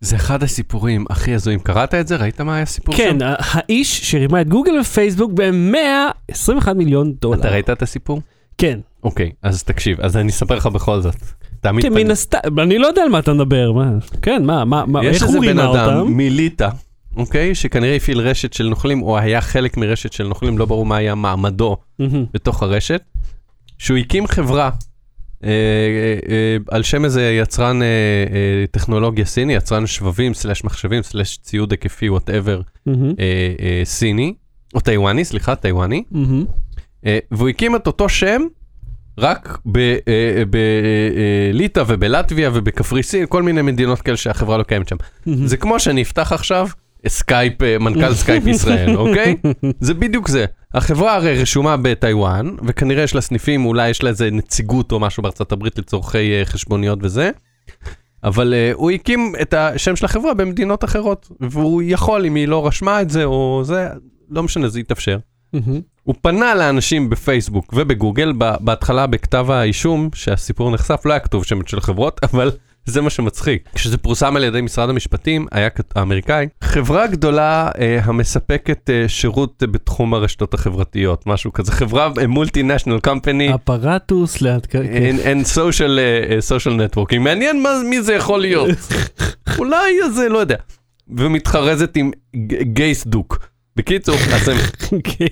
זה 0.01 0.17
אחד 0.17 0.43
הסיפורים 0.43 1.05
הכי 1.11 1.35
הזויים. 1.35 1.61
קראת 1.61 1.95
את 1.95 2.09
זה? 2.09 2.17
ראית 2.17 2.41
מה 2.41 2.55
היה 2.55 2.63
הסיפור 2.63 2.97
כן, 2.97 3.17
שם? 3.21 3.27
ה- 3.27 3.35
האיש 3.39 4.11
שרימה 4.11 4.41
את 4.41 4.49
גוגל 4.49 4.73
ופייסבוק 4.81 5.31
ב-121 5.35 6.73
מיליון 6.73 7.13
דולר. 7.21 7.41
אתה 7.41 7.51
ראית 7.51 7.71
את 7.71 7.83
הסיפור? 7.83 8.21
כן. 8.59 8.79
אוקיי, 9.05 9.31
אז 9.43 9.63
תקשיב, 9.63 10.01
אז 10.01 10.17
אני 10.17 10.31
אספר 10.31 10.55
לך 10.55 10.67
בכל 10.67 11.01
זאת. 11.01 11.17
תעמיד 11.61 11.83
כן, 11.85 11.91
פנים. 11.91 12.07
מן 12.07 12.11
הסתם, 12.13 12.39
אני 12.59 12.79
לא 12.79 12.87
יודע 12.87 13.03
על 13.03 13.09
מה 13.09 13.19
אתה 13.19 13.33
מדבר, 13.33 13.73
מה? 13.73 13.91
כן, 14.23 14.45
מה, 14.45 14.65
מה, 14.65 14.87
מה, 14.87 15.05
יש 15.05 15.15
איך 15.15 15.23
איזה 15.23 15.35
הוא 15.39 15.47
בן 15.47 15.59
רימה 15.59 15.73
אדם 15.73 15.99
אותם? 15.99 16.13
מליטא, 16.13 16.69
אוקיי? 17.17 17.55
שכנראה 17.55 17.97
הפעיל 17.97 18.21
רשת 18.21 18.53
של 18.53 18.69
נוכלים, 18.69 19.03
או 19.03 19.19
היה 19.19 19.41
חלק 19.41 19.77
מרשת 19.77 20.13
של 20.13 20.25
נוכלים, 20.29 20.59
לא 20.59 20.65
ברור 20.65 20.87
מה 20.87 20.97
היה 20.97 21.15
מעמדו. 21.15 21.77
בתוך 22.35 22.63
הרשת, 22.63 23.03
שהוא 23.79 23.99
הקים 23.99 24.27
חברה 24.27 24.71
אה, 25.45 25.51
אה, 25.51 26.19
אה, 26.29 26.57
על 26.71 26.83
שם 26.83 27.05
איזה 27.05 27.33
יצרן 27.43 27.83
אה, 27.83 27.87
אה, 27.87 28.65
טכנולוגיה 28.71 29.25
סיני, 29.25 29.55
יצרן 29.55 29.87
שבבים, 29.87 30.35
slash 30.35 30.65
מחשבים, 30.65 31.03
slash 31.03 31.37
ציוד 31.43 31.71
היקפי, 31.71 32.09
whatever. 32.09 32.61
אה, 33.21 33.83
סיני, 33.85 34.35
או 34.75 34.81
טיוואני, 34.81 35.25
סליחה, 35.25 35.55
טיוואני, 35.55 36.05
והוא 37.31 37.49
הקים 37.49 37.77
את 37.77 37.87
אותו 37.87 38.09
שם 38.09 38.43
רק 39.19 39.59
בליטא 41.53 41.83
ובלטביה 41.87 42.51
ובקפריסין, 42.55 43.27
כל 43.29 43.43
מיני 43.43 43.63
מדינות 43.63 44.03
כאלה 44.03 44.17
שהחברה 44.17 44.59
לא 44.59 44.63
קיימת 44.63 44.89
שם. 44.89 44.97
זה 45.47 45.57
כמו 45.57 45.81
שאני 45.81 46.03
אפתח 46.03 46.33
עכשיו 46.33 46.69
סקייפ, 47.09 47.63
אה, 47.63 47.79
מנכ"ל 47.79 48.15
סקייפ 48.23 48.47
ישראל, 48.47 48.97
אוקיי? 48.97 49.37
זה 49.81 49.95
בדיוק 49.95 50.29
זה. 50.29 50.45
החברה 50.75 51.15
הרי 51.15 51.43
רשומה 51.43 51.77
בטיוואן, 51.77 52.57
וכנראה 52.67 53.03
יש 53.03 53.15
לה 53.15 53.21
סניפים, 53.21 53.67
אולי 53.67 53.89
יש 53.89 54.03
לה 54.03 54.11
איזה 54.11 54.31
נציגות 54.31 54.93
או 54.93 55.01
משהו 55.01 55.23
בארצות 55.23 55.53
הברית 55.53 55.79
לצורכי 55.79 56.33
אה, 56.33 56.45
חשבוניות 56.45 56.99
וזה. 57.03 57.31
אבל 58.25 58.55
uh, 58.55 58.77
הוא 58.77 58.91
הקים 58.91 59.33
את 59.43 59.55
השם 59.55 59.97
של 59.97 60.05
החברה 60.05 60.35
במדינות 60.35 60.85
אחרות, 60.85 61.29
והוא 61.41 61.83
יכול, 61.85 62.27
אם 62.27 62.35
היא 62.35 62.49
לא 62.49 62.67
רשמה 62.67 63.03
את 63.03 63.11
זה 63.11 63.25
או 63.25 63.63
זה, 63.65 63.89
לא 64.31 64.43
משנה, 64.43 64.69
זה 64.69 64.81
יתאפשר. 64.81 65.19
הוא 66.03 66.15
פנה 66.23 66.55
לאנשים 66.55 67.11
בפייסבוק 67.11 67.75
ובגוגל, 67.77 68.33
בהתחלה 68.61 69.07
בכתב 69.07 69.51
האישום, 69.51 70.09
שהסיפור 70.15 70.71
נחשף, 70.71 71.03
לא 71.05 71.13
היה 71.13 71.21
כתוב 71.21 71.45
שם 71.45 71.59
של 71.67 71.81
חברות, 71.81 72.21
אבל 72.23 72.51
זה 72.87 73.01
מה 73.01 73.11
שמצחיק. 73.11 73.69
כשזה 73.75 73.99
פורסם 73.99 74.37
על 74.37 74.45
ידי 74.45 74.61
משרד 74.61 74.91
המשפטים, 74.91 75.47
היה 75.53 75.69
האמריקאי, 75.95 76.49
חברה 76.61 77.07
גדולה 77.07 77.71
אה, 77.79 77.99
המספקת 78.05 78.91
אה, 78.91 79.09
שירות 79.09 79.63
אה, 79.63 79.67
בתחום 79.67 80.15
הרשתות 80.15 80.55
החברתיות, 80.55 81.27
משהו 81.27 81.53
כזה, 81.53 81.73
חברה 81.73 82.09
מולטי-נשיונל 82.29 83.01
קמפני. 83.01 83.55
אפרטוס 83.55 84.41
לאט 84.41 84.67
כן. 84.71 84.83
אין 85.19 85.45
סושיאל 85.45 85.99
סושיאל 86.41 86.75
נטוורקינג, 86.75 87.25
מעניין 87.25 87.63
מה, 87.63 87.71
מי 87.91 88.03
זה 88.03 88.15
יכול 88.15 88.41
להיות. 88.41 88.69
אולי 89.59 89.95
זה, 90.15 90.29
לא 90.29 90.39
יודע. 90.39 90.57
ומתחרזת 91.09 91.97
עם 91.97 92.11
גייס 92.63 93.07
דוק. 93.07 93.39
בקיצור, 93.77 94.17
אז 94.35 94.49
הם 94.49 94.57
אוקיי. 94.93 95.29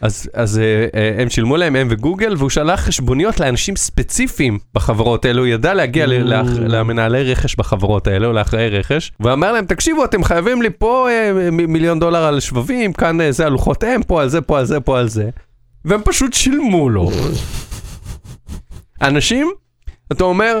אז, 0.00 0.30
אז 0.34 0.58
אה, 0.58 0.64
אה, 1.00 1.22
הם 1.22 1.30
שילמו 1.30 1.56
להם, 1.56 1.76
הם 1.76 1.88
וגוגל, 1.90 2.34
והוא 2.38 2.50
שלח 2.50 2.80
חשבוניות 2.80 3.40
לאנשים 3.40 3.76
ספציפיים 3.76 4.58
בחברות 4.74 5.24
האלו, 5.24 5.38
הוא 5.42 5.46
ידע 5.46 5.74
להגיע 5.74 6.06
ל- 6.06 6.10
Mm. 6.22 6.24
לאח- 6.24 6.58
למנהלי 6.58 7.32
רכש 7.32 7.56
בחברות 7.56 8.06
האלה, 8.06 8.26
או 8.26 8.32
לאחראי 8.32 8.68
רכש, 8.68 9.12
ואמר 9.20 9.52
להם, 9.52 9.64
תקשיבו, 9.66 10.04
אתם 10.04 10.24
חייבים 10.24 10.62
לי 10.62 10.68
פה 10.78 11.08
אה, 11.10 11.30
מ- 11.50 11.72
מיליון 11.72 11.98
דולר 12.00 12.24
על 12.24 12.40
שבבים, 12.40 12.92
כאן 12.92 13.20
אה, 13.20 13.32
זה 13.32 13.46
הלוחות 13.46 13.84
אם, 13.84 14.02
פה 14.02 14.22
על 14.22 14.28
זה, 14.28 14.40
פה 14.40 14.58
על 14.58 14.64
זה, 14.64 14.80
פה 14.80 14.98
על 14.98 15.08
זה, 15.08 15.28
והם 15.84 16.00
פשוט 16.04 16.32
שילמו 16.32 16.88
לו. 16.90 17.10
אנשים, 19.02 19.50
אתה 20.12 20.24
אומר, 20.24 20.60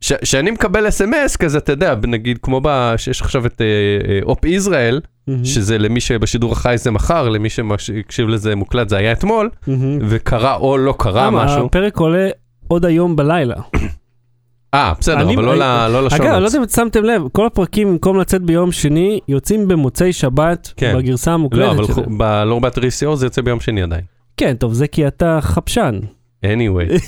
ש- 0.00 0.12
שאני 0.24 0.50
מקבל 0.50 0.88
אס.אם.אס 0.88 1.36
כזה, 1.36 1.58
אתה 1.58 1.72
יודע, 1.72 1.94
נגיד 2.06 2.38
כמו 2.42 2.60
ב... 2.64 2.94
שיש 2.96 3.22
עכשיו 3.22 3.46
את 3.46 3.60
אה, 3.60 3.66
אה, 4.10 4.18
אופ 4.22 4.44
ישראל, 4.44 5.00
מהמם. 5.28 5.44
שזה 5.44 5.78
למי 5.78 6.00
שבשידור 6.00 6.52
החי 6.52 6.74
זה 6.78 6.90
מחר, 6.90 7.28
למי 7.28 7.48
שהקשיב 7.50 8.28
לזה 8.28 8.56
מוקלט 8.56 8.88
זה 8.88 8.96
היה 8.96 9.12
אתמול, 9.12 9.50
מהמם. 9.66 9.98
וקרה 10.08 10.54
או 10.56 10.78
לא 10.78 10.94
קרה 10.98 11.26
למה? 11.26 11.44
משהו. 11.44 11.66
הפרק 11.66 11.96
עולה 11.96 12.28
עוד 12.68 12.84
היום 12.84 13.16
בלילה. 13.16 13.54
אה, 14.74 14.92
בסדר, 15.00 15.20
אני- 15.20 15.34
אבל 15.34 15.44
לא 15.44 15.56
ל- 15.56 15.88
לא 15.92 16.06
אגב, 16.06 16.22
אני 16.22 16.40
לא. 16.42 16.46
יודע 16.46 16.58
אם 16.58 16.68
שמתם 16.68 17.04
לב, 17.04 17.22
כל 17.32 17.46
הפרקים 17.46 17.88
במקום 17.90 18.18
לצאת 18.20 18.42
ביום 18.42 18.72
שני, 18.72 19.20
יוצאים 19.28 19.68
במוצאי 19.68 20.12
שבת, 20.12 20.72
כן. 20.76 20.94
בגרסה 20.98 21.30
לא, 21.30 21.34
המוקלטת 21.34 21.72
אבל 21.78 21.84
שלהם. 21.86 22.18
בלור 22.18 22.60
באטרי 22.60 22.90
סיור 22.90 23.16
זה 23.16 23.26
יוצא 23.26 23.42
ביום 23.42 23.60
שני 23.60 23.82
עדיין. 23.82 24.02
כן, 24.36 24.54
טוב, 24.58 24.72
זה 24.72 24.86
כי 24.86 25.06
אתה 25.06 25.38
חפשן. 25.42 25.98
anyway. 26.46 26.92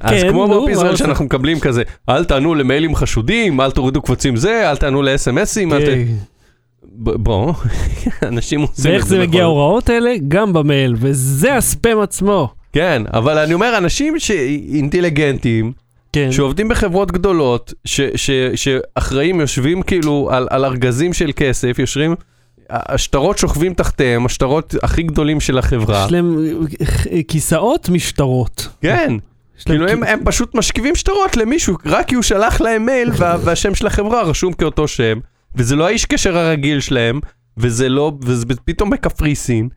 אז 0.00 0.22
כן, 0.22 0.28
כמו 0.30 0.46
מה 0.64 0.70
ישראל? 0.72 0.96
שאנחנו 0.96 1.24
מקבלים 1.24 1.60
כזה, 1.60 1.82
אל 2.08 2.24
תענו 2.24 2.54
למיילים 2.54 2.94
חשודים, 2.94 3.60
אל 3.60 3.70
תורידו 3.70 4.02
קבצים 4.02 4.36
זה, 4.36 4.70
אל 4.70 4.76
תענו 4.76 5.02
ל-SMSים, 5.02 5.72
אל 5.72 5.80
ת... 5.86 5.88
כן. 6.94 7.04
ב- 7.04 7.10
בוא, 7.10 7.52
אנשים 8.22 8.60
עושים 8.60 8.72
את 8.74 8.76
זה. 8.82 8.90
ואיך 8.90 9.06
זה 9.06 9.18
מגיע 9.18 9.42
ההוראות 9.42 9.88
האלה? 9.88 10.14
גם 10.28 10.52
במייל, 10.52 10.94
וזה 10.98 11.56
הספאם 11.56 12.00
עצמו. 12.00 12.48
כן, 12.72 13.02
אבל 13.12 13.38
אני 13.38 13.54
אומר, 13.54 13.78
אנשים 13.78 14.18
שאינטליגנטים, 14.18 15.72
כן. 16.12 16.32
שעובדים 16.32 16.68
בחברות 16.68 17.12
גדולות, 17.12 17.74
ש, 17.84 18.00
ש, 18.14 18.30
שאחראים, 18.54 19.40
יושבים 19.40 19.82
כאילו 19.82 20.28
על, 20.32 20.46
על 20.50 20.64
ארגזים 20.64 21.12
של 21.12 21.30
כסף, 21.36 21.78
יושבים, 21.78 22.14
השטרות 22.70 23.38
שוכבים 23.38 23.74
תחתיהם, 23.74 24.26
השטרות 24.26 24.74
הכי 24.82 25.02
גדולים 25.02 25.40
של 25.40 25.58
החברה. 25.58 26.04
יש 26.06 26.12
להם 26.12 26.36
אה, 27.12 27.22
כיסאות 27.28 27.88
משטרות. 27.88 28.68
כן, 28.82 29.16
כאילו 29.64 29.88
הם, 29.88 30.02
הם 30.02 30.20
פשוט 30.24 30.54
משכיבים 30.54 30.94
שטרות 30.94 31.36
למישהו, 31.36 31.76
רק 31.86 32.08
כי 32.08 32.14
הוא 32.14 32.22
שלח 32.22 32.60
להם 32.60 32.86
מייל 32.86 33.10
וה, 33.16 33.36
והשם 33.44 33.74
של 33.74 33.86
החברה 33.86 34.22
רשום 34.22 34.52
כאותו 34.52 34.88
שם, 34.88 35.18
וזה 35.56 35.76
לא 35.76 35.86
האיש 35.86 36.04
קשר 36.04 36.38
הרגיל 36.38 36.80
שלהם, 36.80 37.20
וזה 37.56 37.88
לא, 37.88 38.12
וזה 38.22 38.46
פתאום 38.64 38.90
בקפריסין. 38.90 39.68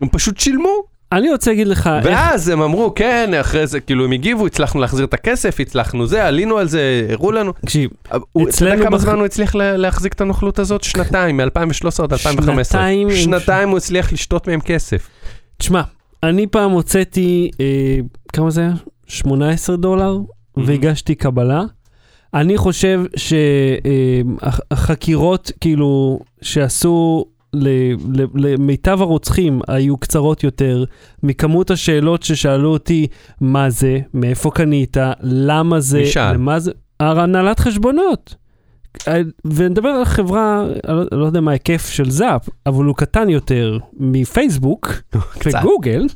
הם 0.00 0.08
פשוט 0.08 0.38
שילמו, 0.38 0.68
אני 1.12 1.30
רוצה 1.30 1.50
להגיד 1.50 1.66
לך, 1.66 1.90
איך- 1.96 2.04
ואז 2.06 2.48
הם 2.48 2.62
אמרו, 2.62 2.94
כן, 2.94 3.30
אחרי 3.40 3.66
זה, 3.66 3.80
כאילו 3.80 4.04
הם 4.04 4.12
הגיבו, 4.12 4.46
הצלחנו 4.46 4.80
להחזיר 4.80 5.04
את 5.04 5.14
הכסף, 5.14 5.60
הצלחנו 5.60 6.06
זה, 6.06 6.24
עלינו 6.26 6.58
על 6.58 6.68
זה, 6.68 7.06
הראו 7.10 7.32
לנו. 7.32 7.52
תקשיב, 7.52 7.90
הוא- 8.10 8.16
אתה 8.18 8.20
יודע 8.40 8.50
אצלנו 8.50 8.82
כמה 8.84 8.96
בח- 8.96 9.02
זמן 9.02 9.14
הוא 9.14 9.24
הצליח 9.24 9.54
לה- 9.54 9.76
להחזיק 9.76 10.12
את 10.12 10.20
הנוכלות 10.20 10.58
הזאת? 10.58 10.82
שנתיים, 10.84 11.36
מ-2013 11.36 11.44
עד 12.04 12.12
2015. 12.12 12.80
שנתיים 12.80 13.10
שנתיים 13.10 13.68
הוא 13.68 13.76
הצליח 13.78 14.12
לשתות 14.12 14.48
מהם 14.48 14.60
כסף. 14.60 15.08
תשמע, 15.58 15.82
אני 16.22 16.46
פעם 16.46 16.70
הוצאתי, 16.70 17.50
אה, 17.60 17.96
כמה 18.32 18.50
זה 18.50 18.60
היה? 18.60 18.72
18 19.06 19.76
דולר, 19.76 20.18
והגשתי 20.56 21.14
קבלה. 21.14 21.62
אני 22.34 22.58
חושב 22.58 23.00
שהחקירות, 24.72 25.52
כאילו, 25.60 26.20
שעשו 26.42 27.24
למיטב 28.34 29.02
הרוצחים 29.02 29.60
היו 29.68 29.96
קצרות 29.96 30.44
יותר 30.44 30.84
מכמות 31.22 31.70
השאלות 31.70 32.22
ששאלו 32.22 32.68
אותי, 32.68 33.06
מה 33.40 33.70
זה, 33.70 33.98
מאיפה 34.14 34.50
קנית, 34.50 34.96
למה 35.22 35.80
זה, 35.80 35.98
מי 35.98 36.06
שאל? 36.06 36.34
למה 36.34 36.60
זה, 36.60 36.70
הנהלת 37.00 37.60
חשבונות. 37.60 38.34
אה, 39.08 39.20
ונדבר 39.44 39.88
על 39.88 40.04
חברה, 40.04 40.64
אני 40.88 41.06
לא- 41.12 41.26
יודע 41.26 41.40
מה 41.40 41.50
ההיקף 41.50 41.88
של 41.88 42.10
זאפ, 42.10 42.48
אבל 42.66 42.84
הוא 42.84 42.96
קטן 42.96 43.28
יותר 43.28 43.78
מפייסבוק. 43.96 44.92
וגוגל, 45.44 46.06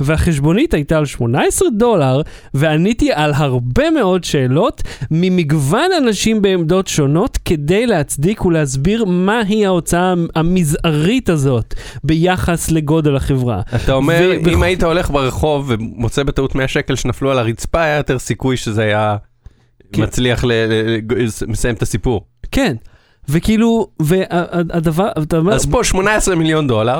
והחשבונית 0.00 0.74
הייתה 0.74 0.98
על 0.98 1.06
18 1.06 1.68
דולר, 1.70 2.22
ועניתי 2.54 3.12
על 3.12 3.32
הרבה 3.34 3.90
מאוד 3.90 4.24
שאלות 4.24 4.82
ממגוון 5.10 5.90
אנשים 5.98 6.42
בעמדות 6.42 6.86
שונות, 6.86 7.38
כדי 7.44 7.86
להצדיק 7.86 8.44
ולהסביר 8.44 9.04
מהי 9.04 9.66
ההוצאה 9.66 10.14
המזערית 10.34 11.28
הזאת 11.28 11.74
ביחס 12.04 12.70
לגודל 12.70 13.16
החברה. 13.16 13.60
אתה 13.74 13.92
אומר, 13.92 14.32
ו- 14.44 14.50
אם 14.50 14.62
היית 14.62 14.82
הולך 14.82 15.10
ברחוב 15.10 15.64
ומוצא 15.68 16.22
בטעות 16.22 16.54
100 16.54 16.68
שקל 16.68 16.96
שנפלו 16.96 17.30
על 17.30 17.38
הרצפה, 17.38 17.82
היה 17.82 17.96
יותר 17.96 18.18
סיכוי 18.18 18.56
שזה 18.56 18.82
היה 18.82 19.16
כן. 19.92 20.02
מצליח 20.02 20.44
ל- 20.44 20.52
ל- 20.52 20.98
ל- 21.18 21.26
מסיים 21.46 21.74
את 21.74 21.82
הסיפור. 21.82 22.24
כן, 22.52 22.76
וכאילו, 23.28 23.88
והדבר, 24.02 25.08
אתה 25.22 25.38
אומר, 25.38 25.54
אז 25.54 25.66
פה 25.66 25.84
18 25.84 26.34
מיליון 26.34 26.66
דולר, 26.66 26.98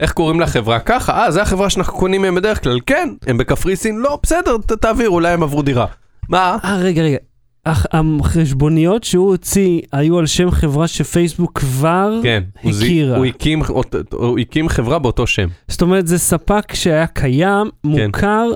איך 0.00 0.12
קוראים 0.12 0.40
לחברה? 0.40 0.78
ככה, 0.78 1.24
אה, 1.24 1.30
זה 1.30 1.42
החברה 1.42 1.70
שאנחנו 1.70 1.98
קונים 1.98 2.22
מהם 2.22 2.34
בדרך 2.34 2.62
כלל. 2.64 2.78
כן, 2.86 3.08
הם 3.26 3.38
בקפריסין? 3.38 3.96
לא, 3.98 4.18
בסדר, 4.22 4.56
ת- 4.58 4.72
תעביר, 4.72 5.10
אולי 5.10 5.28
הם 5.32 5.42
עברו 5.42 5.62
דירה. 5.62 5.86
מה? 6.28 6.56
אה, 6.64 6.76
רגע, 6.76 7.02
רגע. 7.02 7.16
אך 7.64 7.86
החשבוניות 7.92 9.04
שהוא 9.04 9.28
הוציא 9.30 9.80
היו 9.92 10.18
על 10.18 10.26
שם 10.26 10.50
חברה 10.50 10.88
שפייסבוק 10.88 11.58
כבר 11.58 12.20
כן, 12.22 12.42
הוא 12.62 12.72
זי- 12.72 12.84
הכירה. 12.84 13.16
הוא 13.16 13.24
הקים, 13.26 13.62
הוא 14.12 14.38
הקים 14.38 14.68
חברה 14.68 14.98
באותו 14.98 15.26
שם. 15.26 15.48
זאת 15.68 15.82
אומרת, 15.82 16.06
זה 16.06 16.18
ספק 16.18 16.74
שהיה 16.74 17.06
קיים, 17.06 17.70
כן. 17.96 18.06
מוכר, 18.06 18.46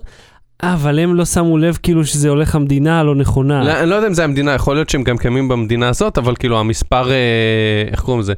אבל 0.63 0.99
הם 0.99 1.15
לא 1.15 1.25
שמו 1.25 1.59
לב 1.59 1.79
כאילו 1.83 2.05
שזה 2.05 2.29
הולך 2.29 2.55
המדינה 2.55 3.01
הלא 3.01 3.15
נכונה. 3.15 3.65
לא, 3.65 3.81
אני 3.81 3.91
לא 3.91 3.95
יודע 3.95 4.09
אם 4.09 4.15
זה 4.15 4.25
המדינה, 4.25 4.53
יכול 4.53 4.75
להיות 4.77 4.91
שהם 4.91 5.03
גם 5.05 5.19
קיימים 5.19 5.49
במדינה 5.49 5.89
הזאת, 5.89 6.19
אבל 6.19 6.37
כאילו 6.37 6.61
המספר, 6.61 7.11
אה, 7.11 7.17
איך 7.91 8.01
קוראים 8.01 8.21
לזה? 8.21 8.33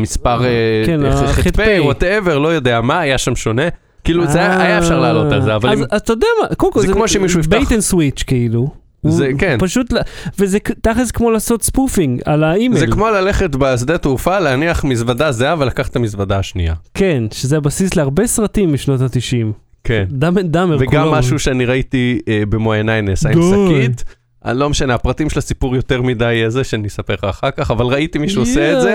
המספר 0.00 0.38
כן, 0.86 1.00
ח"פ, 1.12 1.38
ה-ח"פ. 1.38 1.60
Whatever, 1.80 2.38
לא 2.38 2.48
יודע 2.48 2.80
מה, 2.80 3.00
היה 3.00 3.18
שם 3.18 3.36
שונה. 3.36 3.62
כאילו, 4.04 4.26
זה 4.26 4.40
היה 4.62 4.78
אפשר 4.78 4.98
לעלות 5.00 5.32
על 5.32 5.42
זה, 5.42 5.54
אבל 5.56 5.68
אז 5.70 5.84
אתה 5.96 6.12
יודע 6.12 6.26
מה, 6.42 6.54
קודם 6.54 6.72
כל 6.72 6.80
זה 6.80 6.92
כמו 6.92 7.08
שמישהו 7.08 7.40
יפתח- 7.40 7.50
bait 7.50 7.72
and 7.72 7.80
switch 7.80 8.22
כאילו. 8.26 8.68
זה- 9.08 9.28
כן. 9.38 9.56
פשוט, 9.60 9.92
וזה 10.38 10.58
תכלס 10.82 11.10
כמו 11.10 11.30
לעשות 11.30 11.62
spoofing 11.62 12.20
על 12.24 12.44
האימייל. 12.44 12.80
זה 12.80 12.86
כמו 12.86 13.08
ללכת 13.08 13.50
בשדה 13.56 13.98
תעופה, 13.98 14.38
להניח 14.38 14.84
מזוודה 14.84 15.32
זהה 15.32 15.54
ולקחת 15.58 15.90
את 15.90 15.96
המזוודה 15.96 16.38
השנייה. 16.38 16.74
כן, 16.94 17.22
שזה 17.32 17.56
הבסיס 17.56 17.96
להרבה 17.96 18.26
סרטים 18.26 18.72
משנות 18.72 19.00
ה-90. 19.00 19.46
כן. 19.84 20.04
דאם 20.10 20.38
אנד 20.38 20.52
דאמר 20.52 20.76
וגם 20.80 21.08
משהו 21.10 21.38
שאני 21.38 21.64
ראיתי 21.64 22.18
אה, 22.28 22.42
במו 22.48 22.72
עיניי 22.72 23.02
נעשה 23.02 23.28
עם. 23.30 23.40
שקית. 23.42 24.04
אני 24.46 24.58
לא 24.58 24.70
משנה, 24.70 24.94
הפרטים 24.94 25.30
של 25.30 25.38
הסיפור 25.38 25.76
יותר 25.76 26.02
מדי 26.02 26.40
אה, 26.44 26.50
זה 26.50 26.64
שאני 26.64 26.88
אספר 26.88 27.14
לך 27.14 27.24
אחר 27.24 27.50
כך, 27.50 27.70
אבל 27.70 27.86
ראיתי 27.86 28.18
מישהו 28.18 28.42
עושה 28.42 28.76
את 28.76 28.82
זה. 28.82 28.94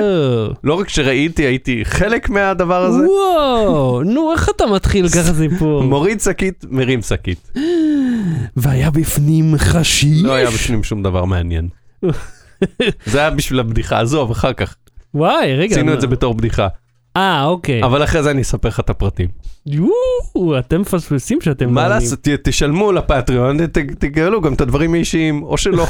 לא 0.63 0.73
רק 0.73 0.89
שראיתי, 0.89 1.43
הייתי 1.43 1.85
חלק 1.85 2.29
מהדבר 2.29 2.83
הזה. 2.83 2.99
וואו, 3.07 4.03
נו, 4.03 4.31
איך 4.33 4.49
אתה 4.55 4.65
מתחיל 4.65 5.09
ככה 5.09 5.33
סיפור? 5.49 5.83
מוריד 5.83 6.21
שקית, 6.21 6.65
מרים 6.69 7.01
שקית. 7.01 7.51
והיה 8.57 8.89
בפנים 8.89 9.53
חשיש. 9.57 10.23
לא 10.23 10.33
היה 10.33 10.49
בפנים 10.49 10.83
שום 10.83 11.03
דבר 11.03 11.25
מעניין. 11.25 11.67
זה 13.05 13.19
היה 13.19 13.29
בשביל 13.29 13.59
הבדיחה, 13.59 13.99
עזוב, 13.99 14.31
אחר 14.31 14.53
כך. 14.53 14.75
וואי, 15.13 15.55
רגע. 15.55 15.71
עשינו 15.75 15.87
מה- 15.89 15.93
את 15.93 16.01
זה 16.01 16.07
בתור 16.07 16.33
בדיחה. 16.33 16.67
אה, 17.17 17.45
אוקיי. 17.45 17.83
אבל 17.83 18.03
אחרי 18.03 18.23
זה 18.23 18.31
אני 18.31 18.41
אספר 18.41 18.67
לך 18.67 18.79
את 18.79 18.89
הפרטים. 18.89 19.27
יואו, 19.65 20.59
אתם 20.59 20.81
מפספסים 20.81 21.41
שאתם... 21.41 21.73
מה. 21.73 21.87
לעשות, 21.87 22.19
ת- 22.21 22.29
תשלמו 22.43 22.91
לפטריון, 22.91 23.67
ת- 23.67 23.77
תגלו 23.77 24.41
גם 24.41 24.53
את 24.53 24.61
הדברים 24.61 24.93
האישיים, 24.93 25.43
או 25.43 25.57
שלא. 25.57 25.85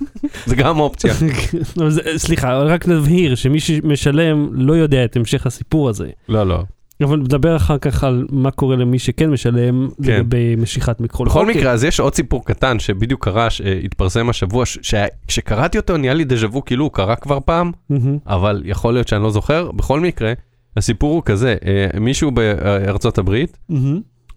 זה 0.46 0.56
גם 0.56 0.78
אופציה. 0.80 1.14
זה- 1.88 2.02
סליחה, 2.16 2.58
רק 2.58 2.88
נבהיר 2.88 3.34
שמי 3.34 3.60
שמשלם 3.60 4.48
לא 4.52 4.72
יודע 4.72 5.04
את 5.04 5.16
המשך 5.16 5.46
הסיפור 5.46 5.88
הזה. 5.88 6.08
לא, 6.28 6.46
לא. 6.46 6.62
אבל 7.04 7.16
נדבר 7.18 7.56
אחר 7.56 7.78
כך 7.78 8.04
על 8.04 8.26
מה 8.30 8.50
קורה 8.50 8.76
למי 8.76 8.98
שכן 8.98 9.30
משלם 9.30 9.88
כן. 10.04 10.12
לגבי 10.12 10.56
משיכת 10.56 11.00
מיקרון. 11.00 11.28
בכל 11.28 11.40
אוקיי. 11.40 11.54
מקרה, 11.56 11.72
אז 11.72 11.84
יש 11.84 12.00
עוד 12.00 12.14
סיפור 12.14 12.44
קטן 12.44 12.78
שבדיוק 12.78 13.24
קרה, 13.24 13.50
שהתפרסם 13.50 14.28
השבוע, 14.28 14.66
ש- 14.66 14.78
שכשקראתי 14.82 15.78
אותו 15.78 15.96
נהיה 15.96 16.14
לי 16.14 16.24
דז'ה 16.24 16.46
וו 16.46 16.64
כאילו 16.64 16.84
הוא 16.84 16.92
קרה 16.92 17.16
כבר 17.16 17.38
פעם, 17.44 17.72
מהמם. 17.90 18.18
אבל 18.26 18.62
יכול 18.64 18.94
להיות 18.94 19.08
שאני 19.08 19.22
לא 19.22 19.30
זוכר. 19.30 19.70
בכל 19.72 20.00
מקרה, 20.00 20.32
הסיפור 20.76 21.14
הוא 21.14 21.22
כזה, 21.24 21.54
אה, 21.66 22.00
מישהו 22.00 22.30
בארצות 22.30 23.18
הברית. 23.18 23.58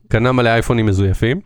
קנה 0.07 0.31
מלא 0.31 0.49
אייפונים 0.49 0.85
מזויפים. 0.85 1.39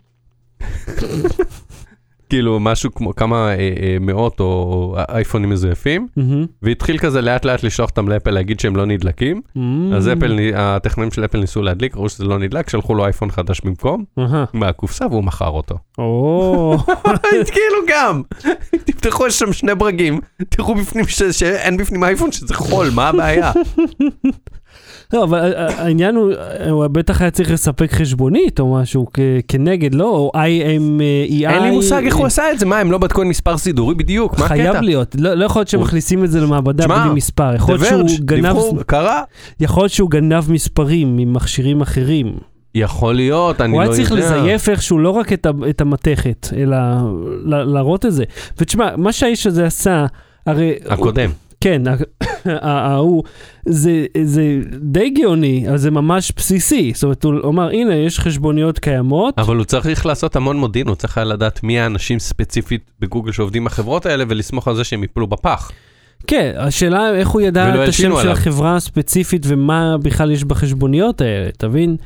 כאילו 2.30 2.60
משהו 2.60 2.94
כמו 2.94 3.14
כמה 3.16 3.48
אה, 3.48 3.54
אה, 3.54 3.96
מאות 4.00 4.40
או 4.40 4.94
אייפונים 5.08 5.50
מזויפים, 5.50 6.08
מהמם. 6.16 6.46
והתחיל 6.62 6.98
כזה 6.98 7.20
לאט 7.20 7.44
לאט 7.44 7.62
לשלוח 7.62 7.90
אותם 7.90 8.08
לאפל 8.08 8.30
להגיד 8.30 8.60
שהם 8.60 8.76
לא 8.76 8.86
נדלקים. 8.86 9.40
אז 9.96 10.08
אפל, 10.08 10.38
הטכנאים 10.54 11.10
של 11.10 11.24
אפל 11.24 11.38
ניסו 11.40 11.62
להדליק, 11.62 11.96
ראו 11.96 12.08
שזה 12.08 12.24
לא 12.24 12.38
נדלק, 12.38 12.70
שלחו 12.70 12.94
לו 12.94 13.04
אייפון 13.04 13.30
חדש 13.30 13.60
במקום, 13.60 14.04
אהה. 14.18 14.44
מהקופסה 14.52 15.06
והוא 15.06 15.24
מכר 15.24 15.48
אותו. 15.48 15.74
או, 15.98 16.76
כאילו 17.52 17.76
גם, 17.88 18.22
תפתחו 18.84 19.26
יש 19.26 19.38
שם 19.38 19.52
שני 19.52 19.74
ברגים, 19.74 20.20
תראו 20.48 20.74
בפנים 20.74 21.04
ש- 21.08 21.22
שאין 21.22 21.76
בפנים 21.76 22.04
אייפון 22.04 22.32
שזה 22.32 22.54
חול, 22.54 22.90
מה 22.94 23.08
הבעיה? 23.08 23.52
לא, 25.14 25.24
אבל 25.24 25.38
ה- 25.38 25.66
ה- 25.66 25.82
העניין 25.82 26.14
הוא, 26.16 26.32
הוא 26.70 26.86
בטח 26.86 27.20
היה 27.20 27.30
צריך 27.30 27.50
לספק 27.50 27.92
חשבונית 27.92 28.60
או 28.60 28.74
משהו 28.74 29.06
כנגד, 29.48 29.94
לא? 29.94 30.08
או 30.10 30.30
IMEI. 30.34 31.48
אין 31.50 31.62
לי 31.62 31.70
מושג 31.70 32.02
איך 32.04 32.16
הוא 32.16 32.26
עשה 32.26 32.52
את 32.52 32.58
זה, 32.58 32.66
מה 32.66 32.78
הם 32.78 32.92
לא 32.92 32.98
בדקו 32.98 33.22
עם 33.22 33.28
מספר 33.28 33.56
סידורי 33.58 33.94
בדיוק, 33.94 34.32
מה 34.38 34.44
הקטע? 34.44 34.54
חייב 34.54 34.76
להיות, 34.76 35.16
לא 35.18 35.34
לא 35.34 35.44
יכול 35.44 35.60
להיות 35.60 35.74
הוא- 35.74 35.82
שמכניסים 35.84 36.24
את 36.24 36.30
זה 36.30 36.40
למעבדה 36.40 36.86
בלי 36.88 37.14
מספר, 37.14 37.54
יכול 37.54 37.74
להיות 37.80 38.08
שהוא 38.08 38.20
גנב, 38.26 38.82
קרה? 38.86 39.22
יכול 39.60 39.82
להיות 39.82 39.92
שהוא 39.92 40.10
גנב 40.10 40.52
מספרים 40.52 41.16
ממכשירים 41.16 41.80
אחרים. 41.80 42.34
יכול 42.74 43.14
להיות, 43.14 43.60
אני 43.60 43.72
לא 43.72 43.76
הוא 43.76 43.82
יודע. 43.84 43.96
היה 43.96 44.06
צריך 44.06 44.12
לזייף 44.12 44.68
איכשהו 44.68 44.98
לא 44.98 45.10
רק 45.10 45.32
את 45.32 45.46
את 45.70 45.80
המתכת, 45.80 46.48
אלא 46.56 46.76
להראות 47.44 48.06
את 48.06 48.12
זה. 48.12 48.24
ותשמע, 48.58 48.96
מה 48.96 49.12
שהאיש 49.12 49.46
הזה 49.46 49.66
עשה, 49.66 50.06
הרי... 50.46 50.74
הקודם. 50.88 51.30
כן, 51.60 51.82
ההוא, 52.46 53.22
זה, 53.66 54.06
זה 54.24 54.60
די 54.80 55.10
גאוני, 55.10 55.64
אבל 55.68 55.76
זה 55.76 55.90
ממש 55.90 56.32
בסיסי. 56.36 56.92
זאת 56.94 57.02
אומרת, 57.02 57.24
הוא 57.24 57.50
אמר, 57.50 57.68
הנה, 57.68 57.94
יש 57.94 58.20
חשבוניות 58.20 58.78
קיימות. 58.78 59.38
אבל 59.38 59.56
הוא 59.56 59.64
צריך 59.64 60.06
לעשות 60.06 60.36
המון 60.36 60.56
מודיעין, 60.56 60.88
הוא 60.88 60.96
צריך 60.96 61.18
היה 61.18 61.24
לדעת 61.24 61.62
מי 61.62 61.80
האנשים 61.80 62.18
ספציפית 62.18 62.90
בגוגל 63.00 63.32
שעובדים 63.32 63.62
עם 63.62 63.66
החברות 63.66 64.06
האלה 64.06 64.24
ולסמוך 64.28 64.68
על 64.68 64.76
זה 64.76 64.84
שהם 64.84 65.04
יפלו 65.04 65.26
בפח. 65.26 65.70
כן, 66.26 66.52
השאלה 66.56 67.14
איך 67.14 67.28
הוא 67.28 67.40
ידע 67.40 67.68
את 67.68 67.74
השם 67.74 67.80
הלשינו 67.80 68.14
של 68.16 68.20
עליו. 68.20 68.32
החברה 68.32 68.76
הספציפית 68.76 69.42
ומה 69.48 69.96
בכלל 70.02 70.30
יש 70.30 70.44
בחשבוניות 70.44 71.20
האלה, 71.20 71.50
תבין? 71.58 71.96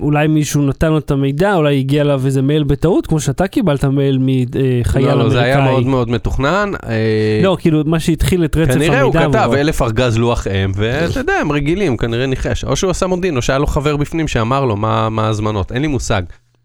אולי 0.00 0.26
מישהו 0.26 0.62
נתן 0.62 0.90
לו 0.90 0.98
את 0.98 1.10
המידע, 1.10 1.54
אולי 1.54 1.78
הגיע 1.78 2.02
אליו 2.02 2.22
איזה 2.26 2.42
מייל 2.42 2.64
בטעות, 2.64 3.06
כמו 3.06 3.20
שאתה 3.20 3.46
קיבלת 3.46 3.84
מייל 3.84 4.18
מחייל 4.20 5.06
לא, 5.06 5.12
אמריקאי. 5.12 5.24
לא, 5.24 5.30
זה 5.30 5.40
היה 5.40 5.60
מאוד 5.60 5.86
מאוד 5.86 6.10
מתוכנן. 6.10 6.72
אה, 6.86 7.40
לא, 7.42 7.56
כאילו, 7.60 7.82
מה 7.86 8.00
שהתחיל 8.00 8.44
את 8.44 8.56
רצף 8.56 8.70
המידע. 8.70 8.86
כנראה 8.86 9.02
הוא 9.02 9.12
כתב 9.12 9.36
עבורו. 9.36 9.56
אלף 9.56 9.82
ארגז 9.82 10.18
לוח 10.18 10.46
אם, 10.46 10.72
ואתה 10.74 11.20
יודע, 11.20 11.32
הם 11.32 11.52
רגילים, 11.52 11.96
כנראה 11.96 12.26
ניחש. 12.26 12.64
או 12.64 12.76
שהוא 12.76 12.90
עשה 12.90 13.06
מודיעין, 13.06 13.36
או 13.36 13.42
שהיה 13.42 13.58
לו 13.58 13.66
חבר 13.66 13.96
בפנים 13.96 14.28
שאמר 14.28 14.64
לו 14.64 14.76
מה 14.76 15.08
מה 15.08 15.26
ההזמנות, 15.26 15.72
אין 15.72 15.82
לי 15.82 15.88
מושג. 15.88 16.22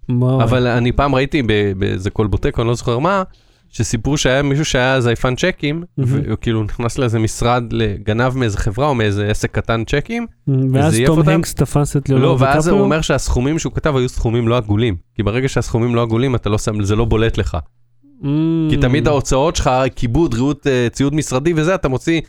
וואי. 0.10 0.44
אבל 0.44 0.68
אני 0.68 0.92
פעם 0.92 1.16
ראיתי 1.16 1.44
באיזה 1.78 2.10
קולבוטק, 2.10 2.60
אני 2.60 2.68
לא 2.68 2.74
זוכר 2.74 3.00
מה, 3.00 3.24
שסיפרו 3.76 4.18
שהיה 4.18 4.42
מישהו 4.42 4.66
שהיה 4.66 5.02
זייפן 5.02 5.36
צ'קים, 5.36 5.84
מהמם. 5.98 6.12
והוא 6.12 6.38
כאילו 6.42 6.64
נכנס 6.64 6.98
לאיזה 6.98 7.20
משרד, 7.20 7.64
גנב 8.04 8.38
מאיזה 8.38 8.58
חברה 8.58 8.88
או 8.88 8.96
מאיזה 8.96 9.28
עסק 9.28 9.52
קטן 9.52 9.84
צ'קים, 9.86 10.28
ואז 10.74 10.98
תום 11.06 11.18
אותם? 11.18 11.32
הנקס 11.32 11.54
תפס 11.54 11.98
את 11.98 12.10
לא, 12.10 12.20
ליאונרד 12.20 12.42
ואז 12.42 12.68
הוא? 12.68 12.80
אומר 12.80 13.02
שהסכומים 13.02 13.60
שהוא 13.60 13.74
כתב 13.74 13.96
היו 13.96 14.10
סכומים 14.10 14.48
לא 14.48 14.58
עגולים. 14.58 14.96
כי 15.16 15.24
ברגע 15.24 15.50
שהסכומים 15.50 15.96
לא 15.96 16.02
עגולים, 16.02 16.36
אתה 16.36 16.50
לא 16.50 16.58
שם, 16.58 16.84
זה 16.84 16.96
לא 16.96 17.06
בולט 17.06 17.38
לך. 17.38 17.58
Mm. 18.22 18.26
כי 18.70 18.78
תמיד 18.78 19.08
ההוצאות 19.08 19.56
שלך, 19.56 19.70
כיבוד, 19.96 20.34
ריהוט, 20.34 20.68
אה, 20.68 20.88
ציוד 20.92 21.16
משרדי 21.16 21.54
וזה, 21.56 21.76
אתה 21.76 21.88
מוציא 21.88 22.22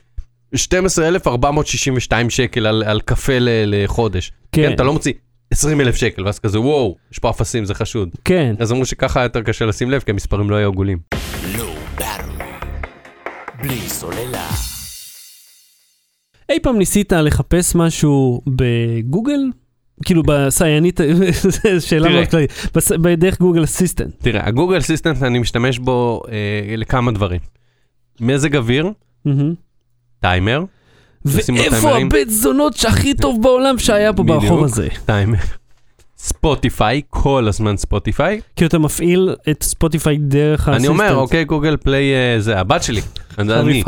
12,462 0.54 2.30
שקל 2.30 2.66
על, 2.66 2.82
על 2.86 3.00
קפה 3.00 3.38
ל, 3.38 3.48
לחודש. 3.66 4.32
כן. 4.52 4.62
כן, 4.62 4.72
אתה 4.74 4.84
לא 4.84 4.92
מוציא 4.92 5.12
20,000 5.50 5.96
שקל, 5.96 6.24
ואז 6.24 6.38
כזה, 6.38 6.60
וואו, 6.60 6.96
יש 7.12 7.18
פה 7.18 7.30
אפסים, 7.30 7.64
זה 7.64 7.74
חשוד. 7.74 8.08
כן. 8.24 8.54
אז 8.58 8.72
אמרו 8.72 8.86
שככה 8.86 9.22
יותר 9.22 9.42
קשה 9.42 9.66
לשים 9.66 9.90
לב, 9.90 10.00
כי 10.00 10.10
המספרים 10.10 10.50
לא 10.50 10.56
היו 10.56 10.68
עגולים. 10.68 10.98
בלי 13.62 13.80
סוללה. 13.88 14.48
אי 16.48 16.60
פעם 16.60 16.78
ניסית 16.78 17.12
לחפש 17.12 17.74
משהו 17.74 18.42
בגוגל? 18.46 19.40
כאילו 20.04 20.22
בסיינית, 20.26 21.00
זו 21.32 21.86
שאלה. 21.88 22.08
מאוד 22.08 22.26
כללית, 22.28 22.52
בדרך 23.02 23.38
Google 23.38 23.64
Assistant. 23.64 24.14
תראה, 24.18 24.46
ה 24.46 24.51
Google 24.51 24.78
Assistant, 24.78 25.22
אני 25.22 25.38
משתמש 25.38 25.78
בו 25.78 26.22
אה, 26.28 26.76
לכמה 26.76 27.12
דברים. 27.12 27.40
מזג 28.20 28.56
אוויר, 28.56 28.90
טיימר, 30.20 30.64
ואיפה. 31.24 31.98
הבית 31.98 32.30
זונות 32.30 32.76
שהכי 32.76 33.14
טוב 33.14 33.42
בעולם 33.42 33.78
שהיה 33.78 34.12
פה. 34.12 34.22
ברחוב 34.22 34.64
הזה? 34.64 34.88
טיימר. 35.06 35.38
ספוטיפיי, 36.26 37.00
כל 37.10 37.44
הזמן 37.48 37.76
ספוטיפיי. 37.76 38.40
כאילו 38.56 38.68
אתה 38.68 38.78
מפעיל 38.78 39.34
את 39.50 39.62
ספוטיפיי 39.62 40.16
דרך 40.18 40.68
ה 40.68 40.69
Assistant. 40.69 40.78
אני 40.80 41.08
אומר, 41.08 41.16
אוקיי, 41.16 41.44
Google 41.44 41.76
play, 41.76 42.14
אה, 42.14 42.40
זה 42.40 42.58
הבת 42.60 42.82
שלי. 42.82 43.00
אני, 43.38 43.82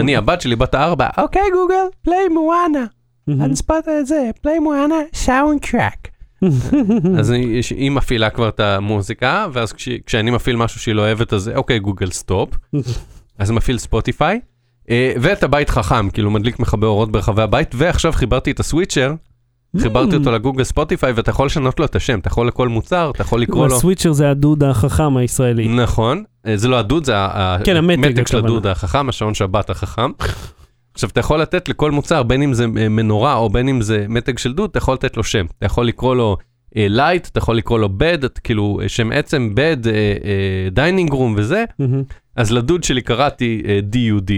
אני, 0.00 0.16
הבת 0.16 0.40
שלי 0.40 0.56
בת 0.56 0.74
הארבע, 0.74 1.08
okay, 1.18 1.42
Google, 1.52 1.84
play 2.02 2.28
Moana. 2.28 2.84
אני 3.28 3.56
ספוט 3.56 3.88
את 4.00 4.06
זה, 4.06 4.30
play 4.42 4.58
Moana, 4.58 4.94
soundtrack. 5.14 6.08
אז 7.18 7.30
היא 7.70 7.90
מפעילה 7.90 8.30
כבר 8.30 8.48
את 8.48 8.60
המוזיקה, 8.60 9.46
ואז 9.52 9.72
כש- 9.72 9.88
כשאני 10.06 10.30
מפעיל 10.30 10.56
משהו 10.56 10.80
שהיא 10.80 10.94
לא 10.94 11.02
אוהבת, 11.02 11.32
אז 11.32 11.50
okay, 11.56 11.78
Google 11.78 12.10
stop. 12.10 12.50
אז 13.38 13.50
מפעיל 13.50 13.78
ספוטיפיי, 13.78 14.40
אה, 14.90 15.12
ואת 15.20 15.42
הבית 15.42 15.70
חכם, 15.70 16.10
כאילו 16.10 16.30
מדליק 16.30 16.58
מכבה 16.58 16.86
אורות 16.86 17.12
ברחבי 17.12 17.42
הבית, 17.42 17.74
ועכשיו 17.74 18.12
חיברתי 18.12 18.50
את 18.50 18.60
הסוויצ'ר, 18.60 19.14
חיברתי 19.76 20.16
אותו 20.16 20.32
לגוגל 20.32 20.64
ספוטיפיי, 20.64 21.12
ואתה 21.12 21.30
יכול 21.30 21.46
לשנות 21.46 21.80
לו 21.80 21.86
את 21.86 21.96
השם, 21.96 22.18
אתה 22.18 22.28
יכול 22.28 22.48
לכל 22.48 22.68
מוצר, 22.68 23.10
אתה 23.14 23.22
יכול 23.22 23.40
לקרוא 23.40 23.68
לו... 23.68 23.76
הסוויצ'ר 23.76 24.12
זה 24.12 24.30
הדוד 24.30 24.62
החכם 24.62 25.16
הישראלי. 25.16 25.68
נכון, 25.68 26.24
אה, 26.46 26.56
זה 26.56 26.68
לא 26.68 26.78
הדוד, 26.78 27.04
זה 27.04 27.12
כן, 27.64 27.76
המתג, 27.76 28.26
של. 28.26 28.38
הדוד 28.38 28.66
החכם, 28.66 29.08
השעון 29.08 29.34
שבת 29.34 29.70
החכם. 29.70 30.10
עכשיו, 30.94 31.10
אתה 31.10 31.20
יכול 31.20 31.40
לתת 31.40 31.68
לכל 31.68 31.90
מוצר, 31.90 32.22
בין 32.22 32.42
אם 32.42 32.54
זה 32.54 32.66
אה, 32.78 32.88
מנורה 32.88 33.34
או 33.34 33.50
בין 33.50 33.68
אם 33.68 33.80
זה 33.80 34.06
מתג 34.08 34.38
של 34.38 34.52
דוד, 34.52 34.70
אתה 34.70 34.78
יכול 34.78 34.94
לתת 34.94 35.16
לו 35.16 35.24
שם. 35.24 35.46
אתה 35.58 35.66
יכול 35.66 35.86
לקרוא 35.86 36.16
לו 36.16 36.36
light, 36.88 37.26
אתה 37.26 37.38
יכול 37.38 37.56
לקרוא 37.56 37.78
לו 37.78 37.88
bed, 37.88 38.18
כאילו 38.44 38.80
אה, 38.82 38.88
שם 38.88 39.12
עצם, 39.12 39.50
bed, 39.54 39.76
dining 40.72 41.12
room 41.12 41.34
וזה. 41.36 41.64
אז 42.38 42.52
לדוד 42.52 42.84
שלי 42.84 43.00
קראתי 43.00 43.62
אה, 43.66 43.80
DUD, 43.92 44.32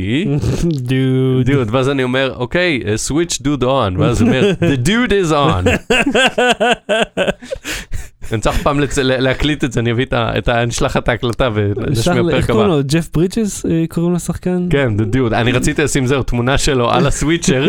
דוד. 0.64 1.46
דוד, 1.50 1.68
ואז 1.70 1.88
אני 1.88 2.02
אומר, 2.02 2.34
אוקיי, 2.36 2.80
אה, 2.86 2.94
switch 3.08 3.34
dude 3.42 3.62
on, 3.62 3.98
ואז 3.98 4.20
הוא 4.20 4.28
אומר, 4.28 4.52
the 4.60 4.88
dude 4.88 5.10
is 5.10 5.32
on. 5.32 5.68
אני 8.32 8.40
צריך 8.40 8.62
פעם 8.62 8.80
להקליט 8.98 9.64
את 9.64 9.72
זה, 9.72 9.80
אני 9.80 9.92
אביא 9.92 10.06
את 10.06 10.48
ה... 10.48 10.62
אני 10.62 10.70
אשלח 10.70 10.96
את 10.96 11.08
ההקלטה 11.08 11.48
ונשמיע 11.54 12.16
איך 12.16 12.26
פרק 12.30 12.46
קוראים 12.50 12.70
הבא. 12.70 12.76
לו? 12.76 12.82
ג'ף 12.86 13.08
ברידג'ס 13.14 13.66
אה, 13.66 13.84
קוראים 13.88 14.14
לשחקן? 14.14 14.66
כן, 14.70 14.92
the 14.98 15.14
dude. 15.14 15.34
אני 15.34 15.52
רציתי 15.52 15.82
לשים 15.82 16.06
זהו, 16.06 16.22
תמונה 16.22 16.58
שלו 16.58 16.90
על 16.90 17.06
הסוויצ'ר, 17.06 17.66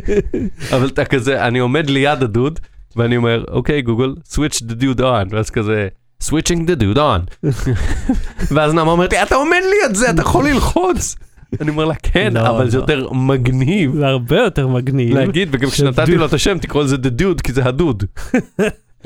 אבל 0.74 0.88
אתה 0.88 1.04
כזה, 1.04 1.46
אני 1.46 1.58
עומד 1.58 1.90
ליד 1.90 2.22
הדוד, 2.22 2.60
ואני 2.96 3.16
אומר, 3.16 3.44
אוקיי, 3.48 3.82
גוגל, 3.82 4.14
switch 4.28 4.62
the 4.62 4.82
dude 4.82 5.00
on, 5.00 5.28
ואז 5.30 5.50
כזה, 5.50 5.88
switching 6.24 6.60
the 6.66 6.80
dude 6.80 6.96
on. 6.96 7.48
ואז 8.54 8.74
נעמה 8.74 8.90
אומרת 8.90 9.12
לי, 9.12 9.22
אתה 9.22 9.34
עומד 9.34 9.60
ליד 9.70 9.94
זה, 9.96 10.10
אתה 10.10 10.22
יכול 10.22 10.44
ללחוץ. 10.48 11.16
אני 11.60 11.70
אומר 11.70 11.84
לה, 11.84 11.94
כן, 11.94 12.32
לא, 12.32 12.48
אבל 12.48 12.70
זה 12.70 12.76
לא. 12.76 12.82
יותר 12.82 13.12
מגניב. 13.12 13.92
זה 13.96 14.06
הרבה 14.06 14.38
יותר 14.38 14.68
מגניב. 14.68 15.14
להגיד, 15.16 15.48
וגם 15.52 15.70
כשנתתי 15.70 16.14
לו 16.14 16.26
את 16.26 16.32
השם, 16.32 16.58
תקרא 16.58 16.82
לזה 16.82 16.96
the 16.96 17.20
dude, 17.20 17.42
כי 17.42 17.52
זה 17.52 17.64
הדוד. 17.64 18.04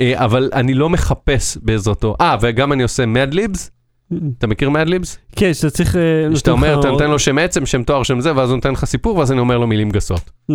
אה, 0.01 0.25
אבל 0.25 0.51
אני 0.53 0.75
לא 0.75 0.91
מחפש 0.91 1.59
בעזרתו. 1.63 2.17
אה, 2.21 2.37
וגם 2.41 2.73
אני 2.73 2.83
עושה 2.83 3.07
מדליבס, 3.07 3.71
אתה 4.39 4.47
מכיר 4.47 4.71
מדליבס? 4.71 5.19
כן, 5.37 5.55
שאתה 5.55 5.71
צריך... 5.71 5.97
אה, 5.97 6.37
שאתה 6.37 6.51
אומר, 6.51 6.81
אתה 6.81 6.89
נותן 6.89 7.11
לו 7.11 7.19
שם 7.19 7.39
עצם, 7.39 7.67
שם 7.67 7.83
תואר, 7.83 8.03
שם 8.03 8.21
זה, 8.21 8.37
ואז 8.37 8.51
הוא 8.51 8.57
נותן 8.57 8.73
לך 8.73 8.85
סיפור, 8.85 9.17
ואז 9.17 9.33
אני 9.33 9.41
אומר 9.41 9.59
לו 9.59 9.67
מילים 9.67 9.91
גסות. 9.91 10.31
Mm. 10.51 10.55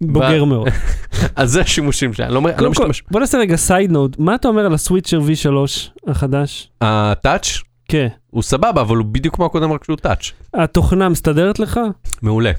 בוגר 0.00 0.44
מאוד. 0.44 0.68
אז 1.36 1.50
זה 1.50 1.60
השימושים 1.60 2.12
שלי, 2.12 2.26
אני 2.26 2.34
לא 2.34 2.42
לא 2.58 2.70
משתמש. 2.70 3.02
בוא 3.10 3.20
נעשה 3.20 3.38
רגע 3.38 3.56
סייד 3.56 3.90
נוט, 3.90 4.18
מה 4.18 4.34
אתה 4.34 4.48
אומר 4.48 4.66
על 4.66 4.74
הסוויצ'ר 4.74 5.20
V3 5.20 5.50
החדש? 6.06 6.70
הטאץ' 6.80 7.58
כן. 7.88 8.08
הוא 8.30 8.42
סבבה, 8.42 8.80
אבל 8.80 8.96
הוא 8.96 9.06
בדיוק 9.06 9.34
כמו 9.36 9.46
הקודם, 9.46 9.72
רק 9.72 9.84
שהוא 9.84 9.96
טאץ'. 9.96 10.30
התוכנה 10.54 11.08
מסתדרת 11.08 11.58
לך? 11.58 11.80
מעולה. 12.22 12.50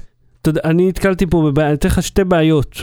אני 0.64 0.88
נתקלתי 0.88 1.26
פה 1.26 1.42
בבעיה, 1.42 1.68
אני 1.68 1.76
אתן 1.76 1.88
לך 1.88 2.02
שתי 2.02 2.24
בעיות. 2.24 2.82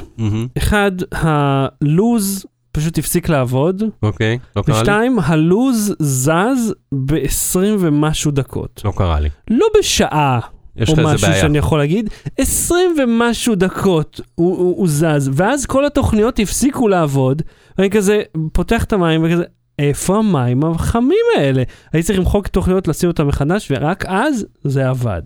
אחד, 0.57 0.91
הלוז 1.11 2.45
פשוט 2.71 2.97
הפסיק 2.97 3.29
לעבוד, 3.29 3.83
אוקיי, 4.03 4.39
לא 4.55 4.61
קרה 4.61 4.75
לי. 4.75 4.81
ושתיים, 4.81 5.19
הלוז 5.19 5.95
זז 5.99 6.73
ב-20 6.91 7.59
ומשהו 7.79 8.31
דקות. 8.31 8.81
לא 8.85 8.91
קרה 8.95 9.19
לי. 9.19 9.29
לא 9.49 9.65
בשעה, 9.79 10.39
יש 10.75 10.89
או 10.89 10.93
לך 10.93 10.99
איזה 10.99 11.13
משהו 11.13 11.27
בעיה. 11.27 11.41
שאני 11.41 11.57
יכול 11.57 11.79
להגיד, 11.79 12.09
20 12.37 12.95
ומשהו 13.03 13.55
דקות 13.55 14.21
הוא, 14.35 14.57
הוא, 14.57 14.77
הוא 14.77 14.87
זז, 14.87 15.29
ואז 15.33 15.65
כל 15.65 15.85
התוכניות 15.85 16.39
הפסיקו 16.39 16.87
לעבוד, 16.87 17.41
ואני 17.77 17.89
כזה 17.89 18.21
פותח 18.53 18.83
את 18.83 18.93
המים 18.93 19.23
וכזה, 19.25 19.43
איפה 19.79 20.17
המים 20.17 20.63
החמים 20.63 21.25
האלה? 21.37 21.63
הייתי 21.93 22.07
צריך 22.07 22.19
למחוק 22.19 22.47
תוכניות, 22.47 22.87
לשים 22.87 23.09
אותם 23.09 23.27
מחדש, 23.27 23.71
ורק 23.71 24.05
אז 24.07 24.45
זה 24.63 24.89
עבד. 24.89 25.21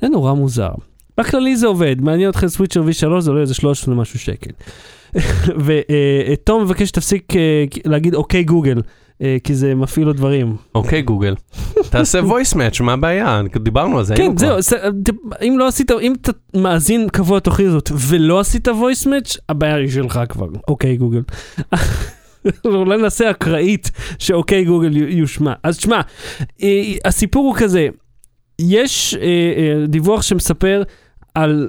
זה 0.00 0.08
נורא 0.08 0.32
מוזר. 0.32 0.70
בכללי 1.18 1.56
זה 1.56 1.66
עובד, 1.66 2.00
מעניין 2.00 2.30
אתכם 2.30 2.48
סוויצ'ר 2.48 2.82
V3, 2.82 3.20
זה 3.20 3.30
עולה 3.30 3.40
איזה 3.40 3.54
300 3.54 3.98
ומשהו 3.98 4.18
שקל. 4.18 4.50
ותום 5.64 6.62
מבקש 6.62 6.88
שתפסיק 6.88 7.36
אה, 7.36 7.64
להגיד 7.84 8.14
אוקיי 8.14 8.44
גוגל, 8.44 8.80
אה, 9.22 9.36
כי 9.44 9.54
זה 9.54 9.74
מפעיל 9.74 10.06
לו 10.06 10.12
דברים. 10.12 10.56
אוקיי, 10.74 11.02
גוגל. 11.02 11.34
תעשה 11.90 12.20
voice 12.30 12.54
match, 12.54 12.82
מה 12.82 12.92
הבעיה? 12.92 13.40
דיברנו 13.62 13.98
על 13.98 14.04
זה, 14.04 14.16
כן. 14.16 14.36
זהו, 14.38 14.62
זה- 14.62 14.76
אם 15.42 15.56
לא 15.58 15.66
עשית, 15.66 15.90
אם 15.90 16.14
אתה 16.20 16.32
מאזין 16.56 17.08
קבוע 17.08 17.36
לתוכנית 17.36 17.68
הזאת 17.68 17.90
ולא 18.08 18.40
עשית 18.40 18.68
voice 18.68 19.06
match, 19.06 19.38
הבעיה 19.48 19.74
היא 19.74 19.90
שלך 19.90 20.20
כבר. 20.28 20.46
אוקיי, 20.68 20.96
גוגל. 20.96 21.22
אולי 22.64 23.02
נעשה 23.02 23.30
אקראית 23.30 23.90
שאוקיי 24.18 24.64
גוגל 24.64 24.96
יושמע. 24.96 25.52
אז 25.62 25.78
תשמע, 25.78 26.00
אה, 26.62 26.82
הסיפור 27.04 27.46
הוא 27.46 27.54
כזה, 27.56 27.88
יש 28.60 29.14
אה, 29.14 29.22
אה, 29.80 29.86
דיווח 29.86 30.22
שמספר 30.22 30.82
על 31.34 31.68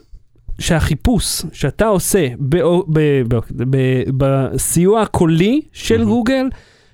שהחיפוש 0.60 1.41
שאתה 1.53 1.86
עושה 1.86 2.28
בסיוע 4.18 5.01
הקולי 5.01 5.62
של. 5.74 6.03
גוגל, 6.03 6.45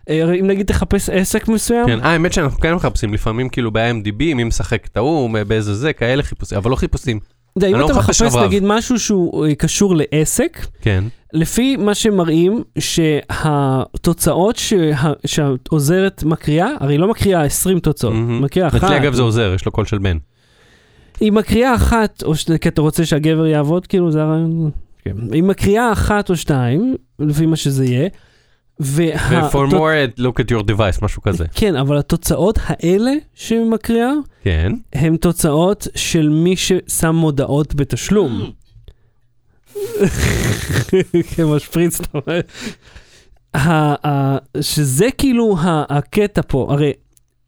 אה, 0.09 0.33
אם 0.39 0.47
נגיד 0.47 0.65
תחפש 0.65 1.09
עסק 1.09 1.47
מסוים, 1.47 1.85
כן, 1.85 1.99
אה, 1.99 2.09
האמת 2.09 2.33
שאנחנו 2.33 2.59
כן 2.59 2.73
מחפשים, 2.73 3.13
לפעמים 3.13 3.49
כאילו 3.49 3.71
ב-IMDb, 3.71 4.35
מי 4.35 4.43
משחק 4.43 4.85
את 4.85 4.97
ההוא, 4.97 5.29
באיזה 5.47 5.75
זה, 5.75 5.93
כאלה 5.93 6.23
חיפושים, 6.23 6.57
אבל 6.57 6.71
לא 6.71 6.75
חיפושים. 6.75 7.19
זה, 7.59 7.67
אם 7.67 7.75
לא 7.75 7.85
אתה 7.85 7.93
מחפש. 7.93 8.35
נגיד 8.35 8.63
משהו 8.65 8.99
שהוא 8.99 9.45
אה, 9.45 9.55
קשור 9.55 9.95
לעסק, 9.95 10.67
כן. 10.81 11.03
לפי 11.33 11.75
מה 11.75 11.95
שמראים 11.95 12.63
שהתוצאות 12.79 14.55
שה, 14.55 15.13
שהעוזרת 15.25 16.23
מקריאה, 16.23 16.69
הרי 16.79 16.93
היא 16.93 16.99
לא 16.99 17.07
מקריאה 17.07 17.43
20 17.43 17.79
תוצאות. 17.79 18.13
היא 18.13 18.21
מקריאה 18.21 18.67
אחת, 18.67 18.83
אצלי 18.83 18.97
אגב 18.97 19.13
זה 19.13 19.21
עוזר, 19.21 19.53
יש 19.55 19.65
לו 19.65 19.71
קול 19.71 19.85
של 19.85 19.97
בן. 19.97 20.17
היא 21.19 21.31
מקריאה 21.31 21.75
אחת, 21.75 22.23
או 22.23 22.35
ש... 22.35 22.45
כי 22.61 22.69
אתה 22.69 22.81
רוצה 22.81 23.05
שהגבר 23.05 23.45
יעבוד, 23.45 23.87
כאילו 23.87 24.11
זה 24.11 24.21
הרעיון, 24.23 24.71
כן. 25.05 25.15
היא 25.31 25.43
מקריאה 25.43 25.91
אחת 25.91 26.29
או 26.29 26.35
שתיים, 26.35 26.95
לפי 27.19 27.45
מה 27.45 27.55
שזה 27.55 27.85
יהיה, 27.85 28.09
וה... 28.79 29.05
תוצ- 29.51 29.71
more, 29.71 30.19
look 30.19 30.41
at 30.41 30.51
your 30.55 30.63
device, 30.63 30.99
משהו 31.01 31.21
כזה. 31.21 31.45
כן, 31.55 31.75
אבל 31.75 31.97
התוצאות 31.97 32.59
האלה 32.63 33.11
שהיא 33.33 33.65
מקריאה, 33.65 34.11
כן. 34.43 34.71
הן 34.93 35.17
תוצאות 35.17 35.87
של 35.95 36.29
מי 36.29 36.55
ששם 36.55 37.15
מודעות 37.15 37.75
בתשלום. 37.75 38.51
כמו 41.35 41.59
שפריץ, 41.59 41.99
אתה 42.01 42.17
אומר. 42.27 42.39
ה- 43.53 44.07
ה- 44.07 44.37
שזה 44.61 45.07
כאילו 45.17 45.57
הקטע 45.89 46.41
פה, 46.47 46.67
הרי 46.69 46.91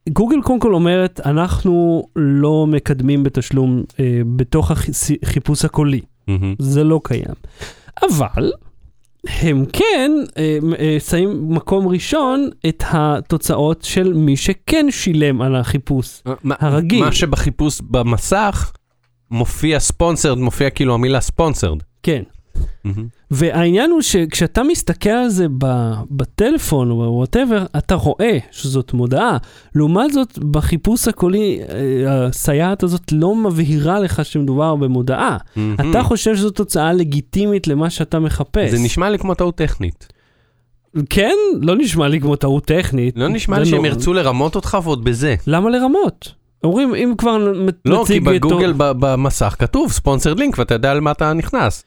גוגל 0.10 0.42
קודם 0.44 0.60
כל 0.60 0.74
אומרת, 0.74 1.20
אנחנו 1.26 2.04
לא 2.16 2.66
מקדמים 2.68 3.24
בתשלום 3.24 3.84
אה, 4.00 4.06
בתוך 4.36 4.72
החיפוש 4.72 5.66
הקולי, 5.66 6.02
מהמם. 6.28 6.56
זה 6.60 6.84
לא 6.84 7.02
קיים. 7.04 7.34
אבל 8.04 8.52
הם 9.42 9.66
כן 9.74 10.12
אה, 10.38 10.58
אה, 10.80 10.98
שמים 11.00 11.50
מקום 11.54 11.88
ראשון 11.88 12.50
את 12.70 12.84
התוצאות 12.88 13.82
של 13.82 14.14
מי 14.14 14.38
שכן 14.38 14.86
שילם 14.90 15.42
על 15.42 15.56
החיפוש. 15.56 16.22
מה- 16.44 16.56
הרגיל. 16.60 17.04
מה 17.06 17.12
שבחיפוש 17.12 17.82
במסך 17.82 18.72
מופיע 19.32 19.80
ספונסרד, 19.80 20.38
מופיע 20.38 20.70
כאילו 20.70 20.94
המילה 20.94 21.22
ספונסרד. 21.22 21.78
כן. 22.04 22.24
והעניין 23.32 23.92
הוא 23.92 24.02
שכשאתה 24.02 24.64
מסתכל 24.64 25.10
על 25.10 25.30
זה 25.30 25.46
בטלפון 26.12 26.92
או 26.92 26.96
בוואטאבר, 26.98 27.66
אתה 27.78 27.96
רואה 27.96 28.38
שזאת 28.52 28.94
מודעה. 28.94 29.38
לעומת 29.76 30.14
זאת, 30.14 30.38
בחיפוש 30.40 31.08
הקולי, 31.08 31.60
אה, 31.70 32.26
הסייעת 32.26 32.84
הזאת 32.84 33.12
לא 33.12 33.36
מבהירה 33.36 34.00
לך 34.00 34.26
שמדובר 34.26 34.76
במודעה. 34.76 35.38
אתה 35.90 36.04
חושב 36.04 36.36
שזו 36.36 36.50
תוצאה 36.50 36.94
לגיטימית 36.94 37.68
למה 37.68 37.90
שאתה 37.90 38.20
מחפש. 38.20 38.72
זה 38.72 38.78
נשמע 38.80 39.10
לי 39.10 39.20
כמו 39.20 39.34
טעות 39.34 39.56
טכנית. 39.56 40.08
כן, 41.10 41.36
לא 41.62 41.76
נשמע 41.78 42.08
לי 42.08 42.22
כמו 42.22 42.36
טעות 42.36 42.66
טכנית. 42.66 43.14
לא 43.18 43.28
נשמע 43.28 43.60
לי 43.60 43.66
שהם. 43.66 43.86
ירצו 43.86 44.14
לרמות 44.14 44.56
אותך 44.56 44.78
ועוד 44.84 45.04
בזה. 45.04 45.36
למה 45.48 45.70
לרמות? 45.70 46.34
אומרים, 46.64 46.96
אם 46.96 47.14
כבר 47.18 47.38
לא, 47.86 48.04
כי 48.08 48.20
נציג... 48.20 48.24
תור- 48.24 48.34
בגוגל 48.52 48.74
במסך 48.78 49.56
כתוב 49.60 49.92
ספונסרד 49.92 50.40
לינק 50.40 50.58
ואתה 50.58 50.74
יודע 50.76 50.92
על 50.92 51.00
מה 51.00 51.12
אתה 51.12 51.34
נכנס. 51.34 51.84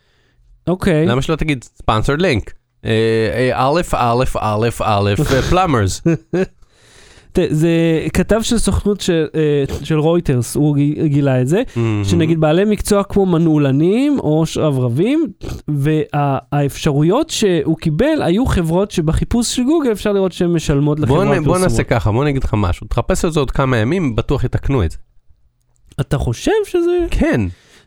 אוקיי. 0.70 1.06
למה 1.06 1.22
שלא 1.22 1.36
תגיד 1.36 1.64
ספונסרד 1.64 2.22
לינק? 2.22 2.52
א', 2.84 2.88
א', 3.92 4.22
א', 4.34 4.68
א', 4.80 5.14
פלאמרס. 5.50 6.02
זה 7.50 7.68
כתב 8.12 8.40
של 8.42 8.58
סוכנות 8.58 9.00
של, 9.00 9.26
אה, 9.34 9.64
של 9.84 9.98
רויטרס, 9.98 10.56
הוא 10.56 10.76
גילה 11.04 11.40
את 11.40 11.48
זה. 11.48 11.62
שנגיד 12.04 12.40
בעלי 12.40 12.64
מקצוע 12.64 13.02
כמו 13.04 13.26
מנעולנים 13.26 14.18
או 14.18 14.46
שרברבים, 14.46 15.26
והאפשרויות 15.68 17.30
שהוא 17.30 17.76
קיבל 17.76 18.22
היו 18.22 18.46
חברות 18.46 18.90
שבחיפוש 18.90 19.56
של 19.56 19.64
גוגל 19.64 19.92
אפשר 19.92 20.12
לראות 20.12 20.32
שהן 20.32 20.50
משלמות 20.52 21.00
בוא 21.00 21.24
נ- 21.24 21.28
בוא 21.28 21.36
פרסומות. 21.36 21.60
נעשה 21.60 21.82
ככה, 21.84 22.12
בוא 22.12 22.24
נגיד 22.24 22.44
לך 22.44 22.54
משהו. 22.58 22.86
תחפש 22.86 23.24
את 23.24 23.32
זה 23.32 23.40
עוד 23.40 23.50
כמה 23.50 23.76
ימים, 23.76 24.16
בטוח 24.16 24.44
יתקנו 24.44 24.84
את 24.84 24.90
זה. 24.90 24.96
אתה 26.00 26.18
חושב 26.18 26.50
שזה... 26.64 26.98
כן. 27.10 27.40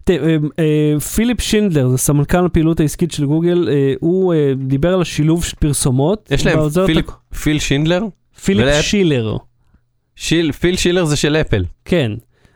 אה, 0.10 0.16
אה, 0.60 1.00
פיליפ 1.00 1.42
שינדלר, 1.42 1.88
זה 1.88 1.98
סמנכ"ל 1.98 2.46
הפעילות 2.46 2.80
העסקית 2.80 3.12
של 3.12 3.26
גוגל, 3.26 3.70
אה, 3.72 3.94
הוא 4.00 4.34
דיבר 4.58 4.94
על 4.94 5.02
השילוב 5.02 5.44
של 5.46 5.56
פרסומות. 5.60 6.30
יש 6.32 6.46
להם 6.46 6.60
פיליפ- 6.86 7.36
פיל 7.44 7.60
שינדלר? 7.60 8.02
פיליפ 8.44 8.66
ולאפ- 8.68 8.82
שילר, 8.82 9.38
שיל- 10.16 10.52
פיל 10.52 10.76
שילר 10.78 11.06
זה 11.06 11.16
של 11.16 11.36
אפל. 11.36 11.64
כן. 11.86 12.12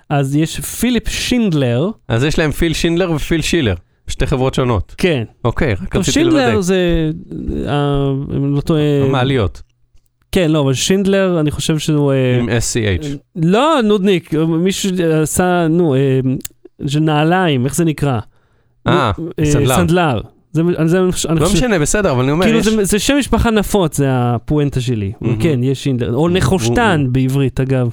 אז 0.10 0.36
יש 0.36 0.60
פיליפ 0.60 1.08
שינדלר, 1.10 1.89
אז 2.08 2.24
יש 2.24 2.39
להם 2.39 2.52
פיל 2.52 2.74
שינדלר 2.74 3.12
ופיל 3.12 3.41
שילר. 3.41 3.76
שתי 4.08 4.26
חברות 4.26 4.54
שונות. 4.54 4.95
כן. 4.98 5.24
אוקיי, 5.45 5.74
רק 5.74 5.95
רציתי 5.95 6.12
שינדלר 6.12 6.45
לוודא. 6.48 6.62
זה, 6.62 7.12
אם 8.38 8.56
לא 8.56 8.62
טועה, 8.62 8.82
המעליות. 9.06 9.62
כן, 10.32 10.52
לא, 10.52 10.62
אבל 10.62 10.74
שינדלר, 10.74 11.39
אני 11.39 11.52
חושב 11.52 11.78
שהוא... 11.80 12.12
עם 12.39 12.50
SCH. 12.50 13.06
לא, 13.36 13.80
נודניק, 13.84 14.34
מישהו 14.48 14.89
עשה, 15.24 15.68
נו, 15.70 15.95
של 16.88 17.00
נעליים, 17.00 17.66
איך 17.66 17.76
זה 17.76 17.86
נקרא? 17.86 18.20
אה, 18.88 19.12
אה, 19.40 19.46
סנדלר. 19.46 19.76
סנדלר. 19.76 20.22
זה, 20.52 20.62
זה, 20.86 21.00
לא 21.00 21.12
חושב- 21.12 21.30
משנה, 21.54 21.80
בסדר, 21.80 22.12
אבל 22.12 22.24
אני 22.24 22.32
אומר, 22.32 22.46
כאילו 22.46 22.60
יש... 22.60 22.66
זה, 22.68 22.84
זה 22.84 23.00
שם 23.00 23.16
משפחה 23.20 23.52
נפוץ, 23.52 23.98
זה 23.98 24.06
הפואנטה 24.10 24.82
שלי. 24.82 25.12
מהמם. 25.22 25.42
כן, 25.42 25.64
יש 25.64 25.84
שינדלר. 25.84 26.16
או 26.16 26.30
נחושתן 26.30 27.08
בעברית, 27.12 27.60
אגב. 27.60 27.90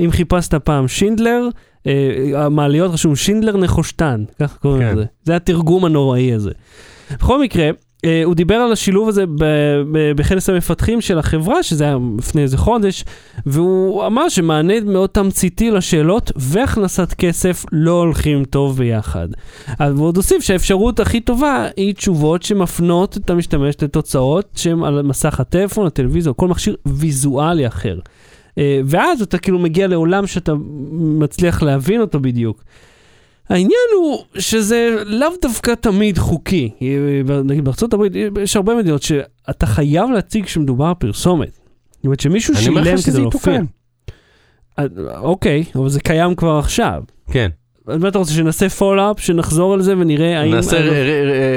אם 0.00 0.10
חיפשת 0.10 0.54
פעם 0.54 0.88
שינדלר, 0.88 1.48
אה, 1.86 1.92
המעליות 2.34 2.90
רשום 2.92 3.16
שינדלר 3.16 3.56
נחושתן, 3.56 4.24
ככה 4.40 4.58
קוראים 4.58 4.82
כן. 4.82 4.92
לזה. 4.92 5.04
זה 5.24 5.36
התרגום 5.36 5.84
הנוראי 5.84 6.32
הזה. 6.32 6.50
בכל 7.14 7.40
מקרה, 7.42 7.70
הוא 8.24 8.34
דיבר 8.34 8.54
על 8.54 8.72
השילוב 8.72 9.08
הזה 9.08 9.24
בכנס 10.16 10.50
המפתחים 10.50 11.00
של 11.00 11.18
החברה, 11.18 11.62
שזה 11.62 11.84
היה 11.84 11.96
לפני 12.18 12.42
איזה 12.42 12.56
חודש, 12.56 13.04
והוא 13.46 14.06
אמר 14.06 14.28
שמענה 14.28 14.80
מאוד 14.80 15.10
תמציתי 15.10 15.70
לשאלות 15.70 16.32
והכנסת 16.36 17.14
כסף 17.18 17.64
לא 17.72 17.90
הולכים 17.90 18.44
טוב 18.44 18.78
ביחד. 18.78 19.28
אז 19.78 19.98
הוא 19.98 20.06
עוד 20.06 20.16
הוסיף 20.16 20.42
שהאפשרות 20.42 21.00
הכי 21.00 21.20
טובה 21.20 21.66
היא 21.76 21.94
תשובות 21.94 22.42
שמפנות 22.42 23.16
את 23.16 23.30
המשתמש 23.30 23.74
לתוצאות 23.82 24.48
שהן 24.54 24.84
על 24.84 25.02
מסך 25.02 25.40
הטלפון, 25.40 25.86
הטלוויזיה 25.86 26.32
כל 26.32 26.48
מכשיר 26.48 26.76
ויזואלי 26.86 27.66
אחר. 27.66 27.98
אה, 28.58 28.80
ואז 28.84 29.22
אתה 29.22 29.38
כאילו 29.38 29.58
מגיע 29.58 29.86
לעולם 29.86 30.26
שאתה 30.26 30.52
מצליח 30.92 31.62
להבין 31.62 32.00
אותו 32.00 32.20
בדיוק. 32.20 32.62
העניין 33.48 33.88
הוא 33.96 34.24
שזה 34.38 34.96
לאו 35.06 35.28
דווקא 35.42 35.74
תמיד 35.74 36.18
חוקי. 36.18 36.70
אה, 36.82 37.42
נגיד 37.44 37.64
בארצות 37.64 37.92
הברית 37.92 38.12
יש 38.42 38.56
הרבה 38.56 38.74
מדינות 38.74 39.02
שאתה 39.02 39.66
חייב 39.66 40.10
להציג 40.10 40.44
כשמדובר 40.44 40.92
פרסומת. 40.98 41.58
זאת 41.92 42.04
אומרת 42.04 42.20
שמישהו 42.20 42.56
שילם 42.56 42.96
כדי 43.06 43.20
להופיע. 43.20 43.54
יתוקן. 43.54 43.64
אה, 44.78 44.84
אוקיי, 45.18 45.64
אבל 45.74 45.88
זה 45.88 46.00
קיים 46.00 46.34
כבר 46.34 46.58
עכשיו. 46.58 47.02
כן. 47.30 47.50
אז 47.86 48.00
מה 48.00 48.08
אתה 48.08 48.18
רוצה, 48.18 48.32
שנעשה 48.32 48.68
follow-up, 48.68 49.20
שנחזור 49.20 49.74
על 49.74 49.82
זה 49.82 49.98
ונראה 49.98 50.40
האם... 50.40 50.54
נעשה 50.54 50.78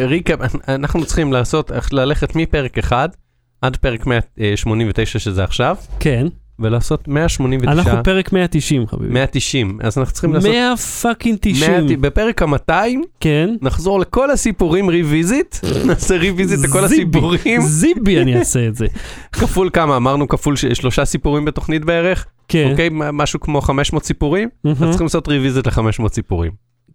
recap, 0.06 0.39
אנחנו 0.68 1.06
צריכים 1.06 1.34
לעשות, 1.34 1.72
ללכת 1.92 2.36
מפרק 2.36 2.78
1 2.78 3.16
עד 3.62 3.78
פרק 3.78 4.06
189 4.06 5.20
שזה 5.20 5.44
עכשיו, 5.44 5.76
כן, 6.00 6.28
ולעשות 6.62 7.07
189, 7.07 7.72
אנחנו 7.72 8.03
פרק 8.03 8.34
190 8.34 8.88
חביבי. 8.88 9.14
190, 9.14 9.78
אז 9.84 9.97
אנחנו 9.97 10.14
צריכים 10.14 10.34
לעשות... 10.34 10.51
100 10.51 10.78
fucking 10.78 11.38
90, 11.41 11.86
100, 11.88 11.97
בפרק 11.97 12.41
ה-200 12.41 12.72
כן. 13.20 13.49
נחזור 13.62 13.99
לכל 13.99 14.32
הסיפורים 14.32 14.89
revisit, 14.89 15.56
נעשה 15.88 16.18
revisit 16.18 16.60
לכל 16.59 16.84
הסיפורים, 16.86 17.62
זיבי 17.62 18.22
אני 18.22 18.39
אעשה 18.39 18.68
את 18.68 18.76
זה. 18.76 18.86
כפול 19.34 19.70
כמה, 19.74 19.97
אמרנו 19.97 20.28
כפול 20.28 20.55
ש- 20.55 20.66
שלושה 20.66 21.05
סיפורים 21.05 21.45
בתוכנית 21.45 21.86
בערך, 21.86 22.26
כן, 22.47 22.68
אוקיי, 22.72 22.89
משהו 22.91 23.39
כמו 23.39 23.62
500 23.62 24.05
סיפורים. 24.05 24.49
אז 24.66 24.89
צריכים 24.89 25.05
לעשות 25.05 25.28
revisit 25.28 25.68
ל-500 25.68 25.82
סיפורים. 26.14 26.51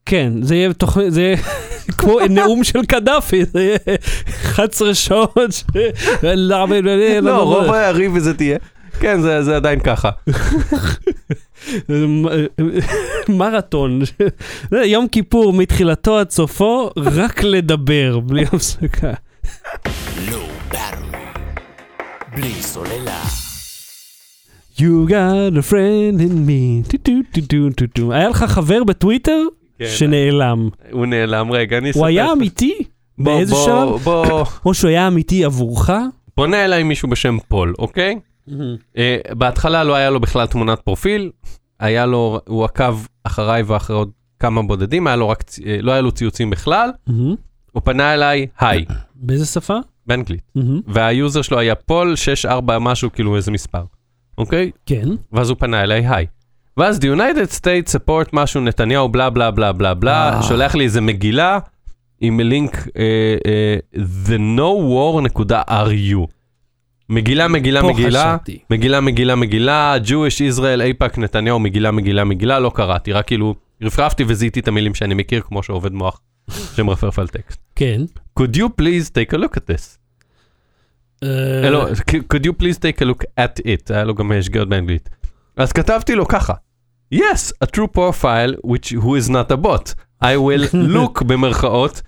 כן, 0.09 0.33
זה 0.43 0.55
יהיה 0.57 0.73
תוכנית, 0.73 1.13
זה 1.13 1.21
יהיה 1.23 1.37
כמו 1.99 2.19
נאום 2.31 2.65
של 2.65 2.85
קדאפי, 2.85 3.45
זה 3.45 3.63
יהיה 3.63 3.77
11 4.43 4.95
שעות. 4.95 5.33
ש- 5.51 5.65
לא, 7.23 7.43
רוב 7.43 7.65
ה 7.75 7.83
revisit 7.83 8.41
יהיה, 8.41 8.59
כן, 9.01 9.21
זה 9.21 9.43
זה 9.43 9.57
עדיין 9.57 9.81
ככה. 9.81 10.11
מרתון, 13.39 14.01
יום 14.85 15.09
כיפור 15.09 15.53
מתחילתו 15.53 16.19
עד 16.19 16.31
סופו, 16.31 16.91
רק 16.97 17.43
לדבר, 17.43 18.21
בלי 18.21 18.45
הפסקה. 18.53 19.13
Low 20.29 20.73
Battery. 20.73 21.39
בלי 22.37 22.53
סוללה. 22.53 23.23
You 24.79 25.09
got 25.09 25.57
a 25.57 25.71
friend 25.71 26.21
in 26.21 26.49
me. 26.49 26.91
טו, 26.91 26.99
טו, 27.03 27.13
טו, 27.33 27.41
טו, 27.41 27.71
טו, 27.77 27.87
טו. 27.87 28.13
היה 28.13 28.29
לך 28.29 28.45
חבר 28.49 28.85
בטוויטר 28.85 29.43
כן. 29.79 29.85
שנעלם. 29.89 30.69
הוא 30.91 31.07
נעלם, 31.07 31.53
רגע, 31.53 31.79
אני 31.79 31.91
אספר. 31.91 32.01
הוא 32.01 32.07
היה. 32.07 32.33
אמיתי? 32.33 32.75
בוא, 33.19 33.37
באיזה 33.37 33.55
בוא, 33.55 33.65
שלב? 33.65 34.03
בוא, 34.05 34.45
או 34.67 34.75
שהוא 34.75 34.89
היה 34.89 35.09
אמיתי 35.09 35.45
עבורך? 35.45 35.91
פונה 36.35 36.65
אליי 36.65 36.83
מישהו 36.83 37.09
בשם 37.09 37.37
פול, 37.49 37.75
אוקיי? 37.79 38.19
אה, 38.97 39.17
בהתחלה 39.31 39.85
לא 39.85 39.95
היה 39.95 40.11
לו 40.11 40.21
בכלל 40.21 40.47
תמונת 40.47 40.81
פרופיל, 40.81 41.31
היה 41.81 42.07
לו, 42.07 42.41
הוא 42.47 42.65
עקב 42.65 42.99
אחריי 43.25 43.63
ואחרי 43.63 43.97
עוד 43.97 44.11
כמה 44.41 44.63
בודדים, 44.63 45.07
היה 45.07 45.17
לו 45.17 45.29
רק, 45.29 45.45
אה, 45.67 45.79
לא 45.81 45.93
היה 45.93 46.01
לו 46.01 46.13
ציוצים 46.13 46.51
בכלל. 46.51 46.91
הוא 47.73 47.83
פנה 47.85 48.15
אליי, 48.15 48.47
היי, 48.61 48.85
באיזה 49.15 49.47
שפה? 49.47 49.79
באנגלית. 50.07 50.53
וה 50.87 51.06
user 51.06 51.43
שלו 51.43 51.59
היה 51.59 51.75
פול 51.75 52.17
64 52.17 52.79
משהו, 52.79 53.13
כאילו 53.13 53.37
איזה 53.37 53.51
מספר, 53.51 53.83
אוקיי? 54.39 54.71
כן. 54.87 55.09
ואז 55.33 55.51
הוא 55.51 55.57
פנה 55.59 55.83
אליי, 55.83 56.07
היי. 56.09 56.27
ואז 56.77 56.99
The 56.99 57.07
United 57.17 57.61
States 57.61 57.97
support 57.97 58.29
משהו, 58.33 58.61
נתניהו 58.61 59.09
בלה 59.09 59.31
בלה 59.31 59.51
בלה 59.51 59.73
בלה 59.73 59.95
בלה, 59.95 60.37
אה. 60.37 60.43
שולח 60.43 60.75
לי 60.75 60.85
איזה 60.85 61.01
מגילה 61.01 61.59
עם 62.21 62.41
לינק 62.41 62.89
אה, 62.99 63.37
אה, 63.47 63.77
thenowar.ru. 64.27 66.27
מגילה, 67.09 67.49
מגילה, 67.49 67.83
מגילה, 67.83 68.35
חשבתי. 68.37 68.59
מגילה, 68.71 69.01
מגילה, 69.01 69.35
מגילה, 69.35 69.97
Jewish, 70.05 70.59
Israel, 70.59 70.81
אייפאק, 70.81 71.19
נתניהו, 71.19 71.59
מגילה, 71.59 71.91
מגילה, 71.91 72.25
מגילה, 72.25 72.61
לא 72.61 72.73
קראתי, 72.75 73.13
רק 73.13 73.27
כאילו 73.27 73.55
רפרפתי 73.83 74.25
וזיהיתי 74.29 74.61
את 74.61 74.69
המילים 74.69 74.95
שאני 74.95 75.15
מכיר, 75.15 75.41
כמו 75.41 75.63
שעובד 75.63 75.93
מוח 75.93 76.21
שמרפרף 76.51 77.19
על 77.19 77.29
טקסט. 77.29 77.61
כן. 77.77 78.03
could 78.41 78.57
you 78.57 78.69
please 78.81 79.11
take 79.11 79.35
a 79.35 79.39
look 79.39 79.57
at 79.57 79.71
this? 79.71 79.99
אה, 81.23 81.71
לא, 81.71 81.87
could 82.35 82.47
you 82.47 82.53
please 82.63 82.79
take 82.79 83.03
a 83.03 83.05
look 83.05 83.25
at 83.41 83.61
it? 83.61 83.95
היה 83.95 84.05
לו 84.05 84.15
גם 84.15 84.33
שגיאות 84.41 84.69
באנגלית. 84.69 85.09
אז 85.57 85.73
כתבתי 85.73 86.15
לו 86.15 86.29
ככה, 86.29 86.55
yes, 87.15 87.53
a 87.65 87.67
true 87.67 87.89
profile 87.97 88.55
which 88.65 88.93
who 88.93 89.15
is 89.21 89.29
not 89.29 89.51
a 89.51 89.57
bot. 89.57 89.95
I 90.25 90.37
will 90.37 90.75
look 90.97 91.23
במרכאות 91.23 92.03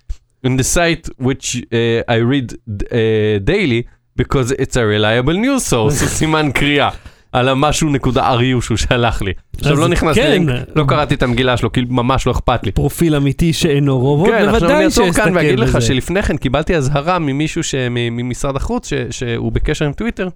in 0.46 0.50
the 0.50 0.64
site 0.64 1.08
which 1.18 1.56
uh, 1.56 2.14
I 2.14 2.18
read 2.32 2.52
uh, 2.52 3.38
daily 3.44 3.82
because 4.20 4.52
it's 4.52 4.74
a 4.74 4.84
reliable 4.96 5.36
news 5.44 5.70
source, 5.72 5.90
סימן 6.06 6.50
קריאה. 6.54 6.90
על 7.32 7.48
המשהו 7.48 7.90
נקודה 7.90 8.34
RU 8.34 8.60
שהוא 8.62 8.76
שלח 8.76 9.22
לי. 9.22 9.32
עכשיו 9.56 9.76
לא 9.76 9.88
נכנס 9.88 10.16
כן. 10.16 10.30
לינק, 10.30 10.50
לא 10.76 10.84
קראתי 10.88 11.14
את 11.14 11.22
המגילה 11.22 11.56
שלו, 11.56 11.72
כי 11.72 11.80
ממש 11.88 12.26
לא 12.26 12.32
אכפת 12.32 12.64
לי. 12.66 12.72
פרופיל 12.72 13.14
אמיתי 13.14 13.52
שאינו 13.52 13.98
רובוט, 13.98 14.28
כן, 14.28 14.34
עכשיו 14.34 14.48
אני 14.50 14.58
בוודאי 14.60 14.84
אעצור 14.84 15.06
שאסתכל 15.06 15.24
כאן 15.24 15.36
ואגיד 15.36 15.58
לך 15.58 15.68
בזה. 15.76 15.80
שלפני 15.86 16.22
כן 16.22 16.36
קיבלתי 16.36 16.76
אזהרה 16.76 17.18
ממישהו 17.18 17.62
ש- 17.62 17.74
ממשרד 17.90 18.56
החוץ, 18.56 18.88
ש- 18.88 18.94
שהוא 19.10 19.52
בקשר 19.52 19.84
עם 19.84 19.92
טוויטר, 19.92 20.28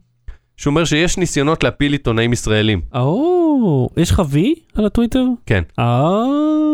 שהוא 0.57 0.71
אומר 0.71 0.85
שיש 0.85 1.19
ניסיונות 1.19 1.65
להפיל 1.65 1.93
עיתונאים 1.93 2.33
ישראלים. 2.33 2.81
או, 2.95 3.89
יש 3.97 4.11
לך 4.11 4.23
וי 4.31 4.55
על 4.75 4.87
הטוויטר? 4.87 5.25
כן. 5.47 5.63
אה... 5.79 5.85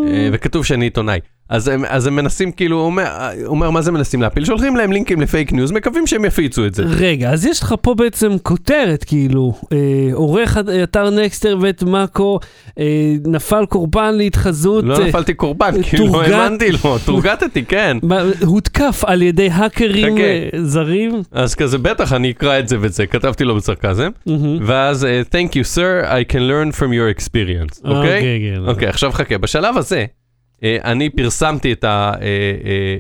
אה, 0.09 0.29
וכתוב 0.33 0.65
שאני 0.65 0.85
עיתונאי. 0.85 1.19
אז 1.49 1.69
הם, 1.69 1.85
אז 1.89 2.07
הם 2.07 2.17
מנסים, 2.17 2.53
כאילו, 2.53 2.77
הוא 2.77 2.87
אומר, 2.87 3.07
הוא 3.45 3.47
אומר, 3.47 3.71
מה 3.71 3.83
זה 3.83 3.93
מנסים 3.93 4.23
להפיל? 4.23 4.45
שולחים 4.45 4.77
להם 4.77 4.93
לינקים 4.93 5.21
לפייק 5.21 5.53
ניוז, 5.53 5.73
מקווים 5.73 6.07
שהם 6.07 6.25
יפיצו 6.25 6.67
את 6.67 6.75
זה. 6.75 6.83
רגע, 6.87 7.31
אז 7.31 7.47
יש 7.47 7.63
לך 7.63 7.75
פה 7.81 7.95
בעצם 7.95 8.37
כותרת, 8.43 9.05
כאילו, 9.05 9.55
אה, 9.73 9.79
עורך 10.13 10.59
אתר 10.83 11.11
נקסטר 11.11 11.59
ואת 11.61 11.83
מאקו 11.83 12.41
אה, 12.79 12.85
נפל 13.27 13.67
קורבן 13.67 14.15
להתחזות, 14.15 14.85
לא 14.85 14.99
אה, 14.99 15.07
נפלתי 15.09 15.35
קורבן, 15.35 15.83
כאילו, 15.83 16.07
לא 16.07 16.13
תורגת. 16.13 16.33
האמנתי 16.33 16.73
לו, 16.73 16.99
תורגטתי, 17.05 17.65
כן. 17.65 17.97
הותקף 18.45 19.03
על 19.07 19.23
ידי 19.23 19.49
האקרים. 19.53 20.19
אה, 20.19 20.49
זרים. 20.63 21.23
אז 21.33 21.55
כזה, 21.55 21.79
בטח 21.79 22.13
אני 22.13 22.31
אקרא 22.31 22.59
את 22.59 22.69
זה 22.69 22.77
ואת 22.81 22.93
זה, 22.93 23.07
כתבתי 23.07 23.45
לו 23.45 23.55
בסרקזם. 23.57 24.11
מהמם. 24.27 24.59
ואז, 24.67 25.05
אה, 25.05 25.23
Thank 25.33 25.51
you 25.53 25.77
sir, 25.77 26.07
I 26.07 26.33
can 26.33 26.39
learn 26.41 26.79
from 26.81 26.89
your 26.91 27.21
experience, 27.21 27.89
אוקיי? 27.89 28.41
כן. 28.57 28.69
אוקיי, 28.69 28.89
עכשיו 28.89 29.13
חכה, 29.13 29.39
בשלב 29.39 29.77
הזה, 29.77 29.97
אה, 29.97 30.05
אני 30.65 31.11
פרסמתי 31.11 31.73
את, 31.73 31.85
ה, 31.85 31.89
אה, 31.89 32.21
אה, 32.23 32.29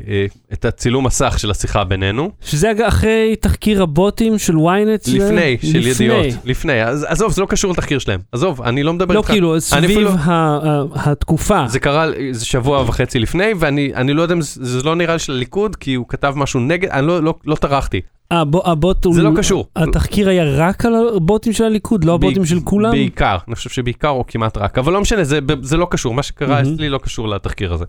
אה, 0.08 0.26
את 0.52 0.64
הצילום 0.64 1.06
מסך 1.06 1.34
של 1.38 1.50
השיחה 1.50 1.84
בינינו, 1.84 2.30
שזה 2.40 2.72
אחרי 2.88 3.36
תחקיר 3.40 3.82
הבוטים 3.82 4.38
של 4.38 4.54
ynet? 4.56 5.10
לפני, 5.12 5.58
של 5.62 5.78
לפני. 5.78 6.04
ידיעות, 6.06 6.26
לפני, 6.44 6.84
אז 6.84 7.06
עזוב, 7.08 7.32
זה 7.32 7.40
לא 7.40 7.46
קשור 7.46 7.72
לתחקיר 7.72 7.98
שלהם, 7.98 8.20
עזוב, 8.32 8.62
אני 8.62 8.82
לא 8.82 8.92
מדבר 8.92 9.14
לא, 9.14 9.18
איתך, 9.20 9.30
כאילו, 9.30 9.52
אני 9.52 9.60
סביב 9.60 9.84
אפילו- 9.84 10.10
ה- 10.10 10.58
ה- 10.62 10.82
התקופה. 10.94 11.64
זה 11.68 11.78
קרה 11.80 12.06
זה 12.30 12.44
שבוע 12.46 12.82
וחצי 12.82 13.18
לפני, 13.18 13.52
ואני 13.58 13.92
אני 13.94 14.12
לא 14.14 14.22
יודע 14.22 14.34
אם 14.34 14.40
זה, 14.40 14.64
זה 14.66 14.82
לא 14.82 14.96
נראה 14.96 15.12
לי 15.12 15.18
של 15.18 15.32
הליכוד, 15.32 15.76
כי 15.76 15.94
הוא 15.94 16.06
כתב 16.08 16.32
משהו 16.36 16.60
נגד, 16.60 16.88
אני 16.88 17.06
לא, 17.06 17.22
לא, 17.22 17.34
לא 17.46 17.54
טרחתי, 17.54 18.00
הבוט 18.30 19.04
הוא... 19.04 19.14
זה 19.14 19.22
לא 19.22 19.30
קשור. 19.36 19.68
התחקיר 19.76 20.28
היה 20.28 20.44
רק 20.44 20.86
על 20.86 20.94
הבוטים 21.16 21.52
של 21.52 21.64
הליכוד, 21.64 22.04
לא 22.04 22.14
הבוטים 22.14 22.44
של 22.44 22.60
כולם? 22.60 22.90
בעיקר, 22.90 23.36
אני 23.48 23.54
חושב 23.54 23.70
שבעיקר 23.70 24.08
או 24.08 24.24
כמעט 24.26 24.56
רק, 24.56 24.78
אבל 24.78 24.92
לא 24.92 25.00
משנה, 25.00 25.24
זה, 25.24 25.38
זה 25.62 25.76
לא 25.76 25.86
קשור, 25.90 26.14
מה 26.14 26.22
שקרה. 26.22 26.62
אצלי 26.62 26.88
לא 26.88 26.98
קשור 26.98 27.28
לתחקיר 27.28 27.72
הזה. 27.72 27.84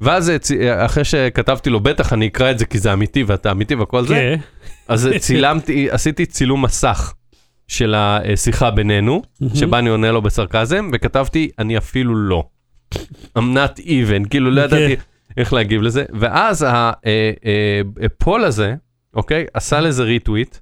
ואז 0.00 0.30
אה, 0.30 0.36
אה, 0.60 0.84
אחרי 0.86 1.04
שכתבתי 1.04 1.70
לו, 1.70 1.80
בטח 1.80 2.12
אני 2.12 2.26
אקרא 2.26 2.50
את 2.50 2.58
זה 2.58 2.66
כי 2.66 2.78
זה 2.78 2.92
אמיתי 2.92 3.22
ואתה 3.22 3.50
אמיתי 3.50 3.74
וכל 3.74 4.06
זה, 4.06 4.14
כן. 4.14 4.36
אז 4.88 5.08
צילמתי, 5.18 5.90
עשיתי 5.90 6.26
צילום 6.26 6.64
מסך 6.64 7.14
של 7.68 7.94
השיחה 7.96 8.70
בינינו. 8.70 9.22
שבה 9.54 9.78
אני 9.78 9.88
עונה 9.88 10.12
לו 10.12 10.22
בסרקזם, 10.22 10.90
וכתבתי, 10.92 11.50
אני 11.58 11.78
אפילו 11.78 12.14
לא. 12.14 12.44
I'm 13.38 13.54
not 13.54 13.80
even, 13.80 14.28
כאילו 14.30 14.50
לא 14.50 14.68
כן. 14.68 14.76
ידעתי 14.76 14.96
איך 15.36 15.52
להגיב 15.52 15.82
לזה, 15.82 16.04
ואז 16.12 16.66
הפול 18.04 18.44
הזה, 18.44 18.74
אוקיי, 19.14 19.46
עשה 19.54 19.80
לזה 19.80 20.02
ריטוויט, 20.02 20.56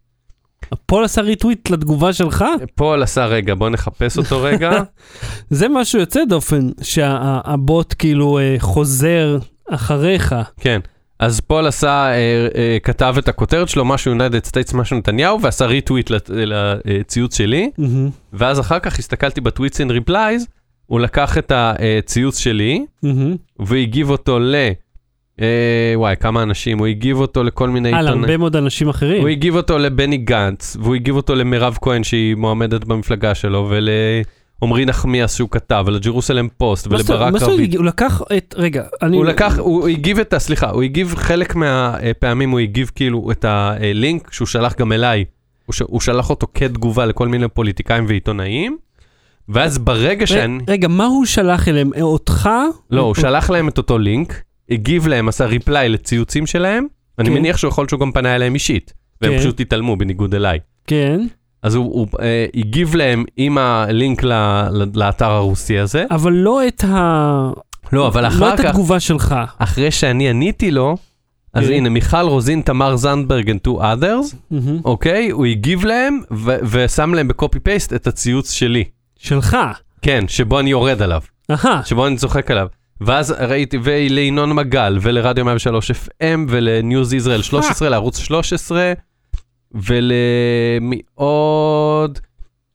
פול 0.86 1.04
עשה 1.04 1.20
ריטוויט 1.20 1.70
לתגובה 1.70 2.12
שלך? 2.12 2.44
פול 2.74 3.02
עשה 3.02 3.26
רגע, 3.26 3.54
בוא 3.54 3.70
נחפש 3.70 4.18
אותו 4.18 4.42
רגע. 4.42 4.82
זה 5.50 5.68
משהו 5.68 6.00
יוצא 6.00 6.24
דופן, 6.24 6.70
שהבוט 6.82 7.94
כאילו 7.98 8.38
אה, 8.38 8.56
חוזר 8.58 9.38
אחריך. 9.70 10.34
כן. 10.60 10.80
אז 11.18 11.40
פול 11.40 11.66
עשה, 11.66 12.06
אה, 12.06 12.48
אה, 12.54 12.78
כתב 12.82 13.14
את 13.18 13.28
הכותרת 13.28 13.68
שלו, 13.68 13.84
משהו 13.84 14.14
United 14.14 14.48
States, 14.48 14.76
משהו 14.76 14.98
נתניהו, 14.98 15.40
ועשה 15.40 15.66
ריטוויט 15.66 16.10
לציוץ 16.84 17.36
שלי, 17.36 17.70
מהמם, 17.78 18.10
ואז 18.32 18.60
אחר 18.60 18.78
כך 18.78 18.98
הסתכלתי 18.98 19.40
ב 19.40 19.46
Tweets 19.46 19.80
and 19.80 19.90
replies, 19.90 20.46
הוא 20.86 21.00
לקח 21.00 21.38
את 21.38 21.52
הציוץ 21.54 22.38
שלי, 22.38 22.86
מהמם. 23.02 23.36
והגיב 23.58 24.10
אותו 24.10 24.38
ל... 24.38 24.54
אה, 25.40 25.92
וואי, 25.94 26.16
כמה 26.20 26.42
אנשים, 26.42 26.78
הוא 26.78 26.86
הגיב 26.86 27.20
אותו 27.20 27.44
לכל 27.44 27.68
מיני 27.68 27.88
על 27.88 27.94
עיתונאים. 27.94 28.24
הרבה 28.24 28.36
מאוד 28.36 28.56
אנשים 28.56 28.88
אחרים. 28.88 29.20
הוא 29.20 29.28
הגיב 29.28 29.56
אותו 29.56 29.78
לבני 29.78 30.16
גנץ, 30.16 30.76
והוא 30.80 30.94
הגיב 30.94 31.16
אותו 31.16 31.34
למירב 31.34 31.78
כהן 31.80 32.04
שהיא 32.04 32.34
מועמדת 32.34 32.84
במפלגה 32.84 33.34
שלו, 33.34 33.70
ולעמרי 33.70 34.84
נחמיאס 34.84 35.34
שהוא 35.34 35.48
כתב, 35.50 35.84
ולג'רוסלם 35.86 36.48
פוסט, 36.56 36.86
ולברק 36.86 37.42
רביד. 37.42 37.76
הוא 37.76 37.84
לקח 37.84 38.22
את, 38.36 38.54
רגע, 38.58 38.82
אני... 39.02 39.16
הוא 39.16 39.24
לקח, 39.24 39.58
הוא 39.58 39.88
הגיב 39.88 40.18
את 40.18 40.32
ה... 40.32 40.38
סליחה, 40.38 40.70
הוא 40.70 40.82
הגיב 40.82 41.14
חלק 41.16 41.54
מהפעמים, 41.54 42.50
הוא 42.50 42.60
הגיב 42.60 42.90
כאילו 42.94 43.30
את 43.30 43.44
הלינק 43.44 44.32
שהוא 44.32 44.46
שלח 44.46 44.74
גם 44.78 44.92
אליי. 44.92 45.24
הוא, 45.66 45.74
ש, 45.74 45.82
הוא 45.86 46.00
שלח 46.00 46.30
אותו 46.30 46.46
כתגובה 46.54 47.06
לכל 47.06 47.28
מיני 47.28 47.48
פוליטיקאים 47.48 48.04
ועיתונאים, 48.08 48.76
ואז 49.48 49.78
ברגע 49.78 50.26
שאני... 50.26 50.58
רגע, 50.68 50.88
מה 50.88 51.04
הוא 51.04 51.24
שלח 51.24 51.68
אליהם? 51.68 51.90
אה, 51.96 52.02
אותך? 52.02 52.50
לא, 52.90 53.02
הוא 53.02 53.14
שלח 53.14 53.50
להם 53.50 53.68
את 53.68 53.78
אותו 53.78 53.98
לינק, 53.98 54.42
הגיב 54.72 55.06
להם, 55.06 55.28
עשה 55.28 55.44
ריפליי 55.46 55.88
לציוצים 55.88 56.46
שלהם, 56.46 56.86
אני 57.18 57.28
כן. 57.28 57.34
מניח 57.34 57.56
שיכול 57.56 57.82
להיות 57.82 57.90
שהוא 57.90 58.00
גם 58.00 58.12
פנה 58.12 58.34
אליהם 58.34 58.54
אישית, 58.54 58.92
והם 59.20 59.32
כן. 59.32 59.38
פשוט 59.38 59.60
התעלמו 59.60 59.96
בניגוד 59.96 60.34
אליי. 60.34 60.58
כן, 60.86 61.20
אז 61.62 61.74
הוא, 61.74 61.84
הוא 61.84 62.06
אה, 62.22 62.46
הגיב 62.54 62.94
להם 62.94 63.24
עם 63.36 63.58
הלינק 63.58 64.24
ל, 64.24 64.32
ל, 64.72 64.84
לאתר 64.94 65.30
הרוסי 65.30 65.78
הזה. 65.78 66.04
אבל 66.10 66.32
לא 66.32 66.68
את 66.68 66.84
ה... 66.84 67.50
לא, 67.92 68.08
אבל 68.08 68.22
לא 68.22 68.28
אחר 68.28 68.54
את 68.54 68.58
כך, 68.58 68.64
התגובה 68.64 69.00
שלך. 69.00 69.34
אחרי 69.58 69.90
שאני 69.90 70.28
עניתי 70.28 70.70
לו, 70.70 70.96
אז 71.54 71.66
כן. 71.66 71.72
הנה, 71.72 71.88
מיכל 71.88 72.16
רוזין, 72.16 72.62
תמר 72.62 72.96
זנדברג 72.96 73.50
and 73.50 73.68
two 73.68 73.80
others. 73.80 74.56
אוקיי? 74.84 75.30
הוא 75.30 75.46
הגיב 75.46 75.84
להם 75.84 76.20
ו- 76.32 76.56
ושם 76.70 77.14
להם 77.14 77.28
בקופי 77.28 77.60
פייסט 77.60 77.92
את 77.92 78.06
הציוץ 78.06 78.50
שלי. 78.50 78.84
שלך. 79.18 79.56
כן, 80.02 80.24
שבו 80.28 80.60
אני 80.60 80.70
יורד 80.70 81.02
עליו, 81.02 81.20
אהה, 81.50 81.80
שבו 81.84 82.06
אני 82.06 82.16
צוחק 82.16 82.50
עליו. 82.50 82.66
ואז 83.06 83.34
ראיתי, 83.38 83.78
ולינון 83.82 84.52
מגל, 84.52 84.98
ולרדיו 85.00 85.44
103 85.44 85.90
FM, 85.90 86.24
ולניוז 86.48 87.14
ישראל 87.14 87.42
13, 87.42 87.88
לערוץ 87.88 88.18
13, 88.18 88.92
ולמי 89.74 91.00
עוד? 91.14 92.18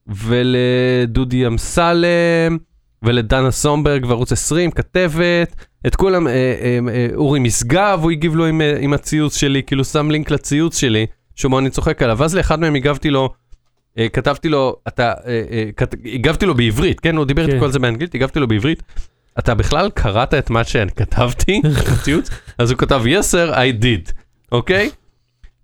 ולדודי 0.07 1.47
אמסלם, 1.47 2.57
ולדנה 3.03 3.51
סומברג 3.51 4.05
וערוץ 4.05 4.32
20, 4.32 4.71
כתבת, 4.71 5.55
את 5.88 5.95
כולם, 5.95 6.28
אה, 6.28 6.34
אה, 6.34 6.80
אה, 6.89 7.07
אורי 7.15 7.39
משגב, 7.39 7.99
הוא 8.03 8.11
הגיב 8.11 8.36
לו 8.36 8.45
עם, 8.45 8.61
אה, 8.61 8.78
עם 8.80 8.93
הציוץ 8.93 9.38
שלי, 9.38 9.63
כאילו 9.63 9.86
שם 9.86 10.11
לינק 10.11 10.32
לציוץ 10.32 10.78
שלי, 10.78 11.05
שבו 11.36 11.59
אני 11.59 11.69
צוחק 11.69 12.01
עליו. 12.01 12.17
ואז 12.17 12.36
לאחד 12.36 12.59
מהם 12.59 12.75
הגבתי 12.75 13.09
לו, 13.09 13.34
אה, 13.97 14.09
כתבתי 14.09 14.49
לו, 14.49 14.75
אתה, 14.88 15.13
אה, 15.28 15.43
אה, 15.51 15.69
כת, 15.78 15.95
הגבתי 16.13 16.45
לו 16.45 16.55
בעברית, 16.55 16.99
כן? 16.99 17.17
הוא 17.17 17.25
דיבר 17.25 17.47
כן. 17.47 17.55
את 17.55 17.59
כל 17.59 17.71
זה 17.71 17.80
באנגלית, 17.80 18.15
הגבתי 18.15 18.39
לו 18.39 18.47
בעברית. 18.47 18.84
אתה 19.39 19.55
בכלל 19.55 19.89
קראת 19.93 20.33
את 20.33 20.49
מה 20.49 20.63
שאני 20.63 20.91
כתבתי 20.91 21.61
בציוץ? 21.91 22.29
אז 22.57 22.71
הוא 22.71 22.77
כתב, 22.77 23.01
yes 23.05 23.33
sir, 23.33 23.55
I 23.55 23.83
did, 23.83 24.11
אוקיי? 24.51 24.89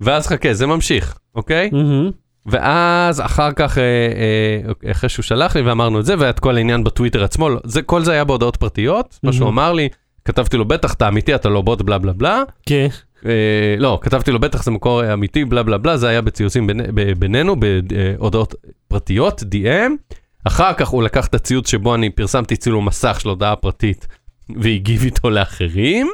ואז 0.01 0.27
חכה, 0.27 0.53
זה 0.53 0.67
ממשיך, 0.67 1.17
אוקיי? 1.35 1.69
מהמם. 1.73 2.11
ואז 2.45 3.21
אחר 3.21 3.51
כך, 3.51 3.77
אה, 3.77 3.83
אה, 3.83 4.91
אחרי 4.91 5.09
שהוא 5.09 5.23
שלח 5.23 5.55
לי 5.55 5.61
ואמרנו 5.61 5.99
את 5.99 6.05
זה, 6.05 6.15
ואת 6.19 6.39
כל 6.39 6.55
העניין 6.55 6.83
בטוויטר 6.83 7.23
עצמו, 7.23 7.49
זה, 7.63 7.81
כל 7.81 8.03
זה 8.03 8.11
היה 8.11 8.23
בהודעות 8.23 8.55
פרטיות, 8.55 9.19
מה 9.23 9.33
שהוא. 9.33 9.49
אמר 9.49 9.73
לי, 9.73 9.89
כתבתי 10.25 10.57
לו, 10.57 10.65
בטח 10.65 10.93
אתה 10.93 11.07
אמיתי, 11.07 11.35
אתה 11.35 11.49
לא 11.49 11.61
בוט, 11.61 11.81
בלה 11.81 11.97
בלה 11.97 12.13
בלה. 12.13 12.43
כן. 12.65 12.87
אה, 13.25 13.75
לא, 13.77 13.99
כתבתי 14.01 14.31
לו, 14.31 14.39
בטח 14.39 14.63
זה 14.63 14.71
מקור 14.71 15.13
אמיתי, 15.13 15.45
בלה 15.45 15.63
בלה 15.63 15.77
בלה, 15.77 15.97
זה 15.97 16.07
היה 16.07 16.21
בציוצים 16.21 16.67
בין, 16.67 16.81
בינינו, 17.19 17.55
בהודעות 17.59 18.55
פרטיות, 18.87 19.41
DM. 19.41 20.15
אחר 20.43 20.73
כך 20.73 20.87
הוא 20.87 21.03
לקח 21.03 21.27
את 21.27 21.33
הציוץ 21.33 21.69
שבו 21.69 21.95
אני 21.95 22.09
פרסמתי 22.09 22.55
צילום 22.55 22.85
מסך 22.85 23.19
של 23.19 23.29
הודעה 23.29 23.55
פרטית, 23.55 24.07
והגיב 24.55 25.03
איתו 25.03 25.29
לאחרים. 25.29 26.07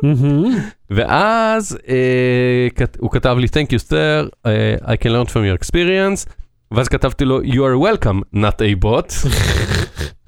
ואז 0.89 1.77
אה, 1.87 2.67
כת, 2.75 2.97
הוא 2.99 3.11
כתב 3.11 3.35
לי, 3.39 3.47
Thank 3.47 3.67
you 3.69 3.89
sir, 3.89 4.29
uh, 4.29 4.85
I 4.85 4.95
can 5.03 5.09
learn 5.09 5.29
from 5.29 5.43
your 5.43 5.63
experience, 5.63 6.33
ואז 6.71 6.87
כתבתי 6.87 7.25
לו, 7.25 7.41
You 7.41 7.55
are 7.55 8.03
welcome, 8.03 8.37
not 8.37 8.55
a 8.61 8.85
bot. 8.85 9.27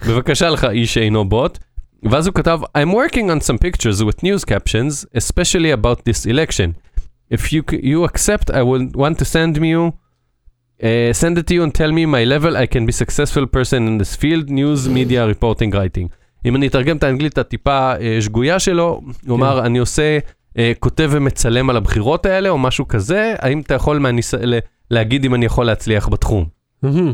בבקשה 0.08 0.50
לך, 0.50 0.66
איש 0.72 0.94
שאינו 0.94 1.30
בוט. 1.30 1.58
ואז 2.04 2.28
הוא 2.28 2.36
כתב, 2.36 2.60
I'm 2.78 2.92
working 2.92 3.28
on 3.30 3.44
some 3.48 3.58
pictures 3.58 4.04
with 4.04 4.24
news 4.24 4.46
captions, 4.46 5.06
especially 5.18 5.72
about 5.72 6.00
this 6.06 6.26
election. 6.26 6.74
If 7.34 7.54
you, 7.54 7.62
you 7.82 8.04
accept, 8.04 8.50
I 8.50 8.62
will 8.64 8.88
want 8.96 9.18
to 9.20 9.26
send 9.26 9.62
me 9.62 9.70
you, 9.76 9.92
uh, 10.82 11.14
send 11.14 11.38
it 11.38 11.46
to 11.48 11.54
you 11.54 11.64
and 11.64 11.74
tell 11.74 11.92
me 11.92 12.06
my 12.06 12.24
level, 12.24 12.58
I 12.58 12.66
can 12.66 12.86
be 12.86 12.92
successful 12.92 13.46
person 13.58 13.88
in 13.90 13.98
this 14.02 14.16
field, 14.16 14.50
news, 14.50 14.90
media, 14.90 15.28
reporting, 15.28 15.72
writing. 15.74 16.08
אם 16.46 16.56
אני 16.56 16.68
אתרגם 16.68 16.98
את 16.98 17.04
האנגלית 17.04 17.38
הטיפה 17.38 17.94
אה, 18.02 18.18
שגויה 18.22 18.60
שלו, 18.60 19.02
הוא 19.28 19.38
אמר, 19.38 19.66
אני 19.66 19.78
עושה, 19.78 20.20
אה, 20.58 20.72
כותב 20.80 21.10
ומצלם 21.12 21.70
על 21.70 21.78
הבחירות 21.78 22.26
האלה, 22.26 22.50
או 22.50 22.58
משהו 22.58 22.88
כזה, 22.88 23.36
האם 23.40 23.60
אתה 23.60 23.74
יכול 23.74 23.98
מהניס... 24.00 24.34
להגיד 24.92 25.26
אם 25.26 25.36
אני 25.36 25.46
יכול 25.46 25.66
להצליח 25.66 26.08
בתחום? 26.08 26.46
מהמם. 26.84 27.14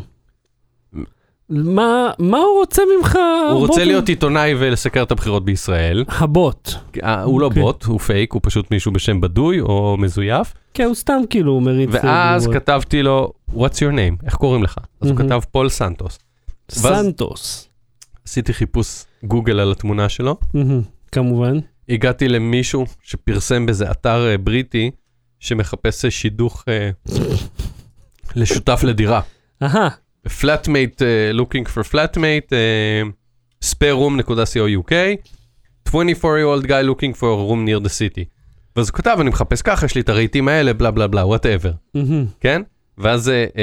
מה 1.49 2.09
מה 2.20 2.38
הוא 2.38 2.59
רוצה 2.59 2.82
ממך? 2.97 3.20
הוא 3.51 3.59
רוצה 3.59 3.74
הבוט? 3.74 3.88
להיות 3.88 4.09
עיתונאי 4.09 4.55
ולסקר 4.59 5.03
את 5.03 5.11
הבחירות 5.11 5.45
בישראל. 5.45 6.05
הבוט. 6.07 6.72
אה, 7.03 7.24
הוא 7.24 7.41
לא 7.41 7.45
אוקיי. 7.45 7.63
בוט, 7.63 7.84
הוא 7.84 7.99
פייק, 7.99 8.34
הוא 8.34 8.41
פשוט 8.43 8.72
מישהו 8.72 8.91
בשם 8.91 9.22
בדוי 9.22 9.59
או 9.59 9.95
מזויף. 9.99 10.53
כן, 10.74 10.84
הוא 10.84 10.95
סתם 10.95 11.22
כאילו 11.30 11.59
מריץ... 11.59 11.89
ואז 11.91 12.47
כתבתי 12.47 13.03
לו, 13.03 13.34
What's 13.52 13.78
your 13.78 13.93
name? 13.93 14.26
איך 14.26 14.36
קוראים 14.36 14.64
לך? 14.64 14.78
אז 15.02 15.10
הוא. 15.10 15.18
כתב 15.18 15.39
פול 15.52 15.70
סנטוס. 15.70 16.20
סנטוס. 16.72 17.70
עשיתי 18.26 18.54
חיפוש 18.54 19.04
גוגל 19.24 19.60
על 19.60 19.72
התמונה 19.72 20.10
שלו. 20.10 20.38
מהמם. 20.54 20.82
כמובן. 21.12 21.60
הגעתי 21.89 22.28
למישהו 22.28 22.86
שפרסם 23.02 23.66
באיזה 23.66 23.91
אתר 23.91 24.28
אה, 24.28 24.38
בריטי 24.38 24.91
שמחפש 25.39 26.06
אה, 26.06 26.12
שידוך 26.12 26.64
אה, 26.68 26.89
לשותף 28.36 28.84
לדירה. 28.84 29.22
אהה. 29.64 29.89
flatmate, 30.28 31.02
uh, 31.02 31.34
looking 31.34 31.66
for 31.66 31.84
flatmate, 31.84 32.52
uh, 32.52 33.12
spareroom.co.uk, 33.64 34.93
24 35.86 36.38
year 36.38 36.48
old 36.48 36.68
guy 36.68 36.82
looking 36.82 37.14
for 37.14 37.30
a 37.30 37.36
room 37.36 37.66
near 37.66 37.80
the 37.80 37.89
city. 37.89 38.26
ואז 38.76 38.89
הוא 38.89 38.95
כתב, 38.95 39.18
אני 39.22 39.30
מחפש 39.30 39.62
ככה, 39.62 39.86
יש 39.86 39.95
לי 39.95 40.02
את 40.02 40.10
הרהיטים 40.10 40.48
האלה, 40.48 40.74
בלה 40.74 40.91
בלה 40.91 41.08
בלה, 41.08 41.24
whatever, 41.24 41.72
מהמם. 41.93 42.26
כן? 42.39 42.62
ואז 42.98 43.28
uh, 43.28 43.32
uh, 43.32 43.56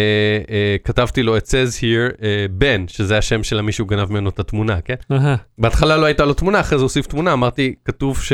uh, 0.47 0.53
כתבתי 0.85 1.22
לו, 1.22 1.37
it 1.37 1.41
says 1.41 1.80
here, 1.80 2.16
uh, 2.16 2.22
בן, 2.51 2.85
שזה 2.89 3.18
השם 3.18 3.43
של 3.43 3.59
המישהו 3.59 3.87
גנב 3.87 4.12
ממנו 4.12 4.28
את 4.28 4.39
התמונה, 4.39 4.80
כן? 4.80 4.95
אהה. 5.12 5.37
בהתחלה 5.59 5.97
לא 5.97 6.07
הייתה 6.07 6.24
לו 6.24 6.35
תמונה, 6.35 6.61
אחרי 6.61 6.78
זה 6.78 6.85
הוסיף 6.85 7.07
תמונה, 7.07 7.32
אמרתי, 7.32 7.74
כתוב 7.85 8.22
ש... 8.22 8.32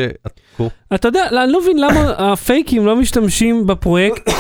אתה 0.95 1.09
יודע, 1.09 1.27
אני 1.45 1.53
לא 1.53 1.61
מבין 1.61 1.79
למה 1.79 2.33
הפייקים 2.33 2.87
לא 2.87 2.97
משתמשים 2.97 3.67
בפרויקט 3.67 4.31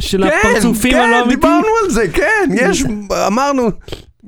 של 0.00 0.22
הפרצופים 0.22 0.96
הלא 0.96 1.24
אמיתיים. 1.24 1.62
כן, 1.62 1.68
על 1.84 1.90
זה, 1.90 2.08
כן, 2.12 2.50
יש, 2.54 2.84
אמרנו, 3.26 3.70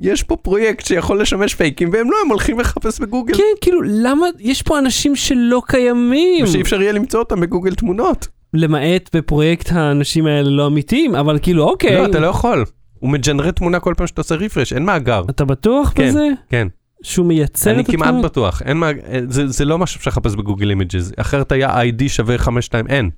יש 0.01 0.23
פה 0.23 0.35
פרויקט 0.35 0.85
שיכול 0.85 1.21
לשמש 1.21 1.55
פייקים, 1.55 1.89
והם 1.93 2.11
לא, 2.11 2.17
הם 2.23 2.29
הולכים 2.29 2.59
לחפש 2.59 2.99
בגוגל. 2.99 3.37
כן, 3.37 3.43
כאילו, 3.61 3.81
למה 3.85 4.27
יש 4.39 4.61
פה 4.61 4.79
אנשים 4.79 5.15
שלא 5.15 5.61
קיימים? 5.67 6.43
ושאי 6.43 6.61
אפשר 6.61 6.81
יהיה 6.81 6.91
למצוא 6.91 7.19
אותם 7.19 7.39
בגוגל 7.39 7.75
תמונות. 7.75 8.27
למעט 8.53 9.15
בפרויקט 9.15 9.71
האנשים 9.71 10.25
האלה 10.25 10.49
לא 10.49 10.67
אמיתיים, 10.67 11.15
אבל 11.15 11.39
כאילו, 11.41 11.63
אוקיי. 11.63 11.97
לא, 11.97 12.05
אתה 12.05 12.19
לא 12.19 12.27
יכול. 12.27 12.65
הוא 12.99 13.09
מג'נרט 13.09 13.55
תמונה 13.55 13.79
כל 13.79 13.93
פעם 13.97 14.07
שאתה 14.07 14.21
עושה 14.21 14.35
refresh, 14.35 14.73
אין 14.73 14.85
מאגר. 14.85 15.23
אתה 15.29 15.45
בטוח 15.45 15.91
כן, 15.95 16.07
בזה? 16.09 16.27
כן. 16.49 16.67
שהוא 17.03 17.25
מייצר 17.25 17.71
אני 17.71 17.81
את 17.81 17.87
כמעט 17.91 18.07
התמונה? 18.07 18.23
בטוח. 18.27 18.61
אין 18.65 18.77
מאגר, 18.77 19.01
זה, 19.29 19.47
זה 19.47 19.65
לא 19.65 19.77
משהו 19.77 19.95
שאפשר 19.95 20.09
לחפש 20.09 20.35
בגוגל 20.35 20.69
אימג'ז. 20.69 21.13
אחרת 21.17 21.51
היה 21.51 21.81
ID 21.81 22.03
שווה 22.07 22.37
52, 22.37 22.87
אין. 22.87 23.09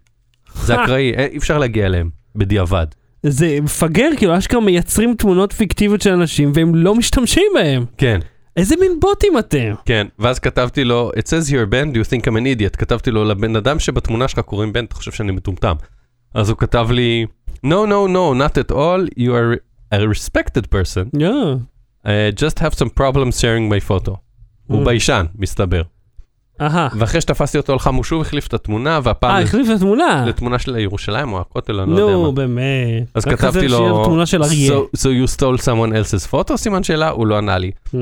זה 0.64 0.76
אה. 0.78 0.84
אקראי, 0.84 1.12
אין- 1.14 1.30
אי 1.32 1.38
אפשר 1.38 1.58
להגיע 1.58 1.86
אליהם 1.86 2.10
בדיעבד. 2.36 2.86
זה 3.24 3.58
מפגר, 3.64 4.10
כאילו, 4.18 4.38
אשכרה 4.38 4.62
מייצרים 4.62 5.16
תמונות 5.18 5.54
פיקטיביות 5.54 6.02
של 6.02 6.12
אנשים 6.12 6.52
והם 6.56 6.76
לא 6.76 6.96
משתמשים 6.96 7.44
בהם. 7.56 7.86
כן, 7.98 8.20
איזה 8.58 8.76
מין 8.80 9.00
בוטים 9.00 9.38
אתם? 9.40 9.74
כן. 9.86 10.08
ואז 10.20 10.40
כתבתי 10.40 10.84
לו, 10.84 11.12
it 11.16 11.24
says 11.28 11.50
here 11.50 11.72
Ben, 11.72 11.96
do 11.96 12.00
you 12.00 12.10
think 12.10 12.22
I'm 12.28 12.36
an 12.36 12.46
idiot? 12.60 12.78
כתבתי 12.78 13.12
לו, 13.12 13.24
לבן 13.26 13.56
אדם 13.56 13.80
שבתמונה 13.80 14.28
שלך 14.28 14.40
קוראים 14.40 14.74
בן, 14.74 14.86
אתה 14.86 14.96
חושב 14.96 15.12
שאני 15.12 15.32
מטומטם. 15.32 15.76
אז 16.34 16.50
הוא 16.50 16.58
כתב 16.58 16.88
לי, 16.92 17.26
no, 17.66 17.70
no, 17.88 18.08
no, 18.14 18.40
not 18.42 18.58
at 18.58 18.72
all, 18.76 19.20
you 19.20 19.30
are 19.32 19.58
a 19.94 19.98
respected 19.98 20.64
person. 20.72 21.20
יואו. 21.20 21.56
Uh, 22.06 22.08
just 22.40 22.60
have 22.60 22.74
some 22.80 22.90
problems 23.00 23.40
sharing 23.42 23.70
my 23.72 23.90
photo. 23.90 24.12
הוא 24.68 24.82
Mm. 24.82 24.86
ביישן, 24.86 25.26
מסתבר. 25.36 25.82
אהה. 26.62 26.88
ואחרי 26.98 27.22
שתפסתי 27.22 27.58
אותו 27.58 27.74
על 27.74 27.80
חם 27.80 27.96
הוא 27.96 28.04
שוב 28.04 28.22
החליף 28.22 28.48
את 28.48 28.54
התמונה, 28.54 28.96
אה, 28.96 29.00
והפעם 29.04 29.44
החליף 29.44 29.68
את 29.70 29.76
התמונה. 29.76 30.24
לתמונה 30.28 30.60
של 30.60 30.78
ירושלים 30.78 31.34
או 31.34 31.40
הכותל, 31.42 31.80
אני 31.80 31.92
לא 31.92 32.00
יודע 32.00 32.18
מה. 32.18 32.24
נו, 32.24 32.32
באמת. 32.32 33.04
אז 33.14 33.26
כתבתי 33.26 33.68
לו, 33.68 34.06
תמונה 34.06 34.26
של 34.26 34.44
אריה. 34.44 34.72
so, 34.72 34.98
so 34.98 35.02
you 35.02 35.38
stole 35.38 35.62
someone 35.62 35.92
else's 35.92 36.32
photo? 36.32 36.56
סימן 36.56 36.84
שאלה, 36.84 37.10
הוא 37.10 37.28
לא 37.28 37.38
ענה 37.38 37.58
לי. 37.58 37.72
Mm, 37.88 37.98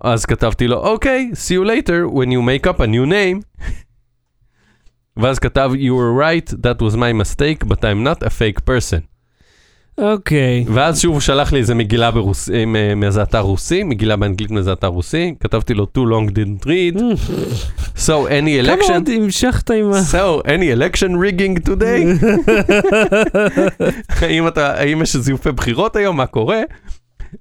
אז 0.00 0.24
כתבתי 0.24 0.68
לו, 0.68 0.76
אוקיי, 0.76 1.30
see 1.32 1.54
you 1.62 1.66
later 1.66 2.14
when 2.14 2.26
you 2.26 2.40
make 2.48 2.70
up 2.70 2.80
a 2.80 2.86
new 2.86 3.10
name. 3.10 3.62
ואז 5.16 5.38
כתב, 5.38 5.70
you 5.74 5.92
were 5.94 6.20
right, 6.20 6.50
that 6.50 6.82
was 6.82 6.96
my 6.96 7.12
mistake, 7.22 7.68
but 7.68 7.78
I'm 7.78 8.02
not 8.04 8.26
a 8.26 8.30
fake 8.30 8.64
person. 8.64 9.13
אוקיי. 9.98 10.64
ואז 10.74 11.00
שוב 11.00 11.12
הוא 11.12 11.20
שלח 11.20 11.52
לי 11.52 11.58
איזה 11.58 11.74
מגילה 11.74 12.10
ברוס... 12.10 12.50
אה, 12.50 12.64
מאיזה 12.96 13.22
אתר 13.22 13.40
רוסי, 13.40 13.82
מגילה 13.82 14.16
באנגלית 14.16 14.50
מאיזה 14.50 14.72
אתר 14.72 14.86
רוסי, 14.86 15.34
כתבתי 15.40 15.74
לו 15.74 15.86
too 15.98 16.00
long 16.00 16.30
didn't 16.30 16.66
read, 16.66 16.98
so 17.96 18.08
any 18.28 18.66
כמה 18.66 18.74
election, 18.74 18.92
עוד 18.92 19.08
המשכת 19.08 19.70
עם 19.70 19.92
ה... 19.92 20.00
so 20.12 20.42
any 20.46 20.78
election 20.78 21.10
rigging 21.10 21.68
today, 21.68 22.26
האם 24.08 24.48
אתה, 24.48 24.80
האם 24.80 25.02
יש 25.02 25.16
זיופי 25.16 25.52
בחירות 25.52 25.96
היום, 25.96 26.16
מה 26.16 26.26
קורה? 26.26 26.62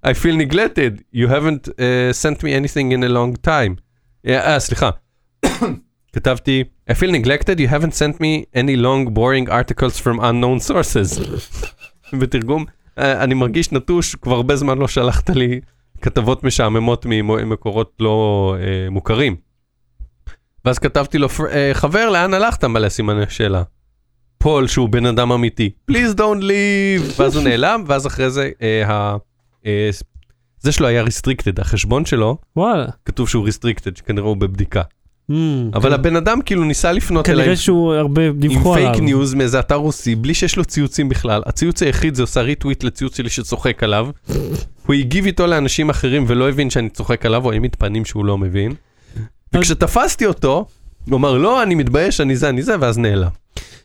I 0.06 0.10
feel 0.10 0.36
neglected, 0.52 1.02
you 1.16 1.28
haven't 1.28 1.68
uh, 1.68 2.14
sent 2.24 2.44
me 2.44 2.54
anything 2.54 2.92
in 2.92 3.04
a 3.04 3.10
long 3.10 3.48
time. 3.48 3.76
אה, 4.28 4.56
uh, 4.56 4.60
סליחה. 4.60 4.90
כתבתי, 6.14 6.64
I 6.90 6.94
feel 6.94 7.12
neglected, 7.12 7.60
you 7.60 7.68
haven't 7.68 7.94
sent 7.94 8.20
me 8.20 8.46
any 8.56 8.76
long 8.76 9.14
boring 9.14 9.50
articles 9.50 9.98
from 10.00 10.20
unknown 10.20 10.60
sources. 10.60 11.20
בתרגום, 12.20 12.66
אה, 12.98 13.24
אני 13.24 13.34
מרגיש 13.34 13.72
נטוש, 13.72 14.16
כבר 14.16 14.36
הרבה 14.36 14.56
זמן 14.56 14.78
לא 14.78 14.88
שלחת 14.88 15.30
לי 15.30 15.60
כתבות 16.02 16.44
משעממות 16.44 17.06
ממקורות 17.06 17.92
לא 18.00 18.56
אה, 18.60 18.90
מוכרים. 18.90 19.36
ואז 20.66 20.80
כתבתי 20.80 21.18
לו, 21.18 21.30
"פר- 21.30 21.50
אה, 21.52 21.70
חבר, 21.74 22.10
לאן 22.10 22.34
הלכת? 22.34 22.64
מלא 22.64 22.90
סימני 22.90 23.24
שאלה. 23.30 23.64
פול, 24.38 24.68
שהוא 24.68 24.90
בן 24.90 25.06
אדם 25.06 25.32
אמיתי, 25.32 25.70
please 25.92 26.14
don't 26.18 26.42
leave, 26.42 27.04
ואז 27.20 27.36
הוא 27.36 27.44
נעלם, 27.44 27.84
ואז 27.88 28.08
אחרי 28.08 28.30
זה, 28.30 28.50
אה, 28.62 28.84
ה... 28.92 29.16
אה, 29.66 29.90
זה 30.60 30.72
שלו 30.72 30.88
היה 30.88 31.04
restricted, 31.04 31.62
החשבון 31.62 32.06
שלו, 32.06 32.38
וואלה. 32.56 32.86
כתוב 33.06 33.30
שהוא 33.30 33.48
restricted, 33.48 33.98
שכנראה 33.98 34.28
הוא 34.28 34.38
בבדיקה. 34.38 34.82
Mm, 35.32 35.34
אבל 35.74 35.90
כן. 35.90 35.94
הבן 35.94 36.16
אדם 36.16 36.40
כאילו 36.46 36.64
ניסה 36.64 36.92
לפנות 36.92 37.30
אליי 37.30 37.44
כנראה 37.44 37.56
שהוא 37.56 37.94
הרבה 37.94 38.28
עם 38.28 38.40
דיווחו 38.40 38.76
עליו. 38.76 38.92
פייק 38.92 39.04
ניוז 39.04 39.34
מאיזה 39.34 39.60
אתר 39.60 39.76
רוסי, 39.76 40.16
בלי 40.16 40.34
שיש 40.34 40.58
לו 40.58 40.66
ציוצים 40.66 41.10
בכלל. 41.10 41.42
הציוץ 41.46 41.84
היחיד 41.84 42.16
זה 42.16 42.24
עושה 42.24 42.42
ריטוויט 42.42 42.84
לציוץ 42.84 43.18
שלי 43.18 43.30
שצוחק 43.30 43.84
עליו. 43.84 44.08
הוא 44.86 44.94
הגיב 44.94 45.26
איתו 45.26 45.48
לאנשים 45.48 45.90
אחרים 45.90 46.26
ולא 46.28 46.50
הבין 46.50 46.70
שאני 46.70 46.90
צוחק 46.90 47.26
עליו, 47.26 47.46
או 47.46 47.52
העמיד 47.52 47.76
פנים 47.80 48.06
שהוא 48.06 48.26
לא 48.26 48.38
מבין. 48.38 48.74
וכשתפסתי 49.56 50.26
אותו, 50.26 50.66
הוא 51.10 51.18
אמר, 51.18 51.38
לא, 51.38 51.64
אני 51.64 51.76
מתבייש, 51.76 52.22
אני 52.22 52.36
זה, 52.36 52.50
אני 52.50 52.62
זה, 52.62 52.76
ואז 52.80 52.98
נעלם. 52.98 53.28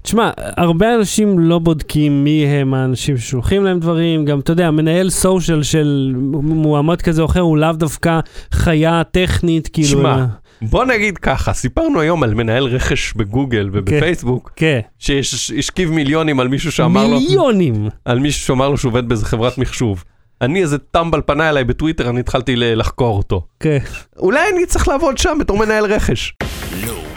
תשמע, 0.03 0.31
הרבה 0.37 0.95
אנשים 0.95 1.39
לא 1.39 1.59
בודקים 1.59 2.25
מי 2.25 2.47
הם 2.47 2.75
האנשים 2.75 3.19
ששולחים 3.19 3.65
להם 3.65 3.81
דברים, 3.81 4.25
גם, 4.25 4.41
אתה 4.41 4.53
יודע, 4.53 4.71
מנהל 4.71 5.11
סושיאל 5.11 5.63
של 5.63 6.15
מועמד 6.43 7.03
כזה 7.03 7.23
או 7.23 7.27
אחר 7.27 7.41
הוא 7.41 7.59
לאו 7.59 7.73
דווקא 7.73 8.21
חיה 8.53 9.03
טכנית, 9.11 9.69
כאילו... 9.69 9.89
שמע, 9.89 10.15
אלא- 10.15 10.25
בוא 10.63 10.85
נגיד 10.85 11.19
ככה, 11.19 11.53
סיפרנו 11.53 12.01
היום 12.01 12.23
על 12.23 12.35
מנהל 12.35 12.65
רכש 12.65 13.13
בגוגל 13.13 13.71
ובפייסבוק, 13.73 14.53
כן, 14.57 14.81
שהשכיב 14.99 15.91
מיליונים 15.91 16.41
על 16.41 16.49
מישהו 16.49 16.73
שאמר 16.73 17.07
לו, 17.07 17.21
מיליונים. 17.21 17.89
על 18.05 18.19
מישהו 18.19 18.47
שאמר 18.47 18.69
לו 18.69 18.77
שהוא 18.77 18.91
עובד 18.91 19.09
באיזה 19.09 19.27
חברת 19.27 19.59
מחשוב. 19.59 20.05
אני, 20.41 20.63
איזה 20.63 20.79
טמבל 20.79 21.21
פנה 21.27 21.49
אליי 21.49 21.65
בטוויטר, 21.65 22.11
אני 22.11 22.21
התחלתי 22.21 22.57
לחקור 22.57 23.17
אותו. 23.17 23.47
כן. 23.61 23.79
אולי 24.17 24.41
אני 24.55 24.67
צריך 24.67 24.89
לעבוד 24.89 25.19
שם 25.19 25.37
בתור 25.41 25.59
מנהל 25.59 25.85
רכש. 25.85 26.35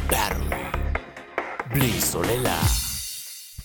Battery. 0.10 0.56
בלי 1.74 1.92
סוללה. 1.92 2.60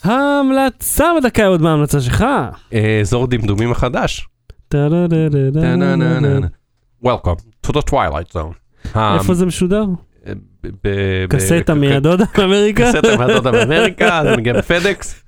ההמלצה 0.05 1.05
בדקה 1.21 1.47
עוד 1.47 1.63
מההמלצה 1.63 2.01
שלך. 2.01 2.25
אה, 2.73 2.99
אזור 3.01 3.27
דמדומים 3.27 3.73
החדש. 3.73 4.29
טה-דה-דה-דה-דה-דה. 4.69 6.47
Welcome 7.05 7.67
to 7.67 7.73
the 7.73 7.83
Twilight 7.91 8.33
Zone. 8.33 8.66
אה, 8.97 9.15
איפה 9.15 9.35
זה 9.35 9.47
משודר? 9.47 9.85
ב- 10.85 11.27
קסטה 11.29 11.75
מהדודה 11.75 12.25
באמריקה? 12.37 12.93
קסטה 12.93 13.17
מהדודה 13.17 13.51
באמריקה, 13.51 14.21
זה 14.25 14.37
מגיע 14.37 14.53
בפדקס. 14.53 15.25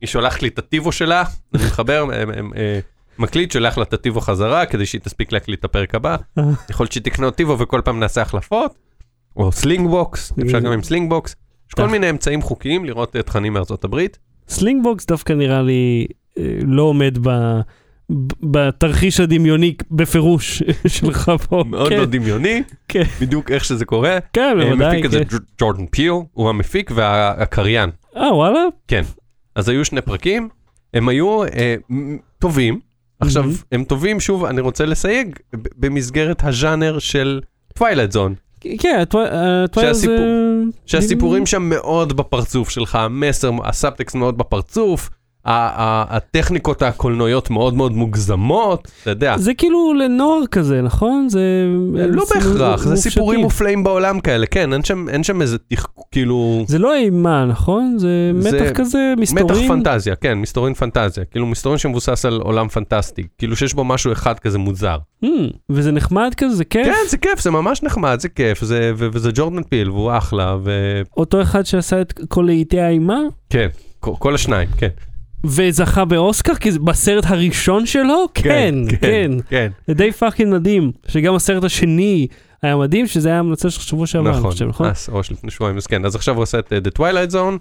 היא 0.00 0.08
שולחת 0.08 0.42
לי 0.42 0.48
את 0.48 0.58
הטיבו 0.58 0.92
שלה, 0.92 1.24
אני 1.54 1.64
מחבר, 1.64 2.06
אה, 2.12 2.16
אה, 2.16 2.24
אה, 2.56 2.78
מקליט, 3.18 3.52
שולח 3.52 3.78
לה 3.78 3.84
את 3.84 3.92
הטיבו 3.92 4.20
חזרה, 4.20 4.66
כדי 4.66 4.86
שהיא 4.86 5.00
תספיק 5.00 5.32
להקליט 5.32 5.60
את 5.60 5.64
הפרק 5.64 5.94
הבא. 5.94 6.16
יכול 6.70 6.84
להיות 6.84 6.92
שהיא 6.92 7.02
תקנה 7.02 7.30
טיבו 7.30 7.58
וכל 7.58 7.80
פעם 7.84 8.00
נעשה 8.00 8.22
החלפות. 8.22 8.74
או 9.36 9.52
סלינג 9.52 9.88
בוקס, 9.90 10.32
אפשר 10.42 10.60
גם 10.60 10.72
עם 10.72 10.82
סלינג 10.82 11.10
בוקס. 11.10 11.36
יש 11.68 11.74
כל. 11.74 11.86
מיני 11.86 12.10
אמצעים 12.10 12.42
חוקיים 12.42 12.84
לראות 12.84 13.16
אה, 13.16 13.22
תכנים 13.22 13.52
מארצות 13.52 13.84
הברית. 13.84 14.18
סלינגבוקס 14.48 15.06
דווקא 15.06 15.32
נראה 15.32 15.62
לי 15.62 16.06
אה, 16.38 16.58
לא 16.66 16.82
עומד 16.82 17.18
ב... 17.28 17.30
בתרחיש 18.42 19.20
הדמיוני 19.20 19.74
בפירוש 19.90 20.62
שלך 20.86 21.32
פה. 21.48 21.64
מאוד 21.66 21.88
כן, 21.88 21.98
לא 21.98 22.04
דמיוני, 22.04 22.62
כן. 22.88 23.02
בדיוק 23.20 23.50
איך 23.50 23.64
שזה 23.64 23.84
קורה. 23.84 24.18
כן, 24.32 24.56
אה, 24.60 24.64
בוודאי. 24.66 24.88
מפיק 24.96 25.04
את 25.04 25.10
זה 25.10 25.24
כן. 25.24 25.36
ג'ורדן 25.60 25.86
פיל, 25.86 26.10
הוא 26.32 26.48
המפיק 26.48 26.90
והקריין. 26.94 27.90
אה, 28.16 28.34
וואלה? 28.34 28.60
אז 29.54 29.68
היו 29.68 29.84
שני 29.84 30.00
פרקים, 30.00 30.48
הם 30.94 31.08
היו 31.08 31.42
אה, 31.44 31.74
טובים. 32.38 32.80
עכשיו. 33.20 33.44
הם 33.72 33.84
טובים, 33.84 34.20
שוב, 34.20 34.44
אני 34.44 34.60
רוצה 34.60 34.86
לסייג, 34.86 35.36
במסגרת 35.76 36.44
הז'אנר 36.44 36.98
של 36.98 37.40
Twilight 37.74 38.12
Zone. 38.12 38.34
כן, 38.78 39.02
ה 39.02 39.12
Twilight 39.12 39.92
זה... 39.92 40.00
שהסיפור- 40.00 40.24
שהסיפורים 40.86 41.46
שם 41.46 41.62
מאוד 41.62 42.16
בפרצוף 42.16 42.70
שלך, 42.70 42.94
המסר, 42.94 43.50
הסאבטקסט 43.64 44.14
מאוד 44.14 44.38
בפרצוף, 44.38 45.10
הטכניקות 45.46 46.82
הקולנועיות 46.82 47.50
מאוד 47.50 47.74
מאוד 47.74 47.92
מוגזמות, 47.92 48.88
אתה 49.02 49.10
יודע. 49.10 49.38
זה 49.38 49.54
כאילו 49.54 49.94
לנוער 49.94 50.46
כזה, 50.50 50.82
נכון? 50.82 51.28
זה... 51.28 51.40
לא 51.94 52.24
בהכרח, 52.34 52.84
זה. 52.84 52.96
סיפורים 52.96 53.40
מופלאים 53.40 53.84
בעולם 53.84 54.20
כאלה, 54.20 54.46
כן, 54.46 54.72
אין 55.08 55.22
שם, 55.22 55.42
איזה. 55.42 55.56
כאילו... 56.10 56.64
זה 56.68 56.78
לא 56.78 56.94
אימה, 56.94 57.44
נכון? 57.44 57.96
זה 57.98 58.30
מתח 58.34 58.70
כזה, 58.74 59.14
מסתורים. 59.16 59.46
מתח 59.46 59.68
פנטזיה, 59.68 60.16
כן, 60.16 60.38
מסתורין 60.38 60.74
פנטזיה, 60.74 61.24
כאילו 61.24 61.46
מסתורין 61.46 61.78
שמבוסס 61.78 62.24
על 62.24 62.40
עולם 62.40 62.68
פנטסטי, 62.68 63.22
כאילו 63.38 63.56
שיש 63.56 63.74
בו 63.74 63.84
משהו 63.84 64.12
אחד 64.12 64.38
כזה 64.38 64.58
מוזר. 64.58 64.98
Hmm, 65.24 65.28
וזה 65.70 65.92
נחמד 65.92 66.34
כזה, 66.36 66.54
זה 66.54 66.64
כיף. 66.64 66.86
כן, 66.86 67.08
זה 67.08 67.16
כיף, 67.16 67.40
זה 67.40 67.50
ממש 67.50 67.82
נחמד, 67.82 68.20
זה 68.20 68.28
כיף, 68.28 68.64
זה, 68.64 68.92
ו- 68.96 69.08
וזה 69.12 69.30
ג'ורדן 69.34 69.62
פיל, 69.62 69.90
והוא 69.90 70.12
אחלה, 70.18 70.56
וכן, 70.62 71.02
אותו 71.16 71.42
אחד 71.42 71.62
שעשה 71.62 72.00
את 72.00 72.20
כל 72.28 72.42
לעיתי 72.46 72.80
האימה, 72.80 73.18
כל, 74.00 74.12
כל 74.18 74.34
השניים, 74.34 74.68
כן. 74.76 74.88
וזכה 75.44 76.04
באוסקר, 76.04 76.54
כי 76.54 76.70
בסרט 76.70 77.24
הראשון 77.26 77.86
שלו? 77.86 78.28
כן, 78.34 78.74
כן. 79.00 79.30
כן, 79.48 79.72
זה 79.86 79.94
די 79.94 80.12
פאקינג 80.12 80.54
מדהים, 80.54 80.92
שגם 81.08 81.34
הסרט 81.34 81.64
השני 81.64 82.26
היה 82.62 82.76
מדהים, 82.76 83.06
שזה 83.06 83.28
היה 83.28 83.38
המלצה 83.38 83.70
של 83.70 83.80
שבוע 83.80 84.06
שעבר, 84.06 84.30
אני 84.30 84.38
נכון, 84.38 84.50
חושב, 84.50 84.68
נכון? 84.68 84.86
אז, 84.86 85.08
או 85.12 85.20
לפני 85.30 85.50
שבועיים, 85.50 85.76
אז 85.76 85.86
כן, 85.86 86.04
אז 86.04 86.14
עכשיו 86.14 86.34
הוא 86.34 86.42
עושה 86.42 86.58
את 86.58 86.72
אה, 86.72 86.78
The 86.78 86.98
Twilight 86.98 87.32
Zone, 87.32 87.58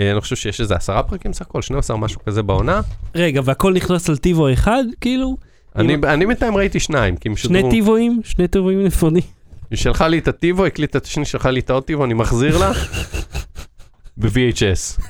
אה, 0.00 0.12
אני 0.12 0.20
חושב 0.20 0.36
שיש 0.36 0.60
איזה 0.60 0.74
עשרה 0.74 1.02
פרקים 1.02 1.32
סך 1.32 1.42
הכל, 1.42 1.62
12 1.62 1.96
משהו 1.96 2.20
כזה 2.26 2.42
בעונה. 2.42 2.80
רגע, 3.14 3.40
והכל 3.44 3.72
נכנס 3.72 4.08
על 4.10 4.16
טיבו 4.16 4.52
אחד, 4.52 4.84
כאילו? 5.00 5.36
אני, 5.76 5.94
אני 6.04 6.26
בינתיים 6.26 6.56
ראיתי 6.56 6.80
שניים, 6.80 7.16
כי 7.16 7.28
הם 7.28 7.36
שני 7.36 7.58
שודרו, 7.58 7.70
טיבואים? 7.70 8.20
שני 8.24 8.48
טיבואים 8.48 8.84
נפרדים. 8.84 9.22
היא 9.70 9.78
שלחה 9.78 10.08
לי 10.08 10.18
את 10.18 10.28
הטיבו, 10.28 10.64
הקליטה 10.64 10.98
את 10.98 11.04
השני, 11.04 11.24
שלחה 11.24 11.50
לי 11.50 11.60
את 11.60 11.70
העוד 11.70 11.82
טיבו, 11.82 12.04
אני 12.04 12.14
מחזיר 12.14 12.58
לה, 12.58 12.72
ב-VHS. 14.20 15.02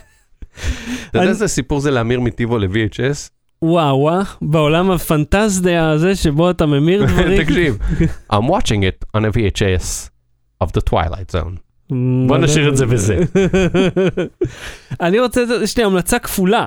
אתה 1.11 1.18
יודע 1.18 1.28
איזה 1.28 1.48
סיפור 1.48 1.80
זה 1.80 1.90
להמיר 1.90 2.20
מטיבו 2.20 2.59
ל-VHS? 2.59 3.30
וואו, 3.62 3.98
וואו, 3.98 4.22
בעולם 4.42 4.90
הפנטזיה 4.90 5.90
הזה 5.90 6.16
שבו 6.16 6.50
אתה 6.50 6.66
ממיר 6.66 7.05
דברים. 7.12 7.44
תקשיב, 7.44 7.78
I'm 8.32 8.46
watching 8.46 8.82
it 8.82 9.16
on 9.16 9.20
a 9.20 9.36
VHS 9.36 10.09
of 10.64 10.66
the 10.66 10.90
Twilight 10.90 11.32
Zone. 11.34 11.57
בוא 12.26 12.38
נשאיר 12.38 12.68
את 12.68 12.76
זה 12.76 12.86
בזה. 12.92 13.18
אני 15.00 15.20
רוצה, 15.20 15.42
יש 15.62 15.78
לי 15.78 15.84
המלצה 15.84 16.18
כפולה, 16.18 16.66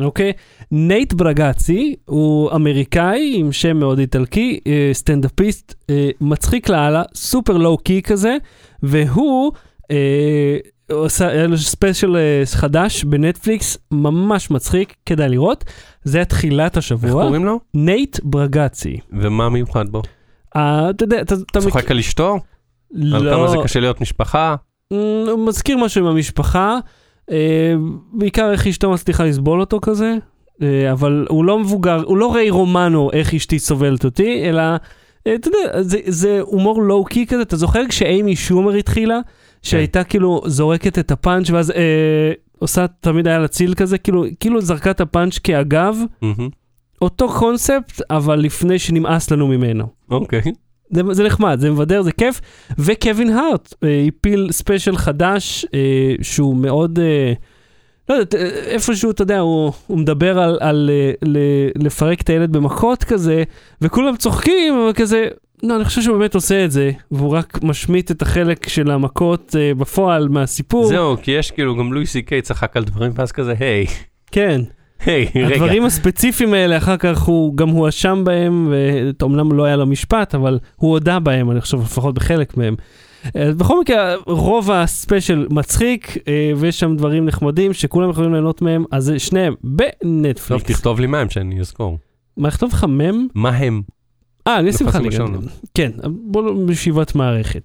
אוקיי? 0.00 0.32
נייט 0.70 1.12
ברגצי 1.12 1.96
הוא 2.04 2.50
אמריקאי 2.50 3.32
עם 3.36 3.52
שם 3.52 3.76
מאוד 3.76 3.98
איטלקי, 3.98 4.60
אה, 4.66 4.90
סטנדאפיסט 4.92 5.74
אה, 5.90 6.10
מצחיק 6.20 6.68
לאללה, 6.68 7.02
סופר 7.14 7.56
low 7.56 7.78
key 7.78 8.02
כזה, 8.02 8.36
והוא 8.82 9.52
עשה 10.90 11.28
היה 11.28 11.46
לו 11.46 11.58
ספיישל 11.58 12.16
אה, 12.16 12.42
חדש 12.54 13.04
בנטפליקס, 13.04 13.78
ממש 13.90 14.50
מצחיק, 14.50 14.94
כדאי 15.06 15.28
לראות. 15.28 15.64
זה 16.04 16.18
היה 16.18 16.24
תחילת 16.24 16.76
איך 16.76 16.84
השבוע. 16.84 17.24
קוראים 17.24 17.44
לו? 17.44 17.60
נייט 17.74 18.20
ברגצי. 18.22 18.96
ומה 19.12 19.48
מיוחד 19.48 19.88
בו? 19.88 20.02
אה, 20.56 20.90
אתה 20.90 21.04
יודע, 21.04 21.20
אתה. 21.20 21.34
צוחק 21.60 21.90
על 21.90 21.98
אשתו? 21.98 22.38
על 22.94 23.22
לא. 23.22 23.30
כמה 23.30 23.48
זה 23.48 23.56
קשה 23.62 23.80
להיות 23.80 24.00
משפחה? 24.00 24.56
Mm, 24.92 24.96
הוא 25.30 25.46
מזכיר 25.46 25.76
משהו 25.76 26.00
עם 26.00 26.06
המשפחה, 26.06 26.78
אה, 27.30 27.74
בעיקר 28.12 28.52
איך 28.52 28.66
אשתו 28.66 28.90
מצליחה 28.90 29.24
לסבול 29.24 29.60
אותו 29.60 29.78
כזה, 29.82 30.14
אבל 30.92 31.26
הוא 31.28 31.44
לא 31.44 31.58
מבוגר, 31.58 32.02
הוא 32.04 32.18
לא 32.18 32.34
ריי 32.34 32.50
רומנו 32.50 33.10
איך 33.12 33.34
אשתי 33.34 33.58
סובלת 33.58 34.04
אותי, 34.04 34.48
אלא 34.48 34.62
אתה 35.34 35.48
יודע, 35.48 35.82
זה 36.06 36.40
הומור 36.40 36.82
low-key 36.82 37.26
כזה, 37.26 37.42
אתה 37.42 37.56
זוכר 37.56 37.80
כשאיימי 37.88 38.36
שומר 38.36 38.72
התחילה? 38.72 39.18
שהייתה 39.70 40.04
כאילו 40.04 40.40
זורקת 40.46 40.98
את 40.98 41.10
הפאנץ' 41.10 41.50
ואז 41.50 41.70
אה, 41.70 42.32
עושה, 42.58 42.86
תמיד 43.00 43.28
היה 43.28 43.38
לה 43.38 43.48
ציל 43.48 43.74
כזה, 43.74 43.98
כאילו, 43.98 44.24
כאילו 44.40 44.60
זרקה 44.60 44.90
את 44.90 45.00
הפאנץ' 45.00 45.38
כאגב, 45.38 45.96
מהמם. 46.22 46.48
אותו 47.02 47.28
קונספט, 47.28 48.02
אבל 48.10 48.38
לפני 48.38 48.78
שנמאס 48.78 49.30
לנו 49.30 49.48
ממנו. 49.48 49.86
אוקיי. 50.10 50.42
זה, 50.90 51.02
זה 51.12 51.24
נחמד, 51.24 51.58
זה 51.60 51.70
מבדר, 51.70 52.02
זה 52.02 52.12
כיף. 52.12 52.40
וקווין 52.78 53.30
הארט 53.30 53.74
אה, 53.84 54.04
הפיל 54.08 54.48
ספיישל 54.52 54.96
חדש, 54.96 55.66
אה, 55.74 56.14
שהוא 56.22 56.56
מאוד, 56.56 56.98
אה, 56.98 57.32
לא 58.08 58.14
יודעת, 58.14 58.34
אה, 58.34 58.48
איפשהו, 58.48 59.10
אתה 59.10 59.22
יודע, 59.22 59.38
הוא, 59.38 59.72
הוא 59.86 59.98
מדבר 59.98 60.38
על, 60.38 60.58
על 60.60 60.90
אה, 60.92 61.12
ל, 61.22 61.38
לפרק 61.84 62.20
את 62.20 62.28
הילד 62.28 62.52
במכות 62.52 63.04
כזה, 63.04 63.42
וכולם 63.80 64.16
צוחקים, 64.16 64.74
אבל 64.74 64.92
כזה, 64.92 65.28
לא, 65.62 65.76
אני 65.76 65.84
חושב 65.84 66.02
שהוא 66.02 66.18
באמת 66.18 66.34
עושה 66.34 66.64
את 66.64 66.70
זה, 66.70 66.90
והוא 67.10 67.30
רק 67.30 67.58
משמיט 67.62 68.10
את 68.10 68.22
החלק 68.22 68.68
של 68.68 68.90
המכות 68.90 69.56
אה, 69.58 69.74
בפועל 69.74 70.28
מהסיפור. 70.28 70.86
זהו, 70.86 71.16
כי 71.22 71.30
יש 71.30 71.50
כאילו, 71.50 71.76
גם 71.76 71.92
לואי 71.92 72.06
סי 72.06 72.22
קיי 72.22 72.42
צחק 72.42 72.76
על 72.76 72.84
דברים, 72.84 73.12
ואז 73.14 73.32
כזה, 73.32 73.54
היי, 73.58 73.86
כן. 74.32 74.60
היי, 75.04 75.28
רגע. 75.34 75.54
הדברים 75.54 75.84
הספציפיים 75.84 76.54
האלה, 76.54 76.76
אחר 76.76 76.96
כך 76.96 77.22
הוא 77.22 77.56
גם 77.56 77.68
הואשם 77.68 78.22
בהם, 78.24 78.72
ואומנם 79.20 79.52
לא 79.52 79.64
היה 79.64 79.76
לו 79.76 79.86
משפט, 79.86 80.34
אבל 80.34 80.58
הוא 80.76 80.90
הודה 80.90 81.18
בהם, 81.18 81.50
אני 81.50 81.60
חושב, 81.60 81.80
לפחות 81.80 82.14
בחלק 82.14 82.56
מהם. 82.56 82.74
אה, 83.36 83.52
בכל 83.52 83.80
מקרה, 83.80 84.14
רוב 84.26 84.70
הספיישל 84.70 85.46
מצחיק, 85.50 86.16
אה, 86.28 86.52
ויש 86.56 86.80
שם 86.80 86.96
דברים 86.96 87.26
נחמדים 87.26 87.72
שכולם 87.72 88.10
יכולים 88.10 88.32
ליהנות 88.32 88.62
מהם, 88.62 88.84
אז 88.90 89.12
שניהם 89.18 89.54
טוב, 89.54 89.76
בנטפליקס. 90.02 90.64
תכתוב 90.64 91.00
לי 91.00 91.06
מהם 91.06 91.30
שאני 91.30 91.60
אזכור. 91.60 91.98
מה, 92.36 92.48
לכתוב 92.48 92.70
לך 92.72 92.84
מם? 92.84 93.26
מה 93.34 93.50
הם? 93.50 93.82
אה, 94.46 94.58
אני 94.58 94.70
אשים 94.70 94.86
לך 94.86 94.94
ליגה. 94.94 95.24
כן, 95.74 95.90
בוא 96.06 96.42
לא 96.42 96.52
בישיבת 96.66 97.14
מערכת. 97.14 97.62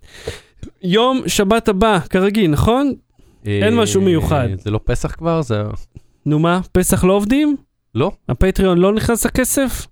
יום 0.84 1.22
שבת 1.28 1.68
הבא, 1.70 2.00
כרגיל, 2.10 2.52
נכון? 2.52 2.94
אין 3.46 3.76
משהו 3.76 4.02
אה, 4.02 4.06
מיוחד. 4.06 4.48
זה 4.58 4.72
לא 4.72 4.80
פסח 4.86 5.16
כבר? 5.16 5.42
זה... 5.42 5.64
נו 6.26 6.40
מה, 6.40 6.60
פסח 6.72 7.04
לא 7.04 7.14
עובדים? 7.14 7.56
לא. 7.96 8.12
הפטריון 8.30 8.78
לא 8.78 8.94
נכנס 8.94 9.26
לכסף? 9.26 9.88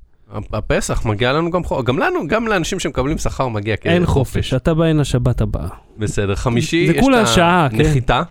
הפסח 0.53 1.05
מגיע 1.05 1.33
לנו 1.33 1.51
גם 1.51 1.63
חופש, 1.63 1.85
גם 1.85 1.99
לנו, 1.99 2.27
גם 2.27 2.47
לאנשים 2.47 2.79
שמקבלים 2.79 3.17
שכר 3.17 3.47
מגיע 3.47 3.75
כחופש. 3.75 3.93
אין 3.93 4.05
חופש, 4.05 4.53
אתה 4.53 4.73
בא 4.73 4.83
הנה 4.85 5.03
שבת 5.03 5.41
הבאה. 5.41 5.67
בסדר, 5.97 6.35
חמישי, 6.35 6.91
יש 6.95 7.05
את 7.21 7.27
שעה, 7.27 7.67
כן. 7.71 7.75
הנחיתה, 7.77 8.21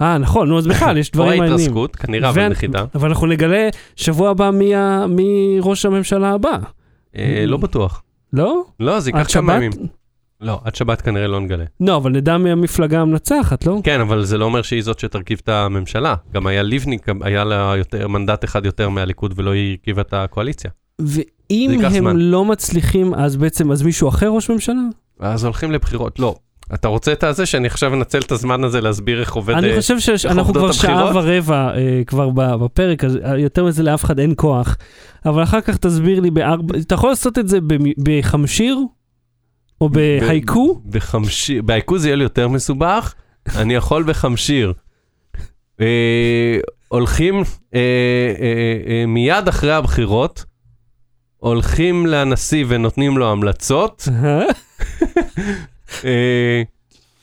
אה, 0.00 0.18
נכון, 0.18 0.48
נו, 0.48 0.58
אז 0.58 0.66
בכלל, 0.66 0.96
יש 0.98 1.08
או 1.08 1.12
דברים 1.14 1.38
מעניינים. 1.38 1.52
ההתרסקות, 1.60 1.96
כנראה, 1.96 2.28
אבל 2.28 2.42
ואנ- 2.46 2.50
נחיתה. 2.50 2.84
אבל 2.94 3.08
אנחנו 3.08 3.26
נגלה 3.26 3.68
שבוע 3.96 4.30
הבא 4.30 4.50
מי 4.50 4.72
ראש 5.60 5.86
הממשלה 5.86 6.30
הבא, 6.32 6.58
לא 7.46 7.56
בטוח. 7.56 8.02
לא? 8.32 8.62
לא, 8.80 9.00
זה 9.00 9.10
ייקח 9.10 9.32
כמה? 9.34 9.54
ימים. 9.54 9.70
לא, 10.40 10.60
עד 10.64 10.74
שבת 10.74 11.00
כנראה 11.00 11.26
לא 11.26 11.40
נגלה. 11.40 11.64
לא, 11.80 11.96
אבל 11.96 12.10
נדע 12.10 12.38
מי 12.38 12.50
המפלגה 12.50 13.00
המנצחת, 13.00 13.66
לא? 13.66 13.80
כן, 13.84 14.00
אבל 14.00 14.24
זה 14.24 14.38
לא 14.38 14.44
אומר 14.44 14.62
שהיא 14.62 14.82
זאת 14.82 14.98
שתרכיב 14.98 15.40
את 15.44 15.48
הממשלה. 15.48 16.14
גם 16.32 16.46
היה 16.46 16.62
לבני, 16.62 16.98
גם 17.08 17.22
היה 17.22 17.44
לה 17.44 17.74
יותר, 17.76 18.08
מנדט 18.08 18.44
אחד 18.44 18.66
יותר 18.66 18.88
מהליכוד 18.88 19.34
ולא 19.36 19.50
היא 19.50 19.76
הרכיבה 19.78 20.02
את 20.02 20.12
הקואליציה. 20.12 20.70
ואם 20.98 21.80
הם 21.84 21.90
זמן. 21.90 22.16
לא 22.16 22.44
מצליחים, 22.44 23.14
אז 23.14 23.36
בעצם, 23.36 23.72
אז 23.72 23.82
מישהו 23.82 24.08
אחר 24.08 24.28
ראש 24.28 24.50
ממשלה? 24.50 24.80
אז 25.20 25.44
הולכים 25.44 25.72
לבחירות. 25.72 26.18
לא. 26.18 26.34
אתה 26.74 26.88
רוצה 26.88 27.12
את 27.12 27.24
הזה 27.24 27.46
שאני 27.46 27.66
עכשיו 27.66 27.94
אנצל 27.94 28.18
את 28.18 28.32
הזמן 28.32 28.64
הזה 28.64 28.80
להסביר 28.80 29.20
איך 29.20 29.32
עובד... 29.32 29.54
אני 29.54 29.70
אה, 29.70 29.76
חושב 29.76 29.98
שאנחנו 29.98 30.54
כבר 30.54 30.72
שעה? 30.72 31.10
ורבע 31.14 31.74
אה, 31.76 32.02
כבר 32.06 32.30
בפרק, 32.30 33.04
אז 33.04 33.16
אה, 33.16 33.38
יותר 33.38 33.64
מזה 33.64 33.82
לאף 33.82 34.04
אחד 34.04 34.18
אין 34.18 34.32
כוח. 34.36 34.76
אבל 35.26 35.42
אחר 35.42 35.60
כך 35.60 35.76
תסביר 35.76 36.20
לי 36.20 36.30
בארבע, 36.30 36.78
אתה 36.78 36.94
יכול 36.94 37.10
לעשות 37.10 37.38
את 37.38 37.48
זה 37.48 37.58
בחמשיר? 37.98 38.78
או 39.80 39.88
בהייקו? 39.88 40.80
בחמשיר, 40.90 41.62
בהייקו 41.62 41.98
זה 41.98 42.08
יהיה 42.08 42.16
לי 42.16 42.22
יותר 42.22 42.48
מסובך, 42.48 43.14
אני 43.56 43.74
יכול 43.74 44.02
בחמשיר. 44.02 44.72
אה, 45.80 46.58
הולכים 46.88 47.34
אה, 47.74 47.80
אה, 48.40 48.78
אה, 48.86 49.06
מיד 49.06 49.48
אחרי 49.48 49.72
הבחירות, 49.72 50.44
הולכים 51.36 52.06
לנשיא 52.06 52.64
ונותנים 52.68 53.18
לו 53.18 53.32
המלצות. 53.32 54.08
אה, 56.04 56.62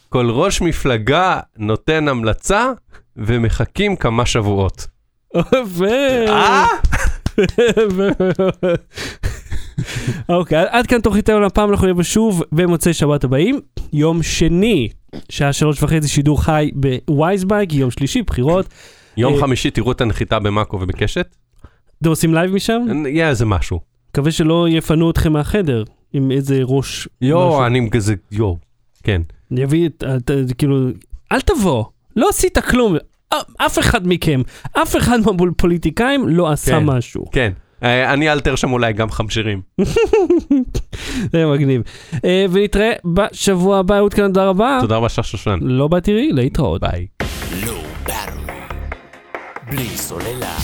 כל 0.10 0.30
ראש 0.30 0.62
מפלגה 0.62 1.40
נותן 1.58 2.08
המלצה 2.08 2.72
ומחכים 3.18 3.96
כמה 3.96 4.26
שבועות. 4.26 4.88
ו... 5.66 5.86
אה? 6.28 6.66
אוקיי, 10.30 10.66
עד- 10.70 10.88
כאן 10.88 11.02
תוכנית 11.02 11.30
היום 11.30 11.42
לפעם, 11.44 11.70
אנחנו 11.72 11.88
נהיה 11.88 12.04
שוב 12.04 12.44
במוצאי 12.52 12.94
שבת 12.94 13.24
הבאים. 13.24 13.60
יום 13.94 14.24
שני, 14.24 14.90
שעה 15.30 15.54
שלוש 15.54 15.84
וחצי 15.84 16.08
שידור 16.08 16.44
חי 16.44 16.72
בפייסבוק, 16.76 17.74
יום 17.74 17.92
שלישי, 17.92 18.22
בחירות. 18.22 18.66
יום 19.18 19.34
אה, 19.34 19.40
חמישי 19.40 19.72
תראו 19.72 19.92
את 19.92 20.02
הנחיתה 20.02 20.40
במאקו 20.40 20.78
ובקשת. 20.82 21.36
אתם 22.02 22.10
עושים 22.10 22.34
live 22.34 22.52
משם? 22.52 22.82
יהיה 23.08 23.30
איזה 23.30 23.46
משהו. 23.46 23.80
מקווה 24.12 24.32
שלא 24.32 24.68
יפנו 24.70 25.12
אתכם 25.12 25.34
מהחדר 25.34 25.84
עם 26.14 26.32
איזה 26.32 26.60
ראש. 26.64 27.08
יואו, 27.22 27.66
אני 27.66 27.90
כזה, 27.92 28.16
יואו. 28.32 28.58
כן. 29.04 29.22
אני 29.52 29.64
אביא 29.64 29.88
את, 29.88 30.04
את, 30.18 30.32
את, 30.32 30.58
כאילו, 30.58 30.88
אל 31.32 31.42
תבוא, 31.42 31.86
לא 32.16 32.30
עשית 32.30 32.58
כלום. 32.58 32.96
א- 33.34 33.36
אף 33.58 33.80
אחד 33.80 34.08
מכם, 34.08 34.42
אף 34.74 34.96
אחד 34.96 35.20
מהפוליטיקאים 35.42 36.28
לא 36.30 36.52
עשה 36.52 36.72
כן. 36.80 36.86
משהו. 36.86 37.26
כן. 37.32 37.52
אה, 37.84 38.14
אני 38.14 38.32
אלתר 38.32 38.56
שם 38.56 38.74
אולי 38.74 38.94
גם 38.94 39.10
חמשירים. 39.12 39.62
זה 41.32 41.46
מגניב. 41.54 41.82
אה, 42.26 42.46
ונתראה 42.52 42.92
בשבוע 43.06 43.78
הבא, 43.80 43.98
אהוד 43.98 44.14
כאן, 44.14 44.28
תודה 44.28 44.46
רבה. 44.46 44.78
תודה 44.82 44.96
רבה 44.96 45.10
ששושן. 45.10 45.58
לא 45.62 45.88
באתי 45.88 46.14
לי, 46.14 46.32
להתראות. 46.32 46.82
ביי. 46.82 47.08
Low 47.64 48.08
Battery. 48.10 48.52
בלי 49.72 49.86
סוללה. 49.88 50.56